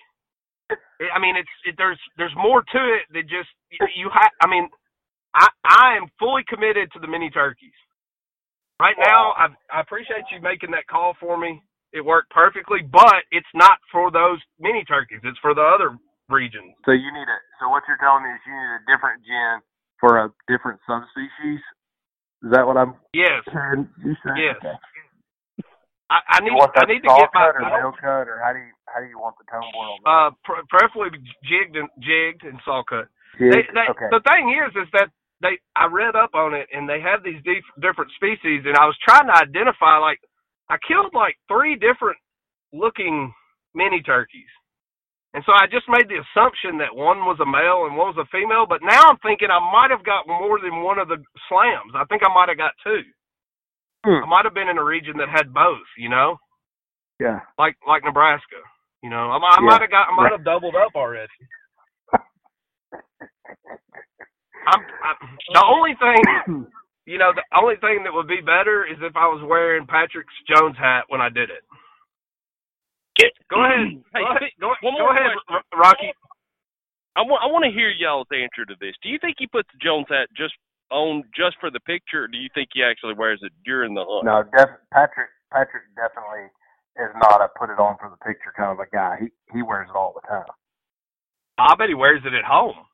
I- 0.71 1.15
I 1.15 1.19
mean, 1.23 1.37
it's 1.37 1.55
it, 1.65 1.77
there's 1.79 2.01
there's 2.19 2.35
more 2.35 2.63
to 2.63 2.81
it 2.99 3.07
than 3.15 3.29
just 3.31 3.49
you. 3.95 4.11
Ha- 4.11 4.35
I 4.43 4.47
mean, 4.51 4.69
I 5.35 5.47
I 5.65 5.97
am 5.97 6.11
fully 6.19 6.43
committed 6.49 6.91
to 6.93 6.99
the 6.99 7.07
mini 7.07 7.31
turkeys. 7.31 7.77
Right 8.81 8.97
now, 8.99 9.33
I 9.39 9.49
I 9.73 9.81
appreciate 9.81 10.27
you 10.33 10.41
making 10.41 10.71
that 10.73 10.87
call 10.91 11.15
for 11.21 11.39
me. 11.39 11.63
It 11.93 12.05
worked 12.05 12.31
perfectly, 12.31 12.83
but 12.83 13.25
it's 13.31 13.49
not 13.55 13.79
for 13.93 14.11
those 14.11 14.39
mini 14.59 14.85
turkeys. 14.85 15.21
It's 15.25 15.39
for 15.39 15.55
the 15.55 15.63
other 15.63 15.97
regions. 16.29 16.75
So 16.85 16.93
you 16.93 17.11
need 17.15 17.29
a. 17.31 17.39
So 17.61 17.69
what 17.71 17.83
you're 17.89 17.99
telling 17.99 18.25
me 18.25 18.31
is 18.35 18.41
you 18.47 18.53
need 18.53 18.73
a 18.77 18.83
different 18.91 19.23
gen 19.25 19.63
for 20.01 20.19
a 20.25 20.31
different 20.49 20.81
subspecies. 20.87 21.63
Is 22.45 22.51
that 22.53 22.67
what 22.67 22.77
I'm 22.77 22.95
Yes, 23.13 23.43
hearing 23.51 23.89
you 24.05 24.15
say? 24.23 24.35
Yes. 24.39 24.57
Okay. 24.63 24.77
I, 26.11 26.19
I 26.29 26.41
need 26.41 26.55
You 26.55 26.57
want 26.57 26.73
I 26.77 26.87
need 26.87 27.03
to 27.05 27.11
get 27.11 27.29
my 27.35 27.53
cut 27.53 27.57
or 27.57 27.69
nail 27.69 27.93
cut 27.93 28.25
or 28.31 28.41
how 28.41 28.53
do 28.53 28.61
you 28.61 28.73
how 28.87 29.01
do 29.01 29.07
you 29.07 29.19
want 29.19 29.37
the 29.37 29.45
tone 29.51 29.69
boil? 29.75 29.99
uh 30.07 30.31
pre- 30.45 30.65
preferably 30.71 31.19
jigged 31.45 31.77
and 31.77 31.89
jigged 32.01 32.45
and 32.45 32.57
saw 32.65 32.83
cut. 32.83 33.13
Jig? 33.37 33.53
They, 33.53 33.63
they, 33.75 33.87
okay. 33.93 34.09
The 34.09 34.25
thing 34.25 34.49
is, 34.57 34.73
is 34.73 34.89
that 34.95 35.11
they 35.43 35.61
I 35.77 35.87
read 35.87 36.17
up 36.17 36.33
on 36.35 36.55
it, 36.55 36.67
and 36.73 36.89
they 36.89 37.01
have 37.01 37.23
these 37.23 37.43
dif- 37.45 37.77
different 37.83 38.11
species, 38.17 38.65
and 38.65 38.77
I 38.77 38.87
was 38.87 38.97
trying 39.05 39.27
to 39.29 39.37
identify 39.37 39.99
like 39.99 40.21
I 40.71 40.77
killed 40.87 41.13
like 41.13 41.37
three 41.49 41.77
different 41.77 42.17
looking 42.73 43.33
mini 43.75 44.01
turkeys, 44.03 44.49
and 45.39 45.47
so 45.47 45.55
I 45.55 45.71
just 45.71 45.87
made 45.87 46.11
the 46.11 46.19
assumption 46.19 46.83
that 46.83 46.91
one 46.99 47.23
was 47.23 47.39
a 47.39 47.47
male 47.47 47.87
and 47.87 47.95
one 47.95 48.11
was 48.11 48.19
a 48.19 48.27
female. 48.35 48.67
But 48.67 48.83
now 48.83 49.07
I'm 49.07 49.23
thinking 49.23 49.55
I 49.55 49.63
might 49.63 49.95
have 49.95 50.03
got 50.03 50.27
more 50.27 50.59
than 50.59 50.83
one 50.83 50.99
of 50.99 51.07
the 51.07 51.23
slams. 51.47 51.95
I 51.95 52.03
think 52.11 52.27
I 52.27 52.35
might 52.35 52.51
have 52.51 52.59
got 52.59 52.75
two. 52.83 53.07
Hmm. 54.03 54.27
I 54.27 54.27
might 54.27 54.45
have 54.51 54.55
been 54.59 54.69
in 54.69 54.83
a 54.83 54.85
region 54.85 55.15
that 55.23 55.31
had 55.31 55.55
both. 55.55 55.87
You 55.97 56.11
know, 56.11 56.43
yeah. 57.23 57.41
like 57.59 57.79
like 57.87 58.03
Nebraska. 58.03 58.59
You 59.03 59.11
know, 59.11 59.31
I, 59.31 59.39
might- 59.39 59.55
I 59.55 59.63
Yeah. 59.63 59.71
might 59.71 59.83
have 59.87 59.91
got 59.95 60.11
I 60.11 60.17
might 60.19 60.33
have 60.35 60.45
doubled 60.45 60.75
up 60.75 60.95
already. 60.99 61.31
I'm, 64.69 64.81
i 64.83 65.13
the 65.55 65.65
only 65.67 65.95
thing, 66.01 66.67
you 67.07 67.19
know, 67.19 67.33
the 67.35 67.45
only 67.57 67.77
thing 67.77 68.05
that 68.05 68.13
would 68.15 68.29
be 68.29 68.41
better 68.43 68.85
is 68.85 68.99
if 69.01 69.17
I 69.17 69.27
was 69.29 69.43
wearing 69.49 69.87
Patrick's 69.87 70.35
Jones 70.49 70.77
hat 70.79 71.05
when 71.09 71.21
I 71.21 71.29
did 71.31 71.51
it. 71.51 71.65
Get, 73.19 73.35
Go 73.51 73.67
ahead, 73.67 73.99
Hey, 74.15 74.23
go 74.23 74.31
ahead, 74.31 74.55
go, 74.63 74.71
one 74.81 74.95
go 74.95 75.11
ahead, 75.11 75.35
question. 75.51 75.75
Rocky. 75.75 76.11
I 77.19 77.27
want 77.27 77.43
I 77.43 77.51
want 77.51 77.67
to 77.67 77.75
hear 77.75 77.91
y'all's 77.91 78.31
answer 78.31 78.63
to 78.63 78.79
this. 78.79 78.95
Do 79.03 79.11
you 79.11 79.19
think 79.19 79.43
he 79.43 79.51
puts 79.51 79.67
the 79.75 79.83
Jones 79.83 80.07
hat 80.07 80.31
just 80.39 80.55
on 80.95 81.27
just 81.35 81.59
for 81.59 81.67
the 81.67 81.83
picture, 81.83 82.25
or 82.25 82.31
do 82.31 82.39
you 82.39 82.47
think 82.55 82.71
he 82.71 82.87
actually 82.87 83.19
wears 83.19 83.43
it 83.43 83.51
during 83.67 83.99
the 83.99 84.07
hunt? 84.07 84.23
No, 84.23 84.47
def- 84.47 84.79
Patrick 84.95 85.35
Patrick 85.51 85.83
definitely 85.99 86.47
is 86.95 87.11
not 87.19 87.43
a 87.43 87.51
put 87.59 87.75
it 87.75 87.83
on 87.83 87.99
for 87.99 88.07
the 88.07 88.23
picture 88.23 88.55
kind 88.55 88.71
of 88.71 88.79
a 88.79 88.87
guy. 88.95 89.19
He 89.19 89.35
he 89.51 89.67
wears 89.67 89.91
it 89.91 89.99
all 89.99 90.15
the 90.15 90.23
time. 90.31 90.47
I 91.59 91.75
bet 91.75 91.91
he 91.91 91.99
wears 91.99 92.23
it 92.23 92.39
at 92.39 92.47
home. 92.47 92.87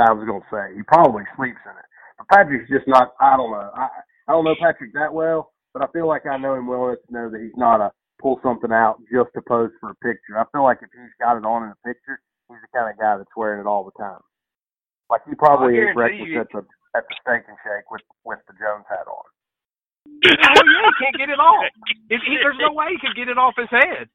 I 0.00 0.16
was 0.16 0.24
gonna 0.24 0.48
say 0.48 0.72
he 0.72 0.82
probably 0.88 1.28
sleeps 1.36 1.60
in 1.68 1.76
it. 1.76 1.88
But 2.16 2.28
Patrick's 2.32 2.72
just 2.72 2.88
not. 2.88 3.12
I 3.20 3.36
don't 3.36 3.52
know. 3.52 3.68
I 3.76 3.92
I 4.28 4.32
don't 4.32 4.48
know 4.48 4.56
Patrick 4.56 4.96
that 4.96 5.12
well, 5.12 5.52
but 5.74 5.84
I 5.84 5.92
feel 5.92 6.08
like 6.08 6.24
I 6.24 6.38
know 6.38 6.54
him 6.54 6.66
well 6.68 6.88
enough 6.88 7.04
to 7.04 7.12
know 7.12 7.28
that 7.28 7.40
he's 7.40 7.56
not 7.56 7.84
a 7.84 7.92
pull 8.20 8.40
something 8.42 8.72
out 8.72 8.98
just 9.10 9.30
to 9.34 9.42
pose 9.42 9.70
for 9.80 9.90
a 9.90 9.98
picture. 10.02 10.38
I 10.38 10.44
feel 10.52 10.62
like 10.64 10.78
if 10.82 10.90
he's 10.92 11.14
got 11.20 11.38
it 11.38 11.46
on 11.46 11.64
in 11.64 11.70
a 11.74 11.80
picture, 11.86 12.20
he's 12.48 12.60
the 12.62 12.70
kind 12.74 12.90
of 12.90 12.98
guy 12.98 13.16
that's 13.16 13.36
wearing 13.36 13.60
it 13.60 13.68
all 13.70 13.84
the 13.84 13.96
time. 13.98 14.20
Like 15.10 15.22
he 15.28 15.34
probably 15.34 15.78
is 15.78 15.94
breakfast 15.94 16.34
at 16.36 16.48
the 16.52 16.62
at 16.96 17.04
the 17.08 17.14
steak 17.22 17.44
and 17.48 17.56
shake 17.64 17.88
with 17.90 18.04
with 18.24 18.40
the 18.48 18.54
Jones 18.60 18.84
hat 18.88 19.08
on. 19.08 19.24
Oh 20.44 20.64
yeah, 20.64 20.84
he 20.88 20.92
can't 21.00 21.16
get 21.16 21.30
it 21.30 21.40
off. 21.40 21.68
He, 22.10 22.16
there's 22.40 22.60
no 22.60 22.72
way 22.72 22.92
he 22.92 23.00
could 23.00 23.16
get 23.16 23.28
it 23.28 23.38
off 23.38 23.54
his 23.56 23.70
head. 23.70 24.08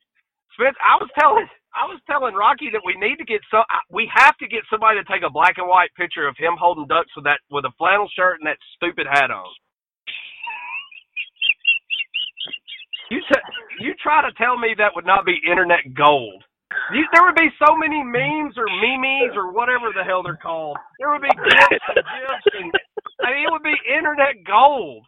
Spence, 0.54 0.78
I 0.82 0.98
was 1.02 1.10
telling 1.18 1.48
I 1.74 1.90
was 1.90 2.02
telling 2.06 2.36
Rocky 2.38 2.70
that 2.74 2.86
we 2.86 2.94
need 3.02 3.18
to 3.18 3.26
get 3.26 3.42
so 3.50 3.66
we 3.90 4.10
have 4.14 4.38
to 4.38 4.48
get 4.48 4.62
somebody 4.70 5.02
to 5.02 5.06
take 5.10 5.26
a 5.26 5.34
black 5.34 5.58
and 5.58 5.68
white 5.68 5.90
picture 5.98 6.28
of 6.28 6.38
him 6.38 6.54
holding 6.60 6.88
ducks 6.88 7.14
with 7.16 7.26
that 7.26 7.42
with 7.50 7.66
a 7.66 7.74
flannel 7.78 8.10
shirt 8.14 8.38
and 8.40 8.48
that 8.48 8.62
stupid 8.78 9.08
hat 9.10 9.32
on. 9.32 9.50
You 13.14 13.22
t- 13.30 13.50
you 13.86 13.94
try 14.02 14.24
to 14.26 14.34
tell 14.42 14.58
me 14.58 14.74
that 14.78 14.94
would 14.96 15.06
not 15.06 15.26
be 15.26 15.38
internet 15.50 15.94
gold. 15.94 16.44
You, 16.94 17.06
there 17.14 17.24
would 17.24 17.36
be 17.38 17.50
so 17.62 17.78
many 17.78 18.02
memes 18.04 18.58
or 18.58 18.66
memes 18.82 19.38
or 19.38 19.54
whatever 19.54 19.94
the 19.94 20.04
hell 20.04 20.24
they're 20.24 20.42
called. 20.42 20.78
There 21.00 21.12
would 21.12 21.22
be 21.22 21.36
gifs 21.46 21.86
and 21.90 22.02
gifs 22.02 22.50
and 22.58 22.74
I 23.24 23.32
mean 23.32 23.46
it 23.48 23.54
would 23.54 23.64
be 23.64 23.78
internet 23.88 24.44
gold. 24.48 25.06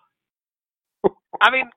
I 1.42 1.52
mean, 1.52 1.70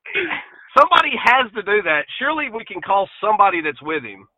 somebody 0.79 1.13
has 1.19 1.53
to 1.55 1.63
do 1.63 1.83
that. 1.85 2.05
Surely 2.19 2.51
we 2.51 2.65
can 2.65 2.83
call 2.83 3.09
somebody 3.21 3.63
that's 3.63 3.83
with 3.83 4.05
him 4.05 4.29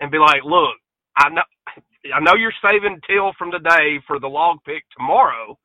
and 0.00 0.10
be 0.12 0.18
like, 0.18 0.44
"Look, 0.44 0.76
I 1.16 1.30
know, 1.30 1.48
I 2.14 2.20
know 2.20 2.34
you're 2.36 2.54
saving 2.64 3.00
till 3.08 3.32
from 3.38 3.52
today 3.52 4.00
for 4.06 4.20
the 4.20 4.28
log 4.28 4.58
pick 4.66 4.84
tomorrow. 4.96 5.58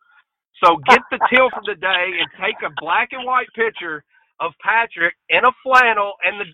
So 0.63 0.77
get 0.89 1.01
the 1.11 1.19
till 1.29 1.49
from 1.51 1.65
today 1.65 2.07
and 2.19 2.29
take 2.41 2.57
a 2.65 2.73
black 2.81 3.09
and 3.13 3.25
white 3.25 3.49
picture 3.55 4.03
of 4.39 4.51
Patrick 4.61 5.15
in 5.29 5.45
a 5.45 5.51
flannel, 5.63 6.13
and 6.23 6.39
the 6.39 6.45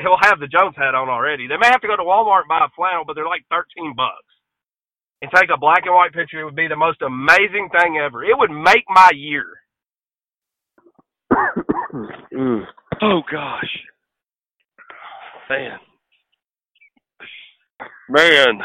he'll 0.00 0.18
have 0.22 0.40
the 0.40 0.46
Jones 0.48 0.74
hat 0.76 0.94
on 0.94 1.08
already. 1.08 1.46
They 1.46 1.56
may 1.56 1.68
have 1.68 1.80
to 1.80 1.88
go 1.88 1.96
to 1.96 2.02
Walmart 2.02 2.46
and 2.46 2.48
buy 2.48 2.64
a 2.64 2.74
flannel, 2.76 3.04
but 3.06 3.14
they're 3.14 3.26
like 3.26 3.44
thirteen 3.50 3.94
bucks. 3.96 4.24
And 5.22 5.30
take 5.34 5.48
a 5.52 5.58
black 5.58 5.82
and 5.86 5.94
white 5.94 6.12
picture. 6.12 6.40
It 6.40 6.44
would 6.44 6.56
be 6.56 6.68
the 6.68 6.76
most 6.76 7.00
amazing 7.00 7.70
thing 7.72 7.96
ever. 7.98 8.22
It 8.22 8.36
would 8.36 8.50
make 8.50 8.84
my 8.88 9.10
year. 9.14 9.46
Oh 13.02 13.20
gosh, 13.30 13.78
man, 15.50 15.78
man. 18.08 18.60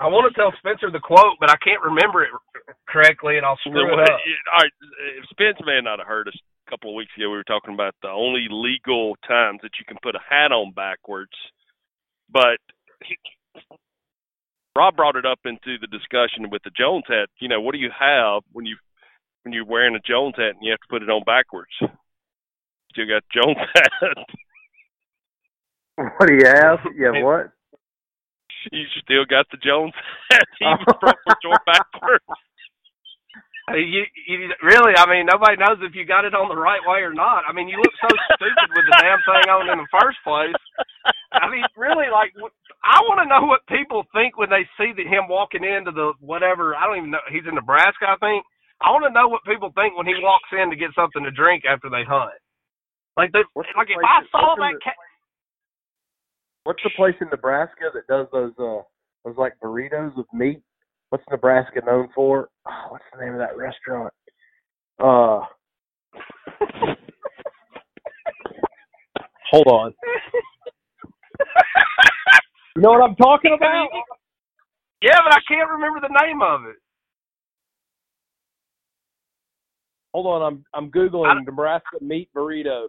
I 0.00 0.08
want 0.08 0.32
to 0.32 0.38
tell 0.38 0.52
Spencer 0.58 0.90
the 0.90 1.00
quote, 1.00 1.36
but 1.40 1.50
I 1.50 1.56
can't 1.64 1.82
remember 1.82 2.22
it 2.22 2.30
correctly, 2.88 3.36
and 3.36 3.44
I'll 3.44 3.58
screw 3.60 3.92
it 3.92 4.00
up. 4.00 4.08
All 4.52 4.60
right, 4.60 4.72
if 5.18 5.24
Spence 5.30 5.58
may 5.64 5.80
not 5.82 5.98
have 5.98 6.08
heard 6.08 6.28
us 6.28 6.34
a 6.66 6.70
couple 6.70 6.90
of 6.90 6.96
weeks 6.96 7.12
ago. 7.16 7.30
We 7.30 7.36
were 7.36 7.44
talking 7.44 7.74
about 7.74 7.94
the 8.02 8.08
only 8.08 8.46
legal 8.50 9.16
times 9.26 9.60
that 9.62 9.78
you 9.78 9.84
can 9.86 9.98
put 10.02 10.14
a 10.14 10.20
hat 10.28 10.52
on 10.52 10.72
backwards, 10.72 11.36
but 12.30 12.58
he, 13.04 13.16
Rob 14.76 14.96
brought 14.96 15.16
it 15.16 15.26
up 15.26 15.40
into 15.44 15.78
the 15.80 15.86
discussion 15.86 16.50
with 16.50 16.62
the 16.64 16.70
Jones 16.76 17.04
hat. 17.08 17.28
You 17.40 17.48
know, 17.48 17.60
what 17.60 17.72
do 17.72 17.78
you 17.78 17.90
have 17.98 18.42
when 18.52 18.66
you 18.66 18.76
when 19.42 19.52
you're 19.52 19.64
wearing 19.64 19.94
a 19.94 20.00
Jones 20.00 20.34
hat 20.36 20.54
and 20.54 20.62
you 20.62 20.70
have 20.72 20.80
to 20.80 20.90
put 20.90 21.02
it 21.02 21.10
on 21.10 21.22
backwards? 21.24 21.72
Still 22.92 23.06
got 23.06 23.22
Jones 23.32 23.56
hat. 23.74 24.18
What 25.96 26.28
do 26.28 26.34
you 26.34 26.46
have? 26.46 26.78
Yeah, 26.94 27.22
what? 27.22 27.52
you 28.72 28.84
still 29.02 29.24
got 29.24 29.46
the 29.50 29.58
Jones 29.58 29.92
hat, 30.30 30.46
even 30.60 30.84
or 31.44 31.60
backwards. 31.66 32.24
Hey, 33.66 33.82
you, 33.82 34.06
you 34.30 34.46
really? 34.62 34.94
I 34.94 35.10
mean, 35.10 35.26
nobody 35.26 35.58
knows 35.58 35.82
if 35.82 35.90
you 35.98 36.06
got 36.06 36.22
it 36.22 36.38
on 36.38 36.46
the 36.46 36.54
right 36.54 36.82
way 36.86 37.02
or 37.02 37.10
not. 37.10 37.42
I 37.42 37.50
mean, 37.50 37.66
you 37.66 37.74
look 37.82 37.94
so 37.98 38.06
stupid 38.38 38.68
with 38.70 38.86
the 38.86 38.96
damn 39.02 39.18
thing 39.26 39.50
on 39.50 39.66
in 39.66 39.82
the 39.82 39.90
first 39.90 40.22
place. 40.22 40.54
I 41.34 41.50
mean, 41.50 41.66
really, 41.74 42.06
like, 42.06 42.30
I 42.86 43.02
want 43.10 43.18
to 43.18 43.26
know 43.26 43.42
what 43.50 43.66
people 43.66 44.06
think 44.14 44.38
when 44.38 44.54
they 44.54 44.62
see 44.78 44.94
that 44.94 45.10
him 45.10 45.26
walking 45.26 45.66
into 45.66 45.90
the 45.90 46.14
whatever. 46.22 46.78
I 46.78 46.86
don't 46.86 46.98
even 47.02 47.10
know. 47.10 47.26
He's 47.26 47.42
in 47.42 47.58
Nebraska, 47.58 48.06
I 48.06 48.14
think. 48.22 48.46
I 48.78 48.94
want 48.94 49.02
to 49.02 49.10
know 49.10 49.26
what 49.26 49.42
people 49.42 49.74
think 49.74 49.98
when 49.98 50.06
he 50.06 50.14
walks 50.22 50.46
in 50.54 50.70
to 50.70 50.78
get 50.78 50.94
something 50.94 51.26
to 51.26 51.34
drink 51.34 51.66
after 51.66 51.90
they 51.90 52.06
hunt. 52.06 52.38
Like, 53.18 53.34
they, 53.34 53.42
What's 53.58 53.66
the 53.74 53.82
like 53.82 53.90
if 53.90 53.98
I 53.98 54.22
saw 54.30 54.54
what's 54.54 54.62
that 54.62 54.78
the-. 54.78 54.94
What's 56.64 56.82
the 56.86 56.94
place 56.94 57.18
in 57.18 57.34
Nebraska 57.34 57.90
that 57.94 58.06
does 58.06 58.30
those 58.30 58.54
uh 58.62 58.86
those 59.26 59.38
like 59.38 59.58
burritos 59.58 60.14
with 60.14 60.26
meat? 60.30 60.62
What's 61.16 61.30
Nebraska 61.30 61.80
known 61.86 62.10
for? 62.14 62.50
Oh, 62.68 62.86
what's 62.90 63.04
the 63.10 63.24
name 63.24 63.32
of 63.32 63.38
that 63.38 63.56
restaurant? 63.56 64.12
Uh 65.02 65.40
Hold 69.50 69.66
on. 69.66 69.94
You 72.76 72.82
know 72.82 72.90
what 72.90 73.08
I'm 73.08 73.16
talking 73.16 73.52
about? 73.56 73.88
Yeah, 75.00 75.16
but 75.24 75.32
I 75.32 75.38
can't 75.48 75.70
remember 75.70 76.00
the 76.00 76.14
name 76.22 76.42
of 76.42 76.66
it. 76.66 76.76
Hold 80.12 80.26
on, 80.26 80.42
I'm 80.42 80.66
I'm 80.74 80.90
googling 80.90 81.46
Nebraska 81.46 81.96
meat 82.02 82.28
burrito. 82.36 82.88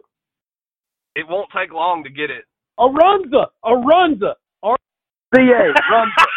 It 1.16 1.26
won't 1.26 1.48
take 1.56 1.72
long 1.72 2.04
to 2.04 2.10
get 2.10 2.28
it. 2.30 2.44
Arunza, 2.78 3.46
Arunza, 3.64 4.34
R 4.62 4.76
C 5.34 5.40
A, 5.40 5.72
Arunza. 5.72 6.27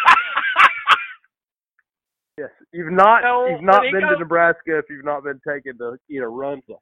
You've 2.72 2.92
not 2.92 3.20
No, 3.22 3.46
you've 3.46 3.62
not 3.62 3.82
been 3.82 4.00
to 4.00 4.18
Nebraska 4.18 4.78
if 4.78 4.86
you've 4.88 5.04
not 5.04 5.24
been 5.24 5.40
taken 5.46 5.76
to 5.78 5.98
eat 6.08 6.18
a 6.18 6.26
Runza. 6.26 6.80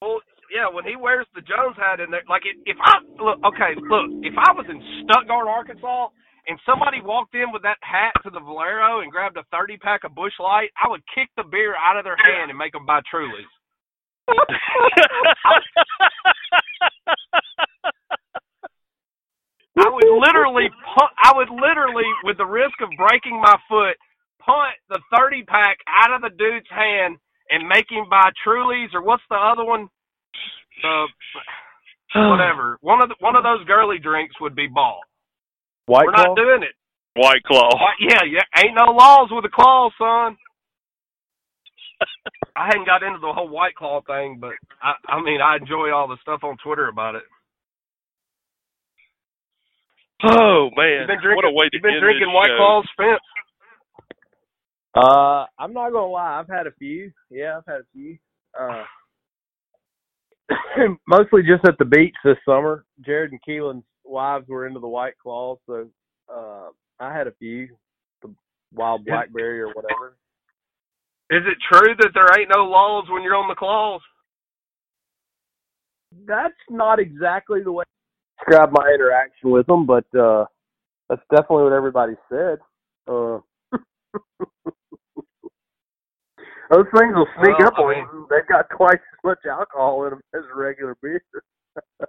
Well, 0.00 0.20
yeah, 0.54 0.70
when 0.70 0.84
he 0.84 0.96
wears 0.96 1.26
the 1.34 1.42
Jones 1.42 1.76
hat 1.76 2.00
in 2.00 2.10
there, 2.10 2.22
like 2.28 2.42
if, 2.46 2.56
if 2.64 2.78
I 2.80 3.02
look, 3.22 3.38
okay, 3.44 3.74
look, 3.76 4.10
if 4.22 4.34
I 4.38 4.52
was 4.54 4.66
in 4.70 4.80
Stuttgart, 5.04 5.46
Arkansas, 5.46 6.08
and 6.46 6.58
somebody 6.64 7.02
walked 7.02 7.34
in 7.34 7.52
with 7.52 7.62
that 7.62 7.78
hat 7.82 8.14
to 8.22 8.30
the 8.30 8.40
Valero 8.40 9.02
and 9.02 9.12
grabbed 9.12 9.36
a 9.36 9.44
thirty 9.50 9.76
pack 9.76 10.04
of 10.04 10.14
Busch 10.14 10.38
Light, 10.38 10.70
I 10.78 10.88
would 10.88 11.02
kick 11.14 11.28
the 11.36 11.44
beer 11.50 11.74
out 11.76 11.98
of 11.98 12.04
their 12.04 12.16
hand 12.16 12.50
and 12.50 12.58
make 12.58 12.72
them 12.72 12.86
buy 12.86 13.00
Trulies. 13.12 13.50
I 19.80 19.88
would 19.90 20.08
literally 20.20 20.68
punt. 20.94 21.12
I 21.22 21.32
would 21.36 21.50
literally, 21.50 22.08
with 22.24 22.36
the 22.38 22.46
risk 22.46 22.74
of 22.82 22.90
breaking 22.98 23.40
my 23.40 23.56
foot, 23.68 23.96
punt 24.44 24.74
the 24.88 25.00
thirty 25.16 25.42
pack 25.44 25.78
out 25.88 26.12
of 26.14 26.22
the 26.22 26.30
dude's 26.36 26.68
hand 26.70 27.16
and 27.50 27.68
make 27.68 27.86
him 27.90 28.08
buy 28.10 28.30
Trulies 28.46 28.94
or 28.94 29.02
what's 29.02 29.22
the 29.30 29.36
other 29.36 29.64
one? 29.64 29.88
The 30.82 31.06
whatever. 32.30 32.78
One 32.80 33.02
of 33.02 33.08
the, 33.08 33.16
one 33.20 33.36
of 33.36 33.44
those 33.44 33.64
girly 33.66 33.98
drinks 33.98 34.34
would 34.40 34.56
be 34.56 34.66
bought. 34.66 35.00
White 35.86 36.06
We're 36.06 36.12
Claw? 36.14 36.24
not 36.34 36.36
doing 36.36 36.62
it. 36.62 36.74
White 37.16 37.42
Claw. 37.44 37.70
Why- 37.74 37.98
Yeah, 38.00 38.22
yeah. 38.28 38.42
Ain't 38.62 38.76
no 38.76 38.92
laws 38.92 39.28
with 39.32 39.44
a 39.44 39.48
claw, 39.52 39.90
son. 39.98 40.36
I 42.56 42.66
hadn't 42.66 42.86
got 42.86 43.02
into 43.02 43.18
the 43.18 43.32
whole 43.32 43.48
white 43.48 43.74
claw 43.74 44.00
thing, 44.06 44.38
but 44.40 44.52
I, 44.82 44.94
I 45.08 45.22
mean, 45.22 45.40
I 45.40 45.56
enjoy 45.56 45.92
all 45.92 46.08
the 46.08 46.16
stuff 46.22 46.40
on 46.44 46.56
Twitter 46.64 46.88
about 46.88 47.14
it. 47.14 47.22
Oh 50.24 50.70
man, 50.76 51.00
You've 51.00 51.08
been 51.08 51.22
drinking, 51.22 51.36
what 51.36 51.44
a 51.44 51.50
way 51.50 51.68
to 51.68 51.70
you've 51.72 51.82
been 51.82 51.94
end 51.94 52.02
drinking 52.02 52.32
white 52.32 52.48
show. 52.48 52.56
claws, 52.56 52.86
Spence. 52.92 53.20
Uh, 54.94 55.46
I'm 55.58 55.72
not 55.72 55.92
gonna 55.92 56.06
lie. 56.06 56.40
I've 56.40 56.48
had 56.48 56.66
a 56.66 56.72
few. 56.78 57.10
Yeah, 57.30 57.58
I've 57.58 57.66
had 57.66 57.80
a 57.80 57.86
few. 57.92 58.18
Uh, 58.58 58.84
mostly 61.06 61.42
just 61.42 61.66
at 61.66 61.78
the 61.78 61.84
beach 61.84 62.14
this 62.24 62.36
summer. 62.44 62.84
Jared 63.04 63.30
and 63.32 63.40
Keelan's 63.46 63.84
wives 64.04 64.46
were 64.48 64.66
into 64.66 64.80
the 64.80 64.88
White 64.88 65.14
Claw, 65.22 65.56
so 65.66 65.88
uh, 66.32 66.68
I 66.98 67.16
had 67.16 67.26
a 67.28 67.32
few. 67.38 67.68
The 68.22 68.34
wild 68.74 69.04
blackberry 69.06 69.60
or 69.60 69.68
whatever. 69.68 70.16
Is 71.30 71.42
it 71.46 71.58
true 71.72 71.94
that 72.00 72.10
there 72.12 72.26
ain't 72.38 72.50
no 72.54 72.64
laws 72.64 73.04
when 73.08 73.22
you're 73.22 73.36
on 73.36 73.48
the 73.48 73.54
claws? 73.54 74.00
That's 76.26 76.52
not 76.68 76.98
exactly 76.98 77.62
the 77.62 77.70
way 77.70 77.84
I 77.84 77.99
describe 78.46 78.70
my 78.72 78.90
interaction 78.94 79.50
with 79.50 79.66
them, 79.66 79.86
but 79.86 80.04
uh, 80.18 80.44
that's 81.08 81.22
definitely 81.30 81.64
what 81.64 81.72
everybody 81.72 82.14
said. 82.28 82.58
Uh, 83.08 83.38
those 86.70 86.86
things 86.96 87.14
will 87.14 87.26
sneak 87.42 87.58
Well, 87.58 87.68
up 87.68 87.74
I 87.78 87.82
on 87.82 87.90
mean- 87.90 88.06
you. 88.12 88.26
They've 88.30 88.46
got 88.48 88.66
twice 88.76 88.94
as 89.00 89.18
much 89.24 89.38
alcohol 89.50 90.04
in 90.04 90.10
them 90.10 90.20
as 90.34 90.42
a 90.52 90.56
regular 90.58 90.96
beer. 91.02 91.22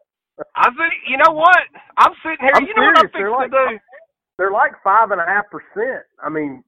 I 0.56 0.70
think 0.70 0.94
you 1.08 1.18
know 1.18 1.34
what? 1.34 1.60
I'm 1.98 2.14
sitting 2.24 2.38
here. 2.42 2.52
I'm 2.56 2.66
you 2.66 2.74
know 2.76 2.84
what 2.84 2.98
I'm 3.00 3.10
serious, 3.12 3.14
they're 3.14 3.32
like- 3.32 3.52
to 3.52 3.58
do? 3.74 3.80
They're 4.38 4.52
like 4.52 4.72
five 4.84 5.12
and 5.12 5.22
a 5.22 5.26
half 5.26 5.46
percent. 5.52 6.02
I 6.24 6.30
mean, 6.30 6.64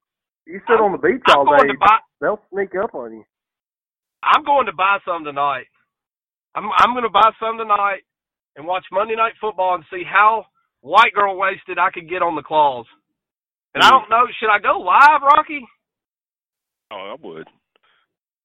you 0.46 0.60
sit 0.68 0.76
I'm- 0.78 0.84
on 0.84 0.92
the 0.92 0.98
beach 1.00 1.22
I'm 1.28 1.40
all 1.48 1.58
day, 1.58 1.74
buy. 1.80 1.98
they'll 2.22 2.42
sneak 2.54 2.76
up 2.82 2.94
on 2.94 3.14
you. 3.14 3.24
I'm 4.22 4.44
going 4.46 4.68
to 4.68 4.74
buy 4.74 5.00
some 5.06 5.24
tonight. 5.24 5.66
I'm 6.56 6.70
I'm 6.78 6.94
going 6.94 7.04
to 7.04 7.10
buy 7.10 7.32
some 7.40 7.58
tonight 7.58 8.04
and 8.56 8.66
watch 8.66 8.86
Monday 8.92 9.16
Night 9.16 9.34
Football 9.42 9.76
and 9.76 9.84
see 9.92 10.04
how 10.04 10.46
white 10.82 11.14
girl 11.14 11.38
wasted 11.38 11.78
I 11.80 11.92
could 11.92 12.10
get 12.10 12.22
on 12.22 12.36
the 12.36 12.44
claws. 12.44 12.86
And 13.74 13.84
I 13.84 13.88
Hmm. 13.88 13.92
don't 13.94 14.10
know, 14.10 14.28
should 14.40 14.50
I 14.50 14.60
go 14.60 14.80
live, 14.80 15.22
Rocky? 15.22 15.66
Oh, 16.92 17.12
I 17.12 17.16
would. 17.26 17.48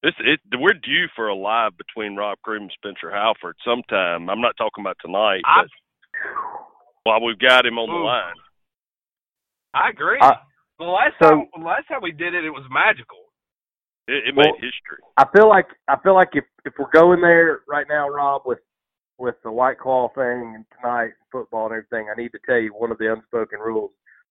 This 0.02 0.14
it 0.20 0.40
we're 0.54 0.74
due 0.74 1.08
for 1.16 1.28
a 1.28 1.34
live 1.34 1.76
between 1.76 2.14
Rob 2.16 2.38
Croom 2.42 2.62
and 2.62 2.72
Spencer 2.72 3.10
Halford 3.10 3.56
sometime. 3.64 4.30
I'm 4.30 4.40
not 4.40 4.56
talking 4.56 4.82
about 4.84 4.96
tonight, 5.00 5.42
I 5.44 5.62
but 5.62 5.70
while 7.02 7.20
we've 7.20 7.38
got 7.38 7.66
him 7.66 7.78
on 7.78 7.88
the 7.88 7.96
line. 7.96 8.36
I 9.74 9.90
agree. 9.90 10.18
I- 10.20 10.40
the 10.78 10.84
last 10.84 11.14
so- 11.20 11.28
time 11.30 11.48
the 11.56 11.64
last 11.64 11.88
time 11.88 12.00
we 12.00 12.12
did 12.12 12.34
it, 12.34 12.44
it 12.44 12.50
was 12.50 12.64
magical. 12.70 13.18
It, 14.06 14.28
it 14.28 14.34
Well- 14.36 14.46
made 14.52 14.62
history. 14.62 15.02
I 15.16 15.24
feel 15.36 15.48
like 15.48 15.66
I 15.88 15.96
feel 15.96 16.14
like 16.14 16.30
if 16.36 16.44
if 16.64 16.72
we're 16.78 16.90
going 16.90 17.20
there 17.20 17.62
right 17.66 17.86
now, 17.88 18.08
Rob, 18.08 18.42
with 18.46 18.60
with 19.18 19.34
the 19.42 19.50
White 19.50 19.78
Claw 19.78 20.08
thing 20.14 20.54
and 20.54 20.64
tonight 20.76 21.10
football 21.30 21.66
and 21.66 21.74
everything, 21.74 22.08
I 22.10 22.20
need 22.20 22.30
to 22.30 22.38
tell 22.46 22.58
you 22.58 22.70
one 22.70 22.90
of 22.90 22.98
the 22.98 23.12
unspoken 23.12 23.58
rules. 23.58 23.90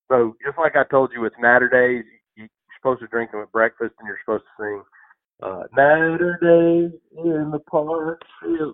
So 0.09 0.35
just 0.45 0.57
like 0.57 0.75
I 0.75 0.83
told 0.89 1.11
you 1.13 1.21
with 1.21 1.33
Natter 1.39 1.69
Days, 1.69 2.05
you, 2.35 2.43
you're 2.43 2.77
supposed 2.79 3.01
to 3.01 3.07
drink 3.07 3.31
them 3.31 3.41
at 3.41 3.51
breakfast, 3.51 3.93
and 3.99 4.07
you're 4.07 4.19
supposed 4.23 4.45
to 4.57 4.63
sing 4.63 4.83
uh, 5.43 5.63
Natter 5.75 6.39
Days 6.41 6.99
in 7.17 7.51
the 7.51 7.59
park. 7.69 8.21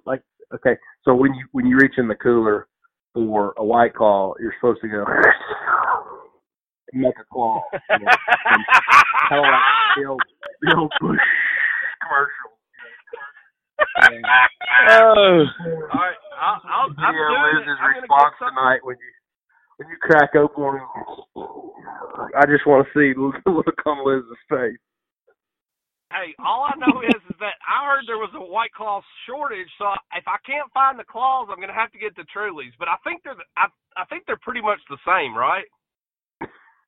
Like 0.06 0.22
okay, 0.54 0.78
so 1.04 1.16
when 1.16 1.34
you 1.34 1.48
when 1.52 1.66
you 1.66 1.78
reach 1.78 1.96
in 1.98 2.08
the 2.08 2.16
cooler 2.16 2.68
for 3.14 3.54
a 3.58 3.66
White 3.66 3.96
Claw, 3.96 4.34
you're 4.40 4.54
supposed 4.60 4.82
to 4.82 4.88
go 4.88 5.06
make 6.94 7.16
a 7.20 7.26
claw. 7.32 7.62
You 7.90 8.06
know, 8.06 8.12
kind 9.30 9.40
of 9.40 9.52
like 9.52 9.62
the 9.98 10.06
old, 10.06 10.22
the 10.62 10.76
old 10.78 10.94
Busch 11.02 11.20
commercial. 12.04 12.43
Oh, 14.04 15.46
All 15.64 16.02
right, 16.02 16.20
I'll, 16.40 16.62
I'll, 16.68 16.90
I'm 16.98 17.16
yeah, 17.16 17.30
doing 17.30 17.56
Liz's 17.56 17.68
it. 17.68 17.80
I'm 17.80 17.94
gonna 17.94 18.02
response 18.04 18.36
tonight 18.40 18.82
when 18.84 18.98
you 19.00 19.12
when 19.78 19.88
you 19.90 19.98
crack 20.02 20.36
open 20.36 20.64
one. 20.64 20.82
I 22.36 22.46
just 22.46 22.68
want 22.68 22.86
to 22.86 22.90
see 22.92 23.14
the 23.16 23.32
look 23.52 23.80
on 23.86 24.06
Liz's 24.06 24.38
face. 24.50 24.80
Hey, 26.12 26.36
all 26.38 26.70
I 26.70 26.78
know 26.78 27.02
is, 27.02 27.18
is 27.26 27.38
that 27.40 27.58
I 27.66 27.90
heard 27.90 28.06
there 28.06 28.22
was 28.22 28.30
a 28.36 28.44
White 28.44 28.70
Claw 28.78 29.02
shortage, 29.26 29.70
so 29.80 29.90
if 30.14 30.28
I 30.28 30.38
can't 30.46 30.70
find 30.74 31.00
the 31.00 31.10
claws, 31.10 31.50
I'm 31.50 31.60
gonna 31.60 31.74
have 31.74 31.92
to 31.92 31.98
get 31.98 32.16
the 32.16 32.26
Trulies. 32.30 32.76
But 32.78 32.88
I 32.88 32.98
think 33.04 33.24
they're 33.24 33.40
I 33.58 33.68
I 33.98 34.06
think 34.06 34.26
they're 34.28 34.42
pretty 34.44 34.62
much 34.62 34.80
the 34.90 35.02
same, 35.08 35.34
right? 35.34 35.66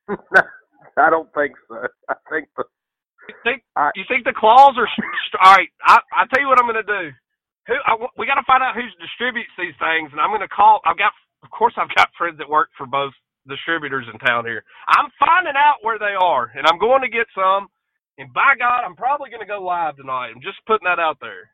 I 0.97 1.09
don't 1.09 1.31
think 1.33 1.55
so. 1.67 1.81
I 2.09 2.15
think 2.29 2.47
the 2.55 2.65
You 3.27 3.35
think 3.43 3.63
I- 3.75 3.91
you 3.95 4.03
think 4.07 4.23
the 4.25 4.33
claws 4.33 4.77
are 4.77 4.87
all 5.41 5.55
right? 5.57 5.69
I 5.83 5.99
I 6.13 6.25
tell 6.27 6.41
you 6.41 6.47
what 6.47 6.59
I'm 6.59 6.67
gonna 6.67 6.83
do. 6.83 7.11
Who 7.67 7.73
I, 7.85 7.97
we 8.17 8.25
got 8.29 8.35
to 8.35 8.45
find 8.45 8.61
out 8.61 8.75
who 8.75 8.85
distributes 9.01 9.49
these 9.57 9.73
things, 9.81 10.11
and 10.13 10.21
I'm 10.21 10.29
gonna 10.29 10.47
call. 10.47 10.81
I've 10.85 10.97
got, 10.97 11.11
of 11.41 11.49
course, 11.49 11.73
I've 11.77 11.93
got 11.97 12.13
friends 12.17 12.37
that 12.37 12.47
work 12.49 12.69
for 12.77 12.85
both 12.85 13.13
distributors 13.47 14.05
in 14.11 14.19
town 14.19 14.45
here. 14.45 14.63
I'm 14.89 15.09
finding 15.17 15.57
out 15.57 15.81
where 15.81 15.97
they 15.97 16.13
are, 16.13 16.51
and 16.53 16.65
I'm 16.67 16.77
going 16.77 17.01
to 17.01 17.09
get 17.09 17.25
some. 17.33 17.69
And 18.17 18.31
by 18.33 18.53
God, 18.57 18.85
I'm 18.85 18.95
probably 18.95 19.29
gonna 19.29 19.49
go 19.49 19.61
live 19.61 19.97
tonight. 19.97 20.29
I'm 20.29 20.41
just 20.41 20.61
putting 20.67 20.85
that 20.85 20.99
out 20.99 21.17
there 21.19 21.49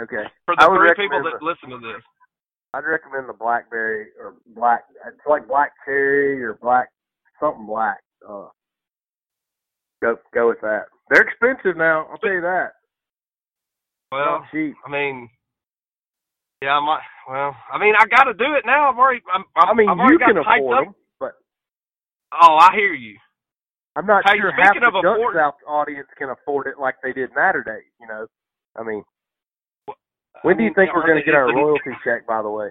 okay. 0.00 0.24
for 0.46 0.56
the 0.56 0.64
three 0.64 1.04
people 1.04 1.22
that 1.22 1.38
the- 1.38 1.44
listen 1.44 1.68
to 1.70 1.78
this. 1.78 2.02
I'd 2.74 2.88
recommend 2.88 3.28
the 3.28 3.34
blackberry 3.36 4.08
or 4.18 4.36
black. 4.56 4.84
It's 5.06 5.26
like 5.28 5.46
black 5.46 5.72
cherry 5.84 6.42
or 6.42 6.54
black 6.54 6.88
something 7.38 7.66
black. 7.66 8.00
Uh, 8.26 8.48
go 10.02 10.18
go 10.34 10.48
with 10.48 10.60
that. 10.60 10.86
They're 11.10 11.22
expensive 11.22 11.76
now. 11.78 12.06
I'll 12.10 12.18
tell 12.18 12.32
you 12.32 12.42
that. 12.42 12.72
Well, 14.10 14.44
cheap. 14.52 14.74
I 14.86 14.90
mean, 14.90 15.30
yeah, 16.60 16.76
I 16.76 16.80
might. 16.84 17.00
Well, 17.28 17.56
I 17.72 17.78
mean, 17.78 17.94
I 17.98 18.04
got 18.06 18.24
to 18.24 18.34
do 18.34 18.54
it 18.58 18.64
now. 18.66 18.90
I've 18.90 18.98
already. 18.98 19.22
I'm, 19.32 19.44
I'm, 19.56 19.68
I 19.70 19.74
mean, 19.74 19.88
I've 19.88 20.10
you 20.10 20.18
can 20.18 20.36
afford 20.36 20.78
up. 20.78 20.84
them, 20.84 20.94
but 21.18 21.32
Oh, 22.34 22.56
I 22.60 22.74
hear 22.74 22.92
you. 22.92 23.16
I'm 23.96 24.06
not 24.06 24.24
Hey, 24.26 24.38
sure 24.40 24.52
half 24.52 24.72
speaking 24.72 24.88
the 24.90 24.96
of 24.98 25.02
Duck 25.04 25.16
afford- 25.16 25.36
South 25.36 25.54
audience 25.68 26.08
can 26.18 26.30
afford 26.30 26.66
it 26.66 26.78
like 26.80 26.96
they 27.02 27.12
did 27.12 27.30
Natterday. 27.32 27.80
You 28.00 28.06
know, 28.08 28.26
I 28.76 28.82
mean, 28.82 29.02
when 30.42 30.56
do 30.56 30.64
you 30.64 30.72
think 30.74 30.94
we're 30.94 31.06
going 31.06 31.18
to 31.20 31.24
get 31.24 31.34
our 31.34 31.52
royalty 31.52 31.92
check? 32.04 32.26
By 32.26 32.40
the 32.42 32.48
way, 32.50 32.68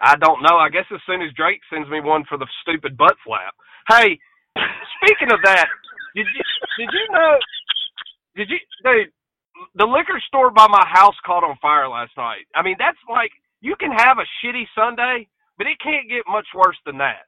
I 0.00 0.16
don't 0.16 0.42
know. 0.42 0.56
I 0.56 0.68
guess 0.70 0.86
as 0.92 1.00
soon 1.06 1.20
as 1.22 1.28
Drake 1.36 1.60
sends 1.72 1.88
me 1.90 2.00
one 2.00 2.24
for 2.28 2.38
the 2.38 2.46
stupid 2.62 2.96
butt 2.96 3.14
flap. 3.24 3.52
Hey, 3.88 4.18
speaking 5.04 5.30
of 5.32 5.40
that, 5.44 5.66
did 6.14 6.26
you 6.26 6.42
did 6.78 6.90
you 6.92 7.06
know? 7.12 7.38
Did 8.36 8.48
you 8.50 8.58
dude? 8.84 9.12
The 9.76 9.86
liquor 9.86 10.20
store 10.26 10.50
by 10.50 10.66
my 10.68 10.84
house 10.88 11.14
caught 11.24 11.44
on 11.44 11.56
fire 11.62 11.88
last 11.88 12.12
night. 12.16 12.46
I 12.54 12.62
mean, 12.62 12.76
that's 12.78 12.98
like 13.08 13.30
you 13.60 13.76
can 13.78 13.92
have 13.92 14.18
a 14.18 14.26
shitty 14.42 14.64
Sunday, 14.74 15.28
but 15.58 15.66
it 15.66 15.78
can't 15.82 16.08
get 16.08 16.22
much 16.26 16.46
worse 16.54 16.76
than 16.84 16.98
that. 16.98 17.26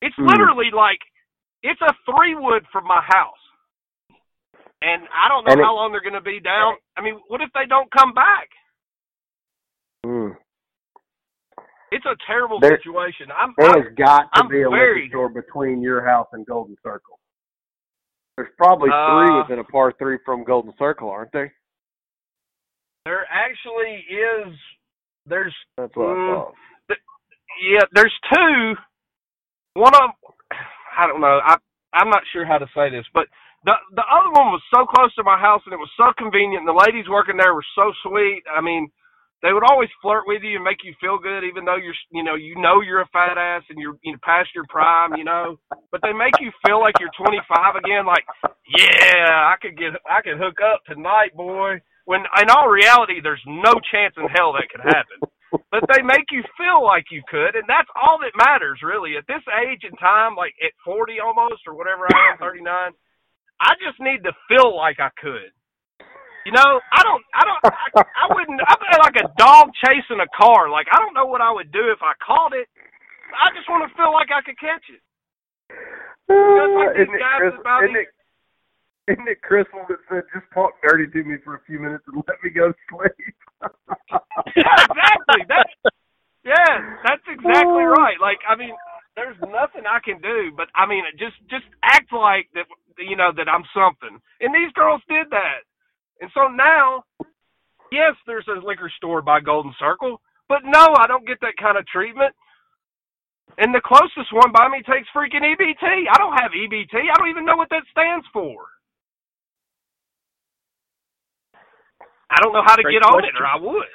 It's 0.00 0.14
Hmm. 0.16 0.26
literally 0.26 0.70
like 0.72 1.00
it's 1.62 1.80
a 1.82 1.92
three 2.06 2.34
wood 2.34 2.64
from 2.72 2.84
my 2.86 3.00
house. 3.02 3.38
And 4.82 5.02
I 5.12 5.28
don't 5.28 5.44
know 5.44 5.52
And 5.52 5.60
it- 5.60 5.64
how 5.64 5.74
long 5.74 5.92
they're 5.92 6.00
going 6.02 6.12
to 6.14 6.20
be 6.20 6.40
down. 6.40 6.76
I 6.96 7.00
mean, 7.00 7.14
what 7.28 7.40
if 7.40 7.50
they 7.54 7.64
don't 7.66 7.90
come 7.90 8.12
back? 8.12 8.48
mm. 10.06 10.36
It's 11.90 12.04
a 12.06 12.16
terrible 12.26 12.60
There- 12.60 12.76
situation. 12.76 13.30
I'm, 13.32 13.54
there 13.56 13.70
I'm 13.70 13.82
has 13.82 13.94
got 13.94 14.32
to 14.34 14.40
I'm 14.42 14.48
be 14.48 14.62
a 14.62 14.68
very- 14.68 15.02
liquor 15.04 15.08
store 15.10 15.28
between 15.30 15.80
your 15.82 16.04
house 16.06 16.28
and 16.32 16.44
Golden 16.46 16.76
Circle. 16.82 17.18
There's 18.36 18.50
probably 18.58 18.88
three 18.90 19.30
Uh, 19.30 19.42
within 19.42 19.58
a 19.60 19.64
par 19.64 19.92
three 19.98 20.18
from 20.24 20.44
Golden 20.44 20.72
Circle, 20.78 21.08
aren't 21.08 21.32
there? 21.32 21.54
there 23.04 23.26
actually 23.30 24.00
is. 24.08 24.54
There's 25.26 25.54
That's 25.76 25.94
what 25.94 26.06
Mm. 26.16 26.30
I 26.30 26.34
thought. 26.34 26.54
yeah. 27.62 27.80
There's 27.92 28.14
two. 28.32 28.76
One 29.74 29.94
of 29.94 30.10
I 30.98 31.06
don't 31.06 31.20
know. 31.20 31.40
I 31.44 31.56
I'm 31.92 32.08
not 32.10 32.22
sure 32.32 32.44
how 32.44 32.58
to 32.58 32.66
say 32.74 32.90
this, 32.90 33.06
but 33.14 33.28
the 33.64 33.74
the 33.92 34.02
other 34.10 34.30
one 34.30 34.50
was 34.52 34.62
so 34.74 34.84
close 34.86 35.14
to 35.16 35.22
my 35.22 35.38
house 35.38 35.62
and 35.66 35.72
it 35.72 35.78
was 35.78 35.90
so 35.96 36.12
convenient. 36.18 36.66
And 36.66 36.68
the 36.68 36.72
ladies 36.86 37.08
working 37.08 37.36
there 37.36 37.54
were 37.54 37.64
so 37.74 37.92
sweet. 38.02 38.42
I 38.50 38.60
mean, 38.60 38.90
they 39.44 39.52
would 39.52 39.68
always 39.68 39.92
flirt 40.00 40.24
with 40.24 40.40
you 40.40 40.56
and 40.56 40.64
make 40.64 40.80
you 40.88 40.96
feel 41.04 41.20
good, 41.20 41.44
even 41.44 41.68
though 41.68 41.76
you're 41.76 41.94
you 42.08 42.24
know 42.24 42.34
you 42.34 42.56
know 42.56 42.80
you're 42.80 43.04
a 43.04 43.12
fat 43.12 43.36
ass 43.36 43.60
and 43.68 43.76
you're 43.76 44.00
you 44.00 44.16
know 44.16 44.18
past 44.24 44.48
your 44.56 44.64
prime, 44.72 45.12
you 45.20 45.24
know. 45.24 45.60
But 45.92 46.00
they 46.00 46.16
make 46.16 46.40
you 46.40 46.48
feel 46.64 46.80
like 46.80 46.96
you're 46.96 47.12
25 47.12 47.76
again. 47.76 48.08
Like, 48.08 48.24
yeah, 48.72 49.52
I 49.52 49.60
could 49.60 49.76
get 49.76 49.92
I 50.08 50.24
could 50.24 50.40
hook 50.40 50.64
up 50.64 50.80
tonight, 50.88 51.36
boy. 51.36 51.84
When 52.08 52.24
in 52.40 52.48
all 52.48 52.72
reality, 52.72 53.20
there's 53.20 53.44
no 53.44 53.76
chance 53.92 54.16
in 54.16 54.32
hell 54.32 54.56
that 54.56 54.72
could 54.72 54.80
happen. 54.80 55.20
But 55.70 55.84
they 55.92 56.00
make 56.00 56.32
you 56.32 56.42
feel 56.56 56.82
like 56.82 57.12
you 57.12 57.20
could, 57.28 57.54
and 57.54 57.68
that's 57.68 57.88
all 57.94 58.18
that 58.24 58.32
matters, 58.34 58.80
really. 58.82 59.16
At 59.20 59.28
this 59.28 59.44
age 59.60 59.84
and 59.84 59.94
time, 60.00 60.34
like 60.34 60.56
at 60.64 60.72
40 60.84 61.20
almost, 61.20 61.68
or 61.68 61.76
whatever 61.76 62.08
I 62.08 62.32
am, 62.32 62.38
39, 62.40 62.64
I 63.60 63.72
just 63.78 64.00
need 64.00 64.24
to 64.24 64.32
feel 64.48 64.74
like 64.74 64.98
I 64.98 65.10
could. 65.20 65.52
You 66.44 66.52
know, 66.52 66.80
I 66.92 67.00
don't, 67.00 67.24
I 67.32 67.42
don't, 67.48 67.60
I, 67.64 68.04
I 68.04 68.24
wouldn't, 68.28 68.60
I'm 68.60 68.80
like 69.00 69.16
a 69.16 69.32
dog 69.40 69.72
chasing 69.80 70.20
a 70.20 70.28
car. 70.36 70.68
Like, 70.68 70.86
I 70.92 71.00
don't 71.00 71.16
know 71.16 71.24
what 71.24 71.40
I 71.40 71.50
would 71.50 71.72
do 71.72 71.88
if 71.88 72.04
I 72.04 72.12
caught 72.20 72.52
it. 72.52 72.68
I 73.32 73.48
just 73.56 73.68
want 73.68 73.88
to 73.88 73.90
feel 73.96 74.12
like 74.12 74.28
I 74.28 74.44
could 74.44 74.60
catch 74.60 74.84
it. 74.92 75.00
Just 76.28 76.72
like 76.76 76.92
uh, 76.92 77.00
these 77.00 77.08
isn't, 77.08 77.16
it 77.16 77.24
guys 77.24 77.40
Chris, 77.40 77.56
about 77.60 77.80
isn't, 77.84 77.96
it, 77.96 78.08
isn't 79.12 79.28
it 79.28 79.40
Crystal 79.40 79.84
that 79.88 80.00
said, 80.08 80.24
just 80.32 80.48
talk 80.52 80.76
dirty 80.84 81.08
to 81.08 81.20
me 81.24 81.40
for 81.44 81.56
a 81.56 81.62
few 81.64 81.80
minutes 81.80 82.04
and 82.08 82.20
let 82.28 82.36
me 82.44 82.52
go 82.52 82.72
to 82.72 82.80
sleep? 82.92 83.36
yeah, 84.56 84.76
exactly. 84.84 85.42
That, 85.48 85.68
yeah, 86.44 87.00
that's 87.04 87.24
exactly 87.24 87.88
oh. 87.88 87.96
right. 87.96 88.20
Like, 88.20 88.44
I 88.44 88.56
mean, 88.56 88.76
there's 89.16 89.36
nothing 89.40 89.88
I 89.88 90.00
can 90.04 90.20
do, 90.20 90.52
but 90.56 90.68
I 90.74 90.86
mean, 90.86 91.04
just 91.18 91.38
just 91.48 91.66
act 91.82 92.12
like 92.12 92.52
that. 92.54 92.68
You 92.98 93.16
know 93.16 93.32
that 93.34 93.48
I'm 93.48 93.66
something, 93.74 94.20
and 94.40 94.54
these 94.54 94.70
girls 94.72 95.02
did 95.08 95.26
that, 95.30 95.66
and 96.20 96.30
so 96.34 96.48
now, 96.48 97.04
yes, 97.92 98.14
there's 98.26 98.46
a 98.48 98.64
liquor 98.64 98.90
store 98.96 99.22
by 99.22 99.40
Golden 99.40 99.74
Circle, 99.78 100.20
but 100.48 100.60
no, 100.64 100.94
I 100.98 101.06
don't 101.06 101.26
get 101.26 101.40
that 101.40 101.56
kind 101.60 101.78
of 101.78 101.86
treatment. 101.86 102.34
And 103.58 103.74
the 103.74 103.80
closest 103.84 104.32
one 104.32 104.52
by 104.52 104.68
me 104.68 104.78
takes 104.82 105.08
freaking 105.14 105.44
EBT. 105.44 105.84
I 106.10 106.18
don't 106.18 106.34
have 106.34 106.50
EBT. 106.50 106.94
I 106.94 107.16
don't 107.18 107.30
even 107.30 107.46
know 107.46 107.56
what 107.56 107.70
that 107.70 107.84
stands 107.90 108.26
for. 108.32 108.66
I 112.30 112.40
don't 112.42 112.52
know 112.52 112.64
how 112.66 112.74
to 112.74 112.82
Great 112.82 112.94
get 112.94 113.06
on 113.06 113.24
it, 113.24 113.34
or 113.38 113.46
I 113.46 113.56
would. 113.56 113.86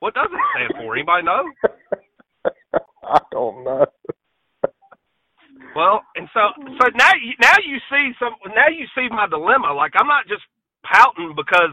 What 0.00 0.14
does 0.14 0.28
it 0.30 0.40
stand 0.54 0.72
for? 0.80 0.94
Anybody 0.96 1.24
know? 1.24 1.44
I 3.04 3.18
don't 3.32 3.64
know. 3.64 3.84
Well, 5.74 6.02
and 6.16 6.28
so 6.32 6.40
so 6.80 6.88
now 6.96 7.12
you 7.20 7.34
now 7.40 7.54
you 7.64 7.78
see 7.90 8.12
some 8.18 8.34
now 8.54 8.68
you 8.68 8.86
see 8.94 9.08
my 9.10 9.26
dilemma. 9.28 9.72
Like 9.74 9.92
I'm 9.96 10.08
not 10.08 10.26
just 10.26 10.42
pouting 10.92 11.34
because 11.36 11.72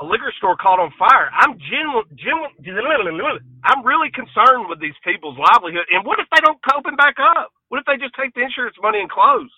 a 0.00 0.04
liquor 0.04 0.32
store 0.38 0.56
caught 0.56 0.78
on 0.78 0.92
fire. 0.98 1.30
I'm 1.34 1.58
genuine, 1.58 2.06
genuine, 2.14 3.42
I'm 3.64 3.84
really 3.84 4.10
concerned 4.14 4.68
with 4.68 4.80
these 4.80 4.94
people's 5.04 5.36
livelihood. 5.38 5.86
And 5.90 6.06
what 6.06 6.20
if 6.20 6.26
they 6.30 6.40
don't 6.40 6.58
open 6.76 6.94
back 6.96 7.16
up? 7.18 7.50
What 7.68 7.80
if 7.80 7.86
they 7.86 7.96
just 7.98 8.14
take 8.14 8.32
the 8.34 8.42
insurance 8.42 8.76
money 8.80 9.00
and 9.00 9.10
close? 9.10 9.50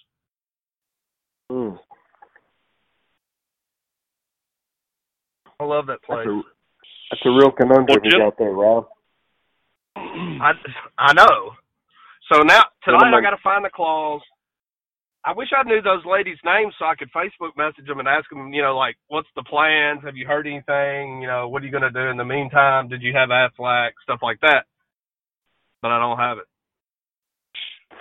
Mm. 1.53 1.79
I 5.61 5.65
love 5.65 5.87
that 5.87 5.99
That's 6.09 6.25
place. 6.25 6.27
a, 6.27 6.43
that's 7.11 7.23
a 7.27 7.31
real 7.31 7.51
conundrum 7.53 7.87
Well, 7.89 7.99
you 8.03 8.11
Jim- 8.11 8.33
there, 8.39 8.53
Rob. 8.53 8.87
I 9.97 10.53
I 10.97 11.13
know. 11.13 11.53
So 12.33 12.43
now 12.43 12.63
tonight 12.85 12.97
I 12.97 13.11
Gentlemen. 13.11 13.23
got 13.23 13.31
to 13.31 13.43
find 13.43 13.65
the 13.65 13.71
claws. 13.71 14.23
I 15.25 15.33
wish 15.33 15.49
I 15.55 15.69
knew 15.69 15.83
those 15.83 16.05
ladies' 16.07 16.39
names 16.45 16.73
so 16.79 16.87
I 16.87 16.95
could 16.95 17.13
Facebook 17.13 17.57
message 17.57 17.87
them 17.87 17.99
and 17.99 18.09
ask 18.09 18.29
them, 18.31 18.55
you 18.55 18.63
know, 18.63 18.77
like, 18.77 18.97
what's 19.09 19.29
the 19.37 19.43
plans? 19.43 20.01
Have 20.05 20.17
you 20.17 20.27
heard 20.27 20.47
anything? 20.47 21.21
You 21.21 21.29
know, 21.29 21.49
what 21.49 21.63
are 21.63 21.67
you 21.67 21.71
going 21.71 21.83
to 21.83 21.91
do 21.91 22.09
in 22.09 22.17
the 22.17 22.25
meantime? 22.25 22.89
Did 22.89 23.03
you 23.03 23.13
have 23.15 23.29
Aflac? 23.29 23.91
Stuff 24.03 24.21
like 24.23 24.41
that. 24.41 24.65
But 25.83 25.91
I 25.91 25.99
don't 25.99 26.19
have 26.19 26.39
it. 26.39 26.45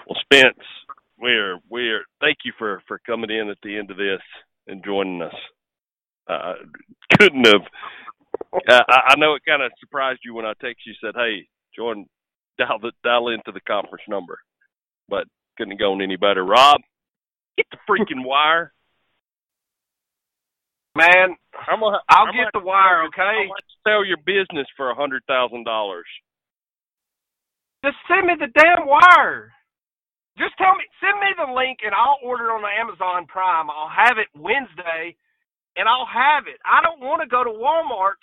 Well, 0.08 0.18
Spence, 0.22 0.66
we're 1.20 1.58
we're 1.70 2.04
thank 2.22 2.38
you 2.46 2.54
for 2.58 2.82
for 2.88 3.00
coming 3.06 3.30
in 3.30 3.50
at 3.50 3.58
the 3.64 3.78
end 3.78 3.92
of 3.92 3.98
this 3.98 4.22
and 4.68 4.84
joining 4.84 5.22
us. 5.22 5.36
Uh, 6.28 6.54
couldn't 7.20 7.46
have. 7.46 7.62
Uh, 8.54 8.84
I, 8.88 9.16
know 9.18 9.36
it 9.36 9.42
kind 9.48 9.62
of 9.62 9.72
surprised 9.80 10.22
you 10.24 10.34
when 10.34 10.46
I 10.46 10.54
text 10.62 10.86
you 10.86 10.94
said, 11.02 11.16
"Hey, 11.16 11.48
join, 11.76 12.06
dial 12.58 12.80
the 12.82 12.92
dial 13.04 13.30
into 13.30 13.52
the 13.52 13.62
conference 13.62 14.04
number," 14.08 14.40
but 15.08 15.26
couldn't 15.58 15.72
have 15.72 15.80
gone 15.80 16.02
any 16.02 16.16
better. 16.16 16.44
Rob, 16.44 16.82
get 17.60 17.68
the 17.72 17.78
freaking 17.90 18.24
wire. 18.24 18.72
Man, 20.96 21.36
I'm 21.68 21.80
gonna, 21.80 22.00
I'll 22.10 22.28
I'm 22.28 22.34
get 22.34 22.52
gonna 22.52 22.64
the 22.64 22.66
wire, 22.66 23.06
okay? 23.08 23.48
sell 23.88 24.04
your 24.04 24.18
business 24.26 24.68
for 24.76 24.90
a 24.92 24.96
hundred 24.96 25.24
thousand 25.28 25.64
dollars. 25.64 26.08
Just 27.86 27.96
send 28.08 28.28
me 28.28 28.36
the 28.36 28.52
damn 28.52 28.88
wire. 28.88 29.52
Just 30.38 30.56
tell 30.58 30.76
me, 30.76 30.84
send 31.00 31.20
me 31.20 31.32
the 31.36 31.52
link 31.52 31.80
and 31.84 31.96
I'll 31.96 32.20
order 32.24 32.48
it 32.48 32.56
on 32.56 32.64
Amazon 32.64 33.28
Prime. 33.28 33.68
I'll 33.70 33.92
have 33.92 34.16
it 34.20 34.28
Wednesday 34.36 35.16
and 35.76 35.88
I'll 35.88 36.08
have 36.08 36.48
it. 36.48 36.60
I 36.64 36.84
don't 36.84 37.00
want 37.00 37.24
to 37.24 37.28
go 37.28 37.44
to 37.44 37.52
Walmart 37.52 38.20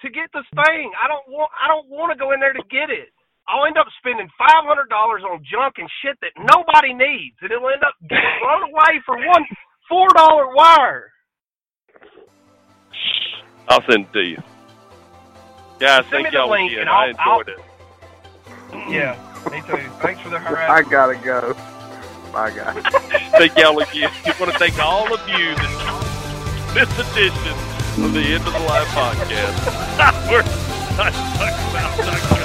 to 0.00 0.08
get 0.08 0.28
this 0.32 0.48
thing. 0.64 0.92
I 0.96 1.08
don't 1.08 1.28
want 1.28 1.50
I 1.52 1.68
don't 1.68 1.88
want 1.88 2.12
to 2.12 2.20
go 2.20 2.32
in 2.32 2.40
there 2.40 2.52
to 2.52 2.64
get 2.70 2.88
it. 2.88 3.12
I'll 3.48 3.64
end 3.64 3.78
up 3.78 3.86
spending 3.98 4.28
five 4.38 4.64
hundred 4.68 4.88
dollars 4.90 5.22
on 5.24 5.40
junk 5.50 5.74
and 5.78 5.88
shit 6.04 6.16
that 6.20 6.32
nobody 6.36 6.92
needs, 6.92 7.36
and 7.40 7.50
it'll 7.50 7.70
end 7.70 7.82
up 7.82 7.94
getting 8.08 8.24
thrown 8.44 8.62
away 8.70 9.00
for 9.06 9.16
one 9.16 9.44
four 9.88 10.06
dollar 10.14 10.54
wire. 10.54 11.10
I'll 13.68 13.82
send 13.90 14.06
it 14.06 14.12
to 14.12 14.20
you. 14.22 14.42
Guys, 15.80 16.04
Send 16.10 16.10
me 16.10 16.22
thank 16.24 16.30
the 16.32 16.38
y'all 16.38 16.50
link 16.50 16.72
again. 16.72 16.82
and 16.82 16.90
I 16.90 17.12
I'll- 17.18 17.40
enjoyed 17.40 17.48
it. 17.58 17.64
Yeah, 18.92 19.16
me 19.50 19.62
too. 19.62 19.76
Thanks 20.00 20.20
for 20.20 20.28
the 20.28 20.36
I 20.70 20.82
gotta 20.82 21.14
go. 21.16 21.54
Bye, 22.32 22.50
guys. 22.50 22.82
thank 23.32 23.56
y'all 23.56 23.78
again. 23.80 24.10
I 24.12 24.26
just 24.26 24.40
want 24.40 24.52
to 24.52 24.58
thank 24.58 24.78
all 24.78 25.12
of 25.12 25.20
you 25.28 25.54
that 25.54 26.74
this 26.74 26.98
edition 26.98 28.04
of 28.04 28.12
the 28.12 28.20
End 28.20 28.46
of 28.46 28.52
the 28.52 28.58
Line 28.60 28.84
podcast. 28.92 29.56
We're 30.30 30.42
not 30.98 31.12
talking 31.14 31.70
about 31.70 32.37